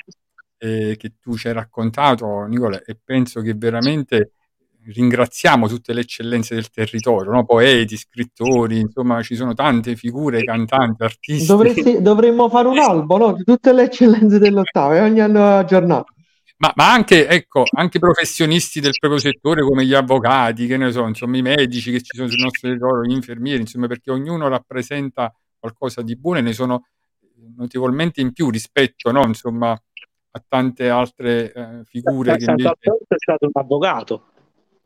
[0.58, 4.32] eh, che tu ci hai raccontato, Nicola, e penso che veramente
[4.86, 7.46] ringraziamo tutte le eccellenze del territorio, no?
[7.46, 11.46] poeti, scrittori, insomma ci sono tante figure, cantanti, artisti.
[11.46, 13.34] Dovresti- dovremmo fare un albo no?
[13.34, 16.14] di tutte le eccellenze dell'ottava e ogni anno aggiornato.
[16.58, 21.06] Ma, ma anche, ecco, anche professionisti del proprio settore come gli avvocati, che ne so,
[21.06, 25.34] insomma, i medici che ci sono sul nostro territorio, gli infermieri, insomma, perché ognuno rappresenta
[25.60, 26.86] qualcosa di buono e ne sono
[27.58, 32.74] notevolmente in più rispetto, no, insomma, a tante altre eh, figure A che invece...
[33.08, 34.33] È stato un avvocato.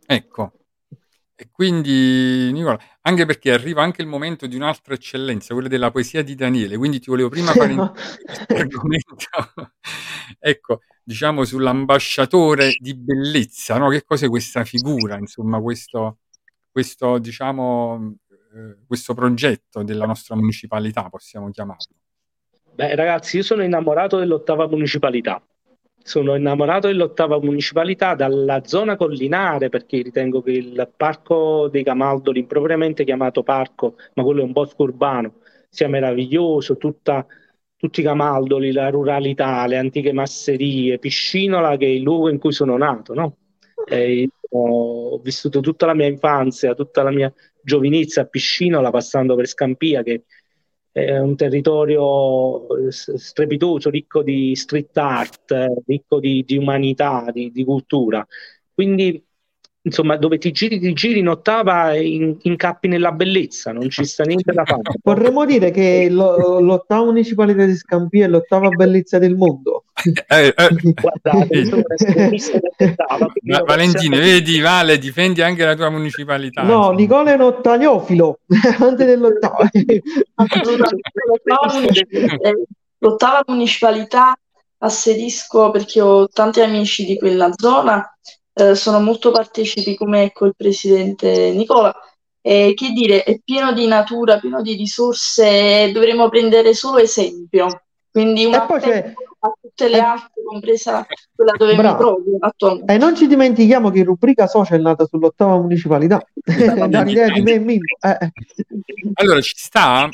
[0.09, 0.53] Ecco,
[1.35, 6.23] e quindi Nicola, anche perché arriva anche il momento di un'altra eccellenza, quella della poesia
[6.23, 9.15] di Daniele, quindi ti volevo prima fare introdurre questo argomento,
[10.39, 13.89] ecco, diciamo sull'ambasciatore di bellezza, no?
[13.89, 16.19] Che cos'è questa figura, insomma, questo,
[16.71, 21.95] questo diciamo, eh, questo progetto della nostra municipalità, possiamo chiamarlo.
[22.73, 25.39] Beh, ragazzi, io sono innamorato dell'ottava municipalità.
[26.07, 33.03] Sono innamorato dell'ottava municipalità dalla zona collinare perché ritengo che il Parco dei Camaldoli, impropriamente
[33.03, 37.25] chiamato parco, ma quello è un bosco urbano, sia meraviglioso, tutta-
[37.75, 42.53] tutti i Camaldoli, la ruralità, le antiche masserie, Piscinola che è il luogo in cui
[42.53, 43.37] sono nato, no?
[43.85, 49.45] E ho vissuto tutta la mia infanzia, tutta la mia giovinezza a Piscinola, passando per
[49.47, 50.23] Scampia, che
[51.05, 57.51] è un territorio eh, strepitoso, ricco di street art, eh, ricco di, di umanità, di,
[57.51, 58.25] di cultura.
[58.73, 59.23] Quindi,
[59.81, 64.23] insomma, dove ti giri, ti giri in ottava in- incappi nella bellezza, non ci sta
[64.23, 64.81] niente da fare.
[65.03, 69.83] Vorremmo dire che lo- l'ottava municipalità di Scampia è l'ottava bellezza del mondo.
[70.27, 71.85] Eh, eh, Guardate,
[73.65, 76.61] Valentino, vedi, Vale, difendi anche la tua municipalità.
[76.61, 76.93] No, insomma.
[76.95, 78.39] Nicola è un ottagnofilo,
[78.79, 79.67] anche dell'ottava.
[81.25, 82.65] L'ottava eh,
[82.99, 84.37] l'ottava municipalità
[84.79, 88.07] asserisco perché ho tanti amici di quella zona,
[88.53, 91.93] eh, sono molto partecipi come ecco il presidente Nicola.
[92.39, 97.81] E che dire, è pieno di natura, pieno di risorse, dovremmo prendere solo esempio.
[98.09, 99.13] Quindi un E poi c'è-
[99.47, 101.05] a tutte le eh, altre, compresa
[101.35, 101.97] quella dove mi Bravo.
[101.97, 102.93] trovo attualmente.
[102.93, 106.21] E non ci dimentichiamo che rubrica social è nata sull'ottava municipalità,
[106.89, 107.83] dall'idea di me e Mimmo.
[108.01, 108.31] Eh, eh.
[109.13, 110.09] Allora, ci sta?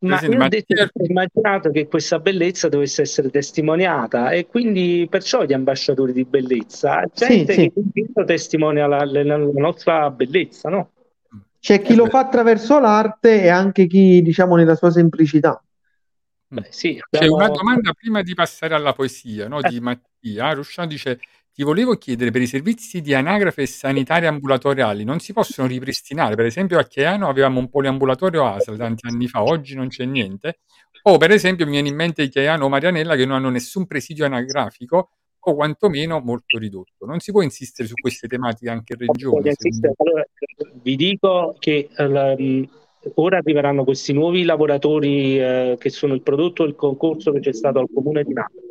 [0.00, 5.08] Ma Presidente, io ho detto ho immaginato che questa bellezza dovesse essere testimoniata e quindi
[5.10, 8.06] perciò gli ambasciatori di bellezza, gente Sì, sì.
[8.14, 10.90] che testimonia la, la- la nostra bellezza, no?
[11.58, 12.10] C'è chi Eh lo beh.
[12.10, 15.60] fa attraverso l'arte e anche chi, diciamo, nella sua semplicità.
[16.50, 19.68] Beh, sì, C'è abbiamo- una domanda prima di passare alla poesia, no, Eh.
[19.68, 20.52] di Mattia.
[20.52, 21.20] Rusciano dice:
[21.52, 26.36] Ti volevo chiedere per i servizi di anagrafe sanitaria ambulatoriali non si possono ripristinare?
[26.36, 30.60] Per esempio, a Chiaiano avevamo un poliambulatorio ASL tanti anni fa, oggi non c'è niente.
[31.02, 34.24] O per esempio, mi viene in mente Chiaiano o Marianella che non hanno nessun presidio
[34.24, 35.10] anagrafico
[35.40, 37.04] o quantomeno molto ridotto.
[37.06, 39.52] Non si può insistere su queste tematiche anche in regione.
[39.96, 40.24] Allora,
[40.80, 42.68] vi dico che eh, la- mh,
[43.14, 47.78] ora arriveranno questi nuovi lavoratori eh, che sono il prodotto del concorso che c'è stato
[47.78, 48.66] al Comune di Napoli.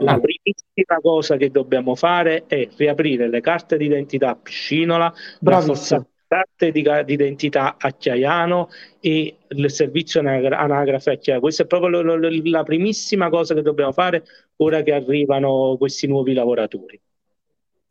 [0.00, 0.20] La Ah.
[0.20, 6.70] primissima cosa che dobbiamo fare è riaprire le carte d'identità a Piscinola, rafforzare le carte
[6.72, 8.68] di ca- d'identità a Chiaiano
[9.00, 11.40] e il servizio anagra- anagrafe a Chiaiano.
[11.42, 14.24] Questa è proprio lo- lo- la primissima cosa che dobbiamo fare
[14.56, 17.00] ora che arrivano questi nuovi lavoratori.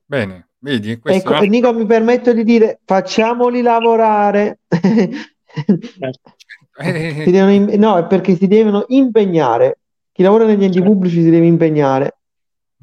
[0.05, 4.59] Bene, vedi, questo Ecco, altro- Nico, mi permetto di dire, facciamoli lavorare.
[6.82, 9.80] Si devono im- no, è perché si devono impegnare.
[10.11, 12.18] Chi lavora negli enti pubblici si deve impegnare.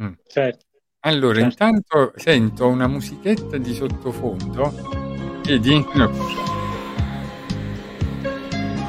[0.03, 0.13] mm.
[0.27, 0.65] Certo.
[1.01, 1.65] Allora, Certo.
[1.65, 4.73] intanto sento una musichetta di sottofondo.
[5.45, 5.85] Vedi?
[5.95, 6.11] No.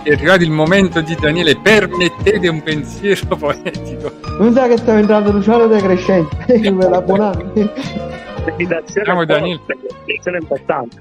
[0.04, 4.12] È arrivato il momento di Daniele, permettete un pensiero poetico.
[4.40, 7.70] Non sa che stava entrando Luciano De Crescente per la Bonanni.
[8.44, 9.60] Felicitazioni Siamo a Daniele.
[9.66, 10.98] Forte, felicitazioni importanti.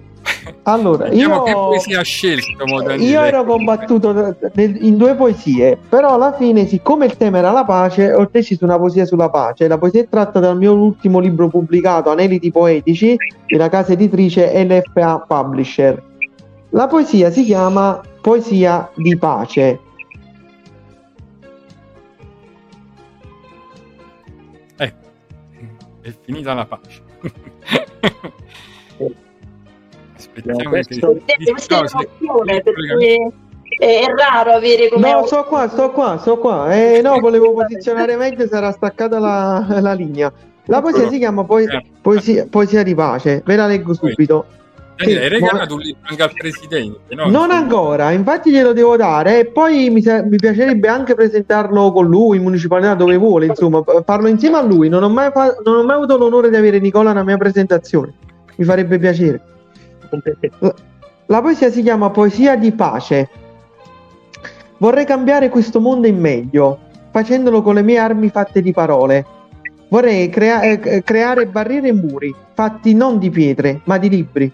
[0.64, 2.64] Allora, Andiamo io, scelto,
[2.98, 8.12] io ero combattuto in due poesie, però alla fine, siccome il tema era la pace,
[8.12, 9.68] ho deciso una poesia sulla pace.
[9.68, 13.16] La poesia è tratta dal mio ultimo libro pubblicato, Aneliti Poetici,
[13.46, 16.02] della casa editrice LFA Publisher.
[16.70, 19.80] La poesia si chiama Poesia di pace.
[24.76, 24.94] Eh,
[26.02, 27.02] è finita la pace.
[30.38, 31.16] Aspettiamo che questo-
[31.52, 33.32] questa è il perché
[33.78, 36.74] è raro avere come No, sto qua, sto qua, sto qua.
[36.74, 40.32] Eh, no, volevo posizionare meglio, sarà staccata la, la linea.
[40.66, 41.66] La poesia si chiama poi,
[42.00, 44.44] poesia, poesia di pace, ve la leggo subito.
[45.00, 47.28] Hai Sì, ma- regalato un libro anche al presidente, no?
[47.28, 52.06] Non ancora, infatti glielo devo dare e poi mi, sa- mi piacerebbe anche presentarlo con
[52.06, 54.88] lui in municipalità dove vuole, insomma, farlo insieme a lui.
[54.88, 58.12] Non ho mai, fa- non ho mai avuto l'onore di avere Nicola nella mia presentazione,
[58.56, 59.40] mi farebbe piacere.
[61.26, 63.28] La, poesia si chiama Poesia di pace.
[64.78, 66.78] Vorrei cambiare questo mondo in meglio,
[67.10, 69.26] facendolo con le mie armi fatte di parole.
[69.88, 74.52] Vorrei crea- eh, creare barriere e muri, fatti non di pietre, ma di libri.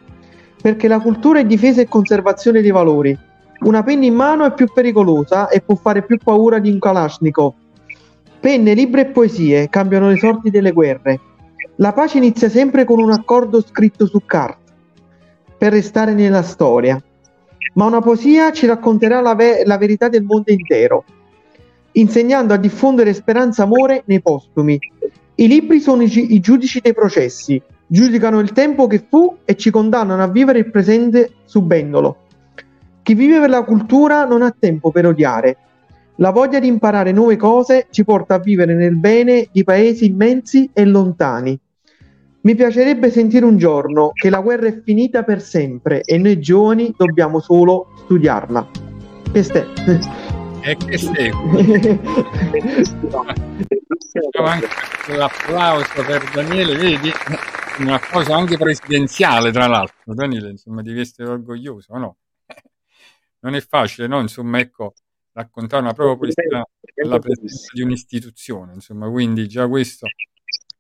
[0.61, 3.17] Perché la cultura è difesa e conservazione dei valori.
[3.61, 7.53] Una penna in mano è più pericolosa e può fare più paura di un Kalashnikov.
[8.41, 11.21] Penne, libri e poesie cambiano le sorti delle guerre.
[11.77, 14.64] La pace inizia sempre con un accordo scritto su carta,
[15.65, 17.03] per restare nella storia.
[17.73, 21.05] Ma una poesia ci racconterà la, ve- la verità del mondo intero,
[21.93, 24.78] insegnando a diffondere speranza e amore nei postumi.
[25.36, 29.57] I libri sono i, gi- i giudici dei processi, giudicano il tempo che fu e
[29.57, 32.16] ci condannano a vivere il presente subendolo.
[33.03, 35.57] Chi vive per la cultura non ha tempo per odiare.
[36.16, 40.69] La voglia di imparare nuove cose ci porta a vivere nel bene di paesi immensi
[40.74, 41.59] e lontani.
[42.45, 46.93] Mi piacerebbe sentire un giorno che la guerra è finita per sempre e noi giovani
[46.95, 48.69] dobbiamo solo studiarla.
[49.31, 49.66] Questo è.
[50.61, 52.01] E che segue?
[55.16, 57.11] L'applauso per Daniele, vedi?
[57.79, 60.12] Un applauso anche presidenziale, tra l'altro.
[60.12, 62.16] Daniele, insomma, devi essere orgoglioso, o no?
[63.39, 64.21] Non è facile, no?
[64.21, 64.93] Insomma, ecco,
[65.33, 66.62] raccontare una propria poesia
[67.05, 70.09] alla presenza di un'istituzione, insomma, quindi già questo.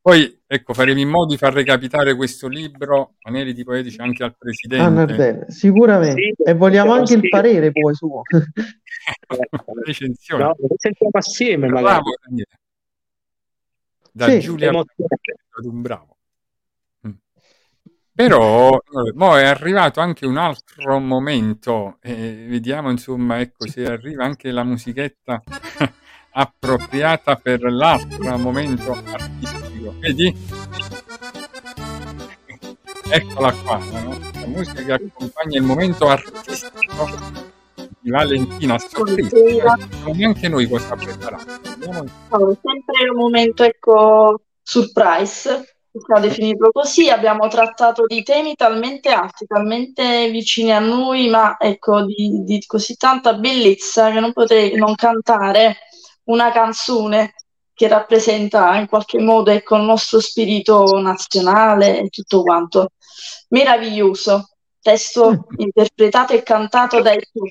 [0.04, 4.36] Poi, ecco, faremo in modo di far recapitare questo libro, Aneliti Poetici, anche al Ah,
[4.38, 4.90] Presidente.
[4.90, 6.34] Nardella, sicuramente.
[6.44, 8.20] E vogliamo anche il parere poi suo.
[8.28, 9.38] La
[9.82, 10.42] recensione.
[10.42, 11.84] No, lo sentiamo assieme magari.
[11.84, 12.48] Bravo, Daniele.
[14.12, 14.40] Da Sì.
[14.40, 16.16] Giulia ad un bravo.
[17.08, 17.12] Mm.
[18.14, 24.22] Però eh, mo è arrivato anche un altro momento, e vediamo insomma ecco se arriva
[24.26, 25.42] anche la musichetta
[26.36, 29.53] appropriata per l'altro momento artistico.
[29.92, 30.34] Vedi?
[33.06, 37.08] Eccola qua, la nostra musica che accompagna il momento artistico
[38.00, 38.76] di Valentina.
[38.92, 39.78] Buonasera.
[40.04, 41.44] Non neanche noi cosa ha preparato.
[42.62, 47.10] Sempre un momento, ecco, surprise, possiamo definirlo così.
[47.10, 52.96] Abbiamo trattato di temi talmente alti, talmente vicini a noi, ma ecco, di, di così
[52.96, 55.76] tanta bellezza che non potrei non cantare
[56.24, 57.34] una canzone
[57.74, 62.92] che rappresenta in qualche modo, ecco, il nostro spirito nazionale e tutto quanto.
[63.48, 67.44] Meraviglioso, testo interpretato e cantato dai tu.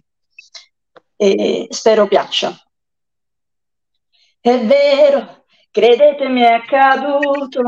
[1.16, 2.58] E spero piaccia.
[4.40, 7.62] È vero, credetemi, è accaduto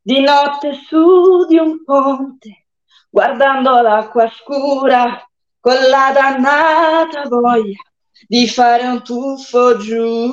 [0.00, 2.66] di notte su di un ponte,
[3.08, 5.26] guardando l'acqua scura
[5.60, 7.82] con la dannata voglia
[8.26, 10.32] di fare un tuffo giù.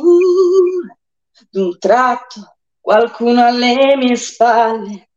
[1.51, 5.09] D'un tratto qualcuno alle mie spalle,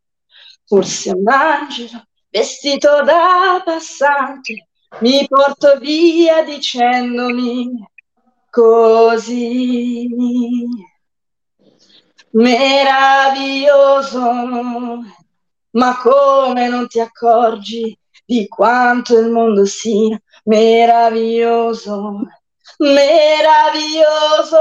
[0.67, 4.67] forse un angelo vestito da passante,
[4.99, 7.89] mi porto via dicendomi
[8.51, 10.09] così.
[12.31, 14.21] Meraviglioso,
[15.71, 17.97] ma come non ti accorgi
[18.27, 22.23] di quanto il mondo sia meraviglioso,
[22.79, 24.59] meraviglioso,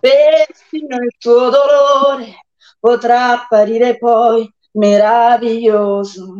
[0.00, 2.46] persino il tuo dolore
[2.78, 6.34] potrà apparire poi meraviglioso.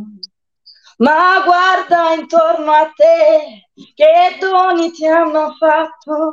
[0.98, 6.32] Ma guarda intorno a te, che doni ti hanno fatto,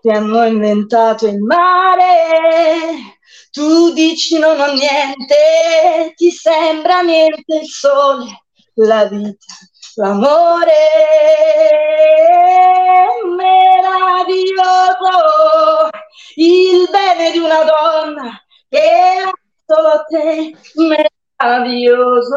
[0.00, 3.16] ti hanno inventato il mare.
[3.50, 9.54] Tu dici non ho niente, ti sembra niente il sole, la vita,
[9.94, 10.72] l'amore.
[13.36, 15.10] Meraviglioso,
[16.36, 19.30] il bene di una donna che ha
[19.66, 20.56] solo te,
[21.38, 22.36] meraviglioso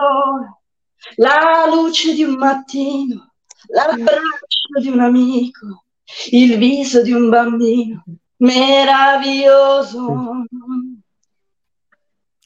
[1.16, 3.32] la luce di un mattino,
[3.68, 5.84] l'abbraccio di un amico,
[6.32, 8.04] il viso di un bambino,
[8.38, 10.46] meraviglioso.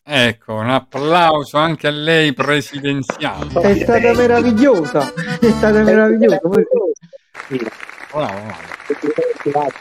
[0.04, 3.62] Ecco, un applauso anche a lei presidenziale.
[3.62, 6.42] È stata meravigliosa, è stata meravigliosa.
[8.12, 8.54] Bravo,
[9.44, 9.72] bravo.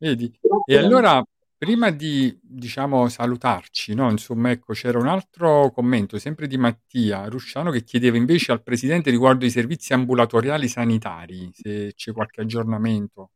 [0.00, 0.32] Vedi?
[0.64, 1.22] E allora
[1.58, 7.70] prima di, diciamo, salutarci, no, insomma, ecco, c'era un altro commento, sempre di Mattia Rusciano,
[7.70, 13.32] che chiedeva invece al presidente riguardo i servizi ambulatoriali sanitari, se c'è qualche aggiornamento.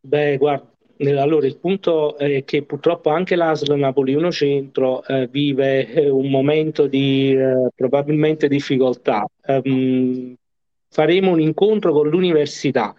[0.00, 5.26] Beh, guarda, eh, allora il punto è che purtroppo anche l'ASL Napoli 1 Centro eh,
[5.26, 9.26] vive eh, un momento di eh, probabilmente difficoltà.
[9.46, 10.36] Ehm,
[10.88, 12.94] faremo un incontro con l'università.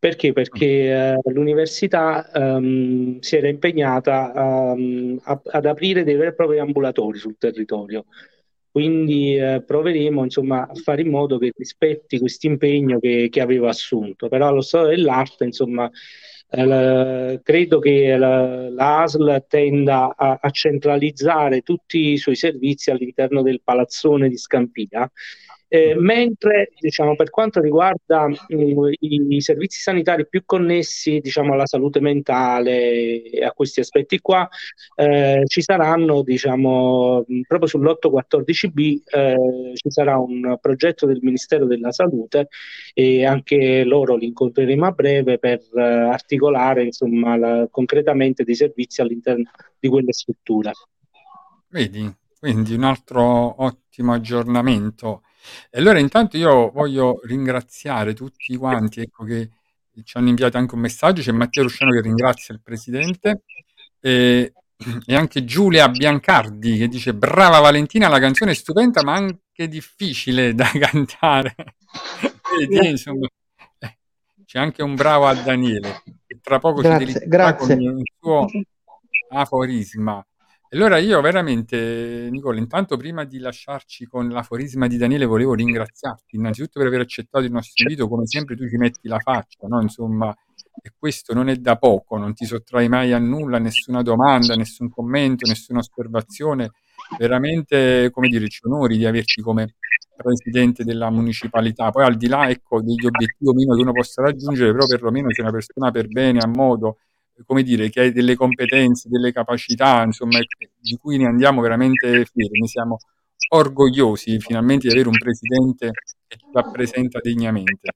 [0.00, 0.32] Perché?
[0.32, 0.66] Perché
[1.12, 4.32] eh, l'università ehm, si era impegnata
[4.72, 8.06] ehm, a- ad aprire dei veri e propri ambulatori sul territorio.
[8.70, 13.68] Quindi eh, proveremo insomma, a fare in modo che rispetti questo impegno che, che aveva
[13.68, 14.28] assunto.
[14.28, 15.90] Però allo stato dell'arte, insomma,
[16.48, 22.90] eh, la- credo che la, la ASL tenda a, a centralizzare tutti i suoi servizi
[22.90, 25.10] all'interno del palazzone di Scampia.
[25.72, 31.66] Eh, mentre diciamo, per quanto riguarda mh, i, i servizi sanitari più connessi diciamo, alla
[31.66, 34.48] salute mentale e a questi aspetti qua,
[34.96, 41.92] eh, ci saranno diciamo, mh, proprio sull'814B eh, ci sarà un progetto del Ministero della
[41.92, 42.48] Salute
[42.92, 49.02] e anche loro li incontreremo a breve per eh, articolare insomma, la- concretamente dei servizi
[49.02, 49.48] all'interno
[49.78, 50.72] di quelle strutture.
[51.68, 52.12] Vedi?
[52.40, 55.22] Quindi un altro ottimo aggiornamento.
[55.70, 59.50] E allora intanto io voglio ringraziare tutti quanti, ecco, che
[60.04, 61.22] ci hanno inviato anche un messaggio.
[61.22, 63.42] C'è Matteo Rusciano che ringrazia il presidente
[64.00, 64.52] e,
[65.06, 70.54] e anche Giulia Biancardi che dice brava Valentina, la canzone è stupenda ma anche difficile
[70.54, 71.54] da cantare.
[72.58, 73.26] Vedi, insomma,
[73.78, 73.98] eh,
[74.44, 77.90] c'è anche un bravo a Daniele che tra poco ci Grazie, delizzerà con grazie.
[77.90, 78.46] il suo
[79.30, 80.24] aforisma.
[80.72, 86.78] Allora io veramente, Nicola, intanto prima di lasciarci con l'aforisma di Daniele volevo ringraziarti innanzitutto
[86.78, 89.80] per aver accettato il nostro invito, come sempre tu ci metti la faccia, no?
[89.82, 90.32] Insomma,
[90.80, 94.88] e questo non è da poco, non ti sottrai mai a nulla, nessuna domanda, nessun
[94.90, 96.70] commento, nessuna osservazione.
[97.18, 99.74] Veramente, come dire, ci onori di averti come
[100.16, 101.90] presidente della municipalità.
[101.90, 105.32] Poi al di là, ecco, degli obiettivi o meno che uno possa raggiungere, però perlomeno
[105.32, 106.98] sei una persona per bene, a modo,
[107.44, 112.24] come dire, che hai delle competenze, delle capacità, insomma, ecco, di cui ne andiamo veramente
[112.24, 112.60] fieri.
[112.60, 112.98] Ne siamo
[113.52, 115.90] orgogliosi finalmente di avere un presidente
[116.26, 117.92] che ci rappresenta degnamente.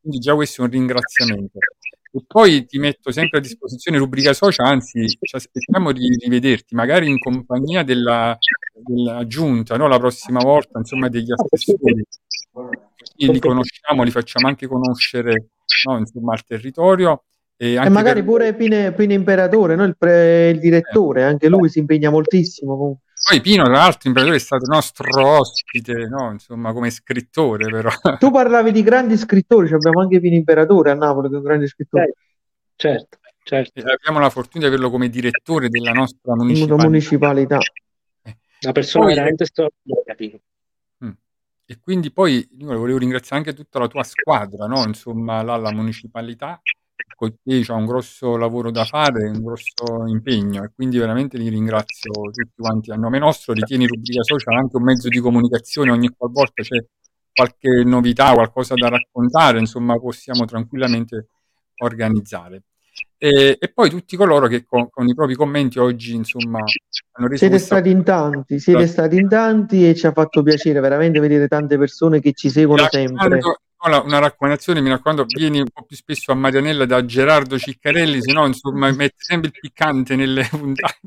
[0.00, 1.58] Quindi già questo è un ringraziamento.
[2.10, 7.08] E poi ti metto sempre a disposizione rubrica social, anzi ci aspettiamo di rivederti, magari
[7.08, 8.36] in compagnia della,
[8.72, 9.86] della giunta, no?
[9.88, 12.02] la prossima volta, insomma, degli assessori.
[12.50, 15.50] Così li conosciamo, li facciamo anche conoscere
[15.86, 15.98] no?
[15.98, 17.24] insomma, al territorio.
[17.60, 19.82] E, E magari per- pure Pine, Pine Imperatore, no?
[19.84, 22.76] il, pre- il direttore, anche lui si impegna moltissimo.
[22.76, 23.02] comunque.
[23.28, 26.30] Poi Pino, tra l'altro, imperatore è stato nostro ospite, no?
[26.30, 27.90] insomma, come scrittore, però.
[28.18, 31.42] Tu parlavi di grandi scrittori, cioè abbiamo anche Pino Imperatore a Napoli, che è un
[31.42, 32.14] grande scrittore.
[32.76, 33.80] Certo, certo.
[33.80, 36.84] E abbiamo la fortuna di averlo come direttore della nostra municipalità.
[36.86, 37.58] municipalità.
[38.60, 40.38] Una persona Poi- veramente straordinaria, Pino.
[41.04, 41.10] Mm.
[41.66, 44.84] E quindi poi io volevo ringraziare anche tutta la tua squadra, no?
[44.84, 46.60] Insomma, là alla municipalità,
[47.42, 52.10] te c'è un grosso lavoro da fare, un grosso impegno e quindi veramente li ringrazio
[52.12, 53.52] tutti quanti a nome nostro.
[53.52, 56.84] Ritieni rubrica social anche un mezzo di comunicazione, ogni qualvolta c'è
[57.32, 61.28] qualche novità, qualcosa da raccontare, insomma, possiamo tranquillamente
[61.78, 62.62] organizzare.
[63.16, 67.38] E, e poi tutti coloro che con, con i propri commenti oggi, insomma, hanno reso
[67.38, 71.20] Siete questa stati in tanti, siete stati in tanti e ci ha fatto piacere veramente
[71.20, 73.40] vedere tante persone che ci seguono sempre.
[73.80, 78.20] Nicola, una raccomandazione, mi raccomando, vieni un po' più spesso a Marianella da Gerardo Ciccarelli,
[78.20, 80.98] se no, insomma, metti sempre il piccante nelle puntate.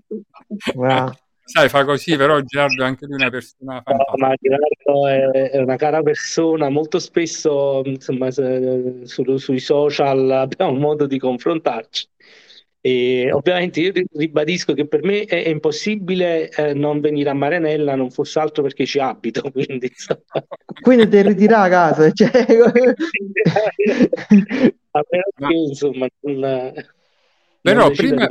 [1.44, 4.26] Sai, fa così, però Gerardo è anche lui una persona No, fantastica.
[4.26, 5.08] ma Gerardo
[5.52, 12.08] è, una cara persona, molto spesso insomma, se- su- sui social abbiamo modo di confrontarci.
[12.84, 17.34] E ovviamente io ri- ribadisco che per me è, è impossibile eh, non venire a
[17.34, 19.92] Maranella, non fosse altro perché ci abito, quindi
[20.82, 22.12] Quindi ti ritira a casa.
[22.12, 22.32] Cioè...
[24.92, 26.74] che insomma non, non
[27.62, 28.26] Però prima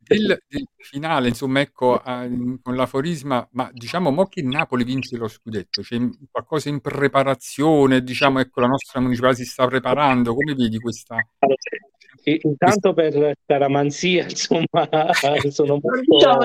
[0.00, 5.16] del, del finale, insomma, ecco, eh, con l'aforisma, ma diciamo, mo che il Napoli vince
[5.16, 5.98] lo scudetto, c'è
[6.30, 11.14] qualcosa in preparazione, diciamo, ecco, la nostra municipalità si sta preparando, come vedi questa...
[11.38, 11.56] Allora,
[12.24, 14.88] i- Intanto per scaramanzia, insomma,
[15.50, 16.38] sono molto,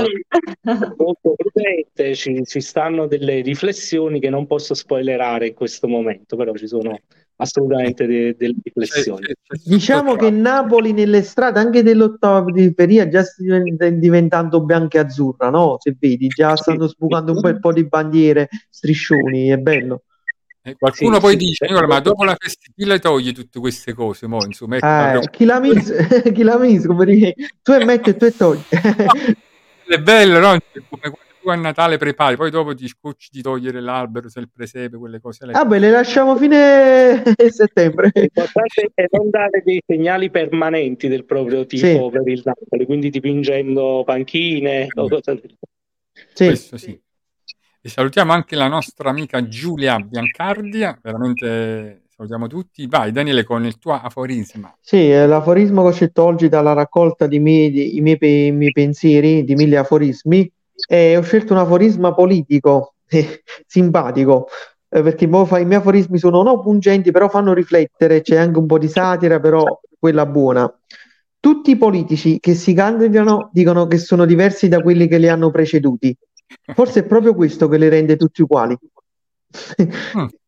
[0.98, 6.54] molto prudente, ci, ci stanno delle riflessioni che non posso spoilerare in questo momento, però
[6.56, 6.98] ci sono
[7.38, 9.26] assolutamente de- delle c'è- riflessioni.
[9.26, 15.00] c'è- c'è Diciamo che Napoli nelle strade anche dell'ottava periferia già sta diven- diventando bianca
[15.00, 15.78] e azzurra, no?
[15.80, 20.04] Se vedi, già stanno sbucando un bel po' di bandiere, striscioni, è bello.
[20.64, 21.38] Eh, qualcuno Sì, poi sì.
[21.38, 24.28] dice, Nicola, ma dopo la festa chi le toglie tutte queste cose?
[24.28, 25.94] Mo, insomma, ecco, la Eh, chi l'ha messo,
[26.32, 27.34] chi l'ha messo, come dire,
[27.64, 28.62] tu e metti e tu e togli.
[29.88, 30.58] È bello, no?
[30.90, 34.50] Come quando tu a Natale prepari, poi dopo ti scocci di togliere l'albero, se il
[34.54, 35.54] presepe, quelle cose lì.
[35.54, 38.12] Vabbè, le lasciamo fine settembre.
[38.14, 42.10] L'importante è non dare dei segnali permanenti del proprio tipo Sì.
[42.12, 45.58] per il Napoli, quindi dipingendo panchine o cose del
[46.34, 46.46] Sì.
[46.46, 47.02] Questo sì.
[47.84, 52.86] E salutiamo anche la nostra amica Giulia Biancardia, veramente salutiamo tutti.
[52.86, 54.72] Vai Daniele con il tuo aforisma.
[54.80, 59.56] Sì, eh, l'aforismo che ho scelto oggi dalla raccolta di miei, miei, miei pensieri, di
[59.56, 60.52] mille aforismi,
[60.88, 64.48] e ho scelto un aforisma politico, eh, simpatico,
[64.88, 68.78] eh, perché i miei aforismi sono non pungenti, però fanno riflettere, c'è anche un po'
[68.78, 69.64] di satira, però
[69.98, 70.72] quella buona.
[71.40, 75.50] Tutti i politici che si candidano dicono che sono diversi da quelli che li hanno
[75.50, 76.16] preceduti.
[76.74, 78.78] Forse è proprio questo che li rende tutti uguali.
[79.82, 80.26] Mm.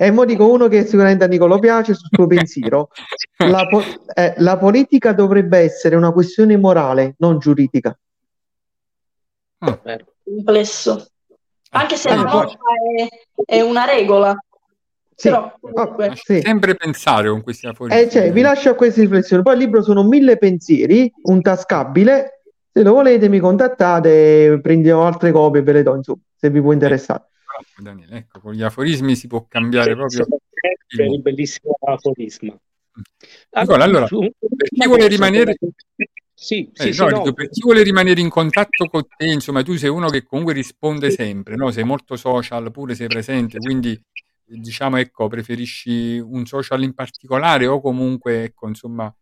[0.00, 2.88] E mo dico uno che sicuramente a Nicolo piace sul suo pensiero.
[3.46, 3.82] La, po-
[4.14, 7.94] eh, la politica dovrebbe essere una questione morale, non giuridica.
[9.58, 10.06] Vero.
[10.24, 11.06] complesso.
[11.72, 12.48] Anche se Eh, la norma
[12.96, 13.08] è,
[13.44, 14.34] è una regola,
[15.14, 16.40] Sì, però comunque Lascia sì.
[16.40, 18.00] sempre pensare con questi aforismi.
[18.00, 19.42] Eh, cioè, vi lascio a queste riflessioni.
[19.42, 22.39] Poi il libro sono mille pensieri, un tascabile.
[22.72, 26.60] Se lo volete, mi contattate, prendiamo altre copie e ve le do, insomma, se vi
[26.60, 27.24] può interessare.
[27.44, 30.24] Bravo, Daniele, ecco, con gli aforismi si può cambiare proprio
[30.86, 32.56] Per il bellissimo aforisma.
[33.58, 35.56] Nicola, allora, su- per chi vuole rimanere-
[36.32, 37.18] Sì, Eh, sì, sì, no, no.
[37.18, 40.54] dico, per chi vuole rimanere in contatto con te, insomma, tu sei uno che comunque
[40.54, 41.70] risponde sempre, no?
[41.70, 44.00] Sei molto social, pure sei presente, quindi
[44.44, 49.14] diciamo, ecco, preferisci un social in particolare o comunque, ecco, insomma,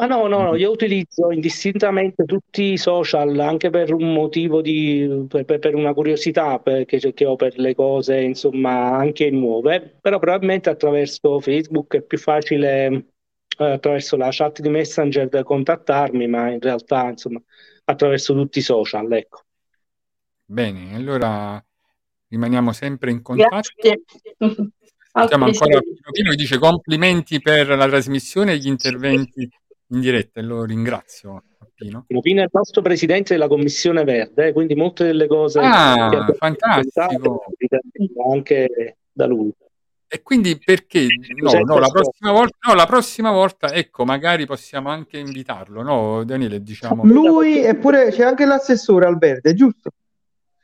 [0.00, 5.26] Ma no, no, no, io utilizzo indistintamente tutti i social anche per un motivo di,
[5.28, 10.70] per, per- una curiosità perché, che ho per le cose, insomma, anche nuove, però probabilmente
[10.70, 12.86] attraverso Facebook è più facile,
[13.58, 17.42] eh, attraverso la chat di Messenger da contattarmi, ma in realtà, insomma,
[17.84, 19.42] attraverso tutti i social, ecco.
[20.46, 21.62] bene, allora
[22.26, 23.68] rimaniamo sempre in contatto.
[23.76, 24.00] grazie.
[25.12, 25.92] Altri ancora sì.
[25.92, 29.46] Pino Pino che dice complimenti per la trasmissione e gli interventi
[29.90, 31.42] in diretta e lo ringrazio,
[31.74, 32.04] Pino.
[32.20, 36.34] Pino è il nostro presidente della Commissione Verde, eh, quindi molte delle cose Ah, che
[36.34, 37.44] fantastico.
[38.30, 39.52] anche da lui.
[40.12, 41.06] E quindi perché
[41.36, 46.24] no, no, la prossima volta, no, la prossima volta, ecco, magari possiamo anche invitarlo, no,
[46.24, 47.04] Daniele, diciamo.
[47.04, 49.90] Lui eppure c'è anche l'assessore al verde, giusto?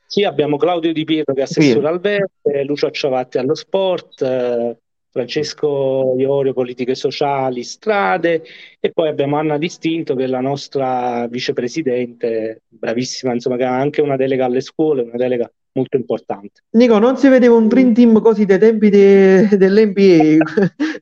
[0.04, 4.76] Sì, abbiamo Claudio Di Pietro che è assessore al verde, Lucio Acciavatti allo sport, eh,
[5.16, 8.42] Francesco Iorio politiche sociali, strade
[8.78, 14.02] e poi abbiamo Anna Distinto che è la nostra vicepresidente, bravissima, insomma, che ha anche
[14.02, 16.62] una delega alle scuole, una delega molto importante.
[16.70, 20.38] Nico, non si vedeva un dream team così dai tempi de- dell'NBA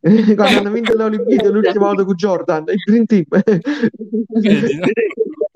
[0.34, 3.24] quando hanno vinto le Olimpiadi l'ultima volta con Jordan, il dream team.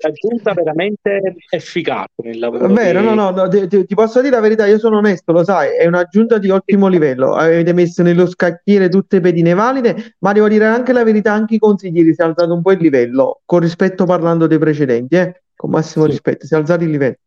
[0.01, 2.67] Aggiunta veramente efficace nel lavoro.
[2.73, 5.33] Vero, di- no, no, no, ti, ti- ti posso dire la verità, io sono onesto,
[5.33, 7.33] lo sai, è un'aggiunta di ottimo livello.
[7.33, 11.55] Avete messo nello scacchiere tutte le pedine valide, ma devo dire anche la verità, anche
[11.55, 15.41] i consiglieri si è alzato un po' il livello, con rispetto parlando dei precedenti, eh?
[15.53, 16.11] Con massimo Sì.
[16.11, 17.17] rispetto, si è alzato il livello.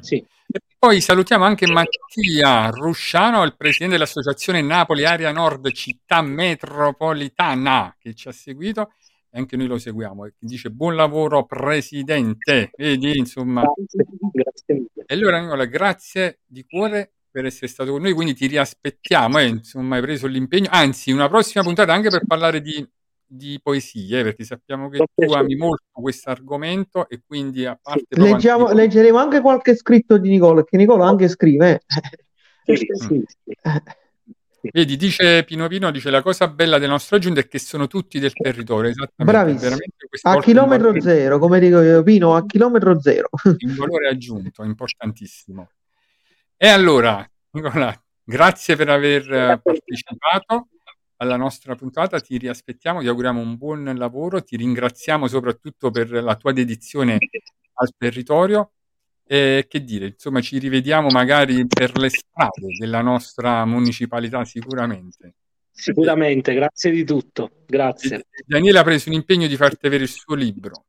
[0.00, 0.24] Sì.
[0.78, 8.28] Poi salutiamo anche Mattia Rusciano, il presidente dell'associazione Napoli Area Nord Città Metropolitana, che ci
[8.28, 8.92] ha seguito
[9.30, 10.24] e anche noi lo seguiamo.
[10.24, 12.70] E dice buon lavoro presidente.
[12.76, 13.62] Vedi, insomma.
[14.32, 14.86] Grazie.
[15.06, 19.46] E allora Nicola, grazie di cuore per essere stato con noi, quindi ti riaspettiamo, eh,
[19.46, 22.84] insomma, hai preso l'impegno, anzi, una prossima puntata anche per parlare di,
[23.32, 28.34] di poesie, perché sappiamo che tu ami molto questo argomento e quindi a parte proprio
[28.34, 31.80] Leggiamo, anche- leggeremo anche qualche scritto di Nicola, che Nicola anche scrive.
[32.66, 32.76] eh.
[32.76, 33.24] Sì, sì, sì.
[34.72, 38.18] Vedi, dice Pino Pino, dice la cosa bella della nostra giunta è che sono tutti
[38.18, 39.66] del territorio, esattamente,
[40.22, 43.28] A chilometro valore- zero, come dico io, Pino, a chilometro zero.
[43.44, 45.70] un valore aggiunto, importantissimo.
[46.56, 50.68] E allora, Nicola, grazie per aver eh, partecipato
[51.20, 56.34] alla nostra puntata, ti riaspettiamo, ti auguriamo un buon lavoro, ti ringraziamo soprattutto per la
[56.36, 57.18] tua dedizione
[57.74, 58.72] al territorio
[59.26, 65.34] e che dire, insomma, ci rivediamo magari per le strade della nostra municipalità sicuramente.
[65.70, 67.50] Sicuramente, grazie di tutto.
[67.66, 68.16] Grazie.
[68.16, 70.86] E Daniele ha preso un impegno di farti avere il suo libro.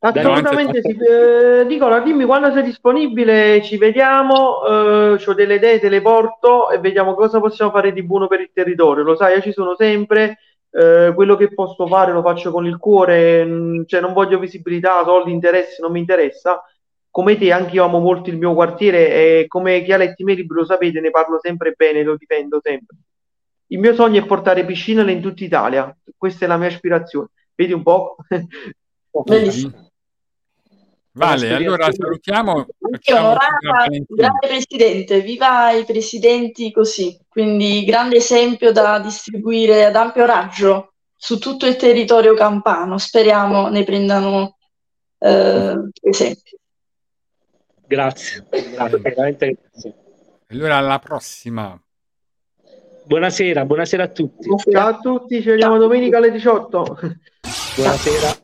[0.00, 0.96] Assolutamente sì.
[0.96, 6.70] Eh, Nicola, dimmi quando sei disponibile, ci vediamo, eh, ho delle idee, te le porto
[6.70, 9.02] e vediamo cosa possiamo fare di buono per il territorio.
[9.04, 10.38] Lo sai, io ci sono sempre,
[10.70, 15.02] eh, quello che posso fare lo faccio con il cuore, mh, cioè non voglio visibilità,
[15.04, 16.62] soldi, interessi, non mi interessa.
[17.10, 21.00] come te anche io amo molto il mio quartiere e come Chialetti Meribro lo sapete
[21.00, 22.96] ne parlo sempre bene, lo difendo sempre.
[23.68, 27.28] Il mio sogno è portare piscine in tutta Italia, questa è la mia aspirazione.
[27.54, 28.16] Vedi un po'?
[29.22, 29.84] Bellissimo.
[31.16, 32.66] Vale, allora salutiamo.
[32.80, 34.04] Valentina.
[34.08, 41.38] grande presidente, viva i presidenti così, quindi grande esempio da distribuire ad ampio raggio su
[41.38, 42.98] tutto il territorio campano.
[42.98, 44.56] Speriamo ne prendano
[45.18, 46.58] eh, esempio.
[47.86, 49.94] Grazie, grazie, veramente grazie.
[50.48, 51.80] Allora alla prossima.
[53.04, 54.48] Buonasera, buonasera a tutti.
[54.70, 56.98] Ciao a tutti, ci vediamo domenica alle 18.
[57.76, 58.43] Buonasera.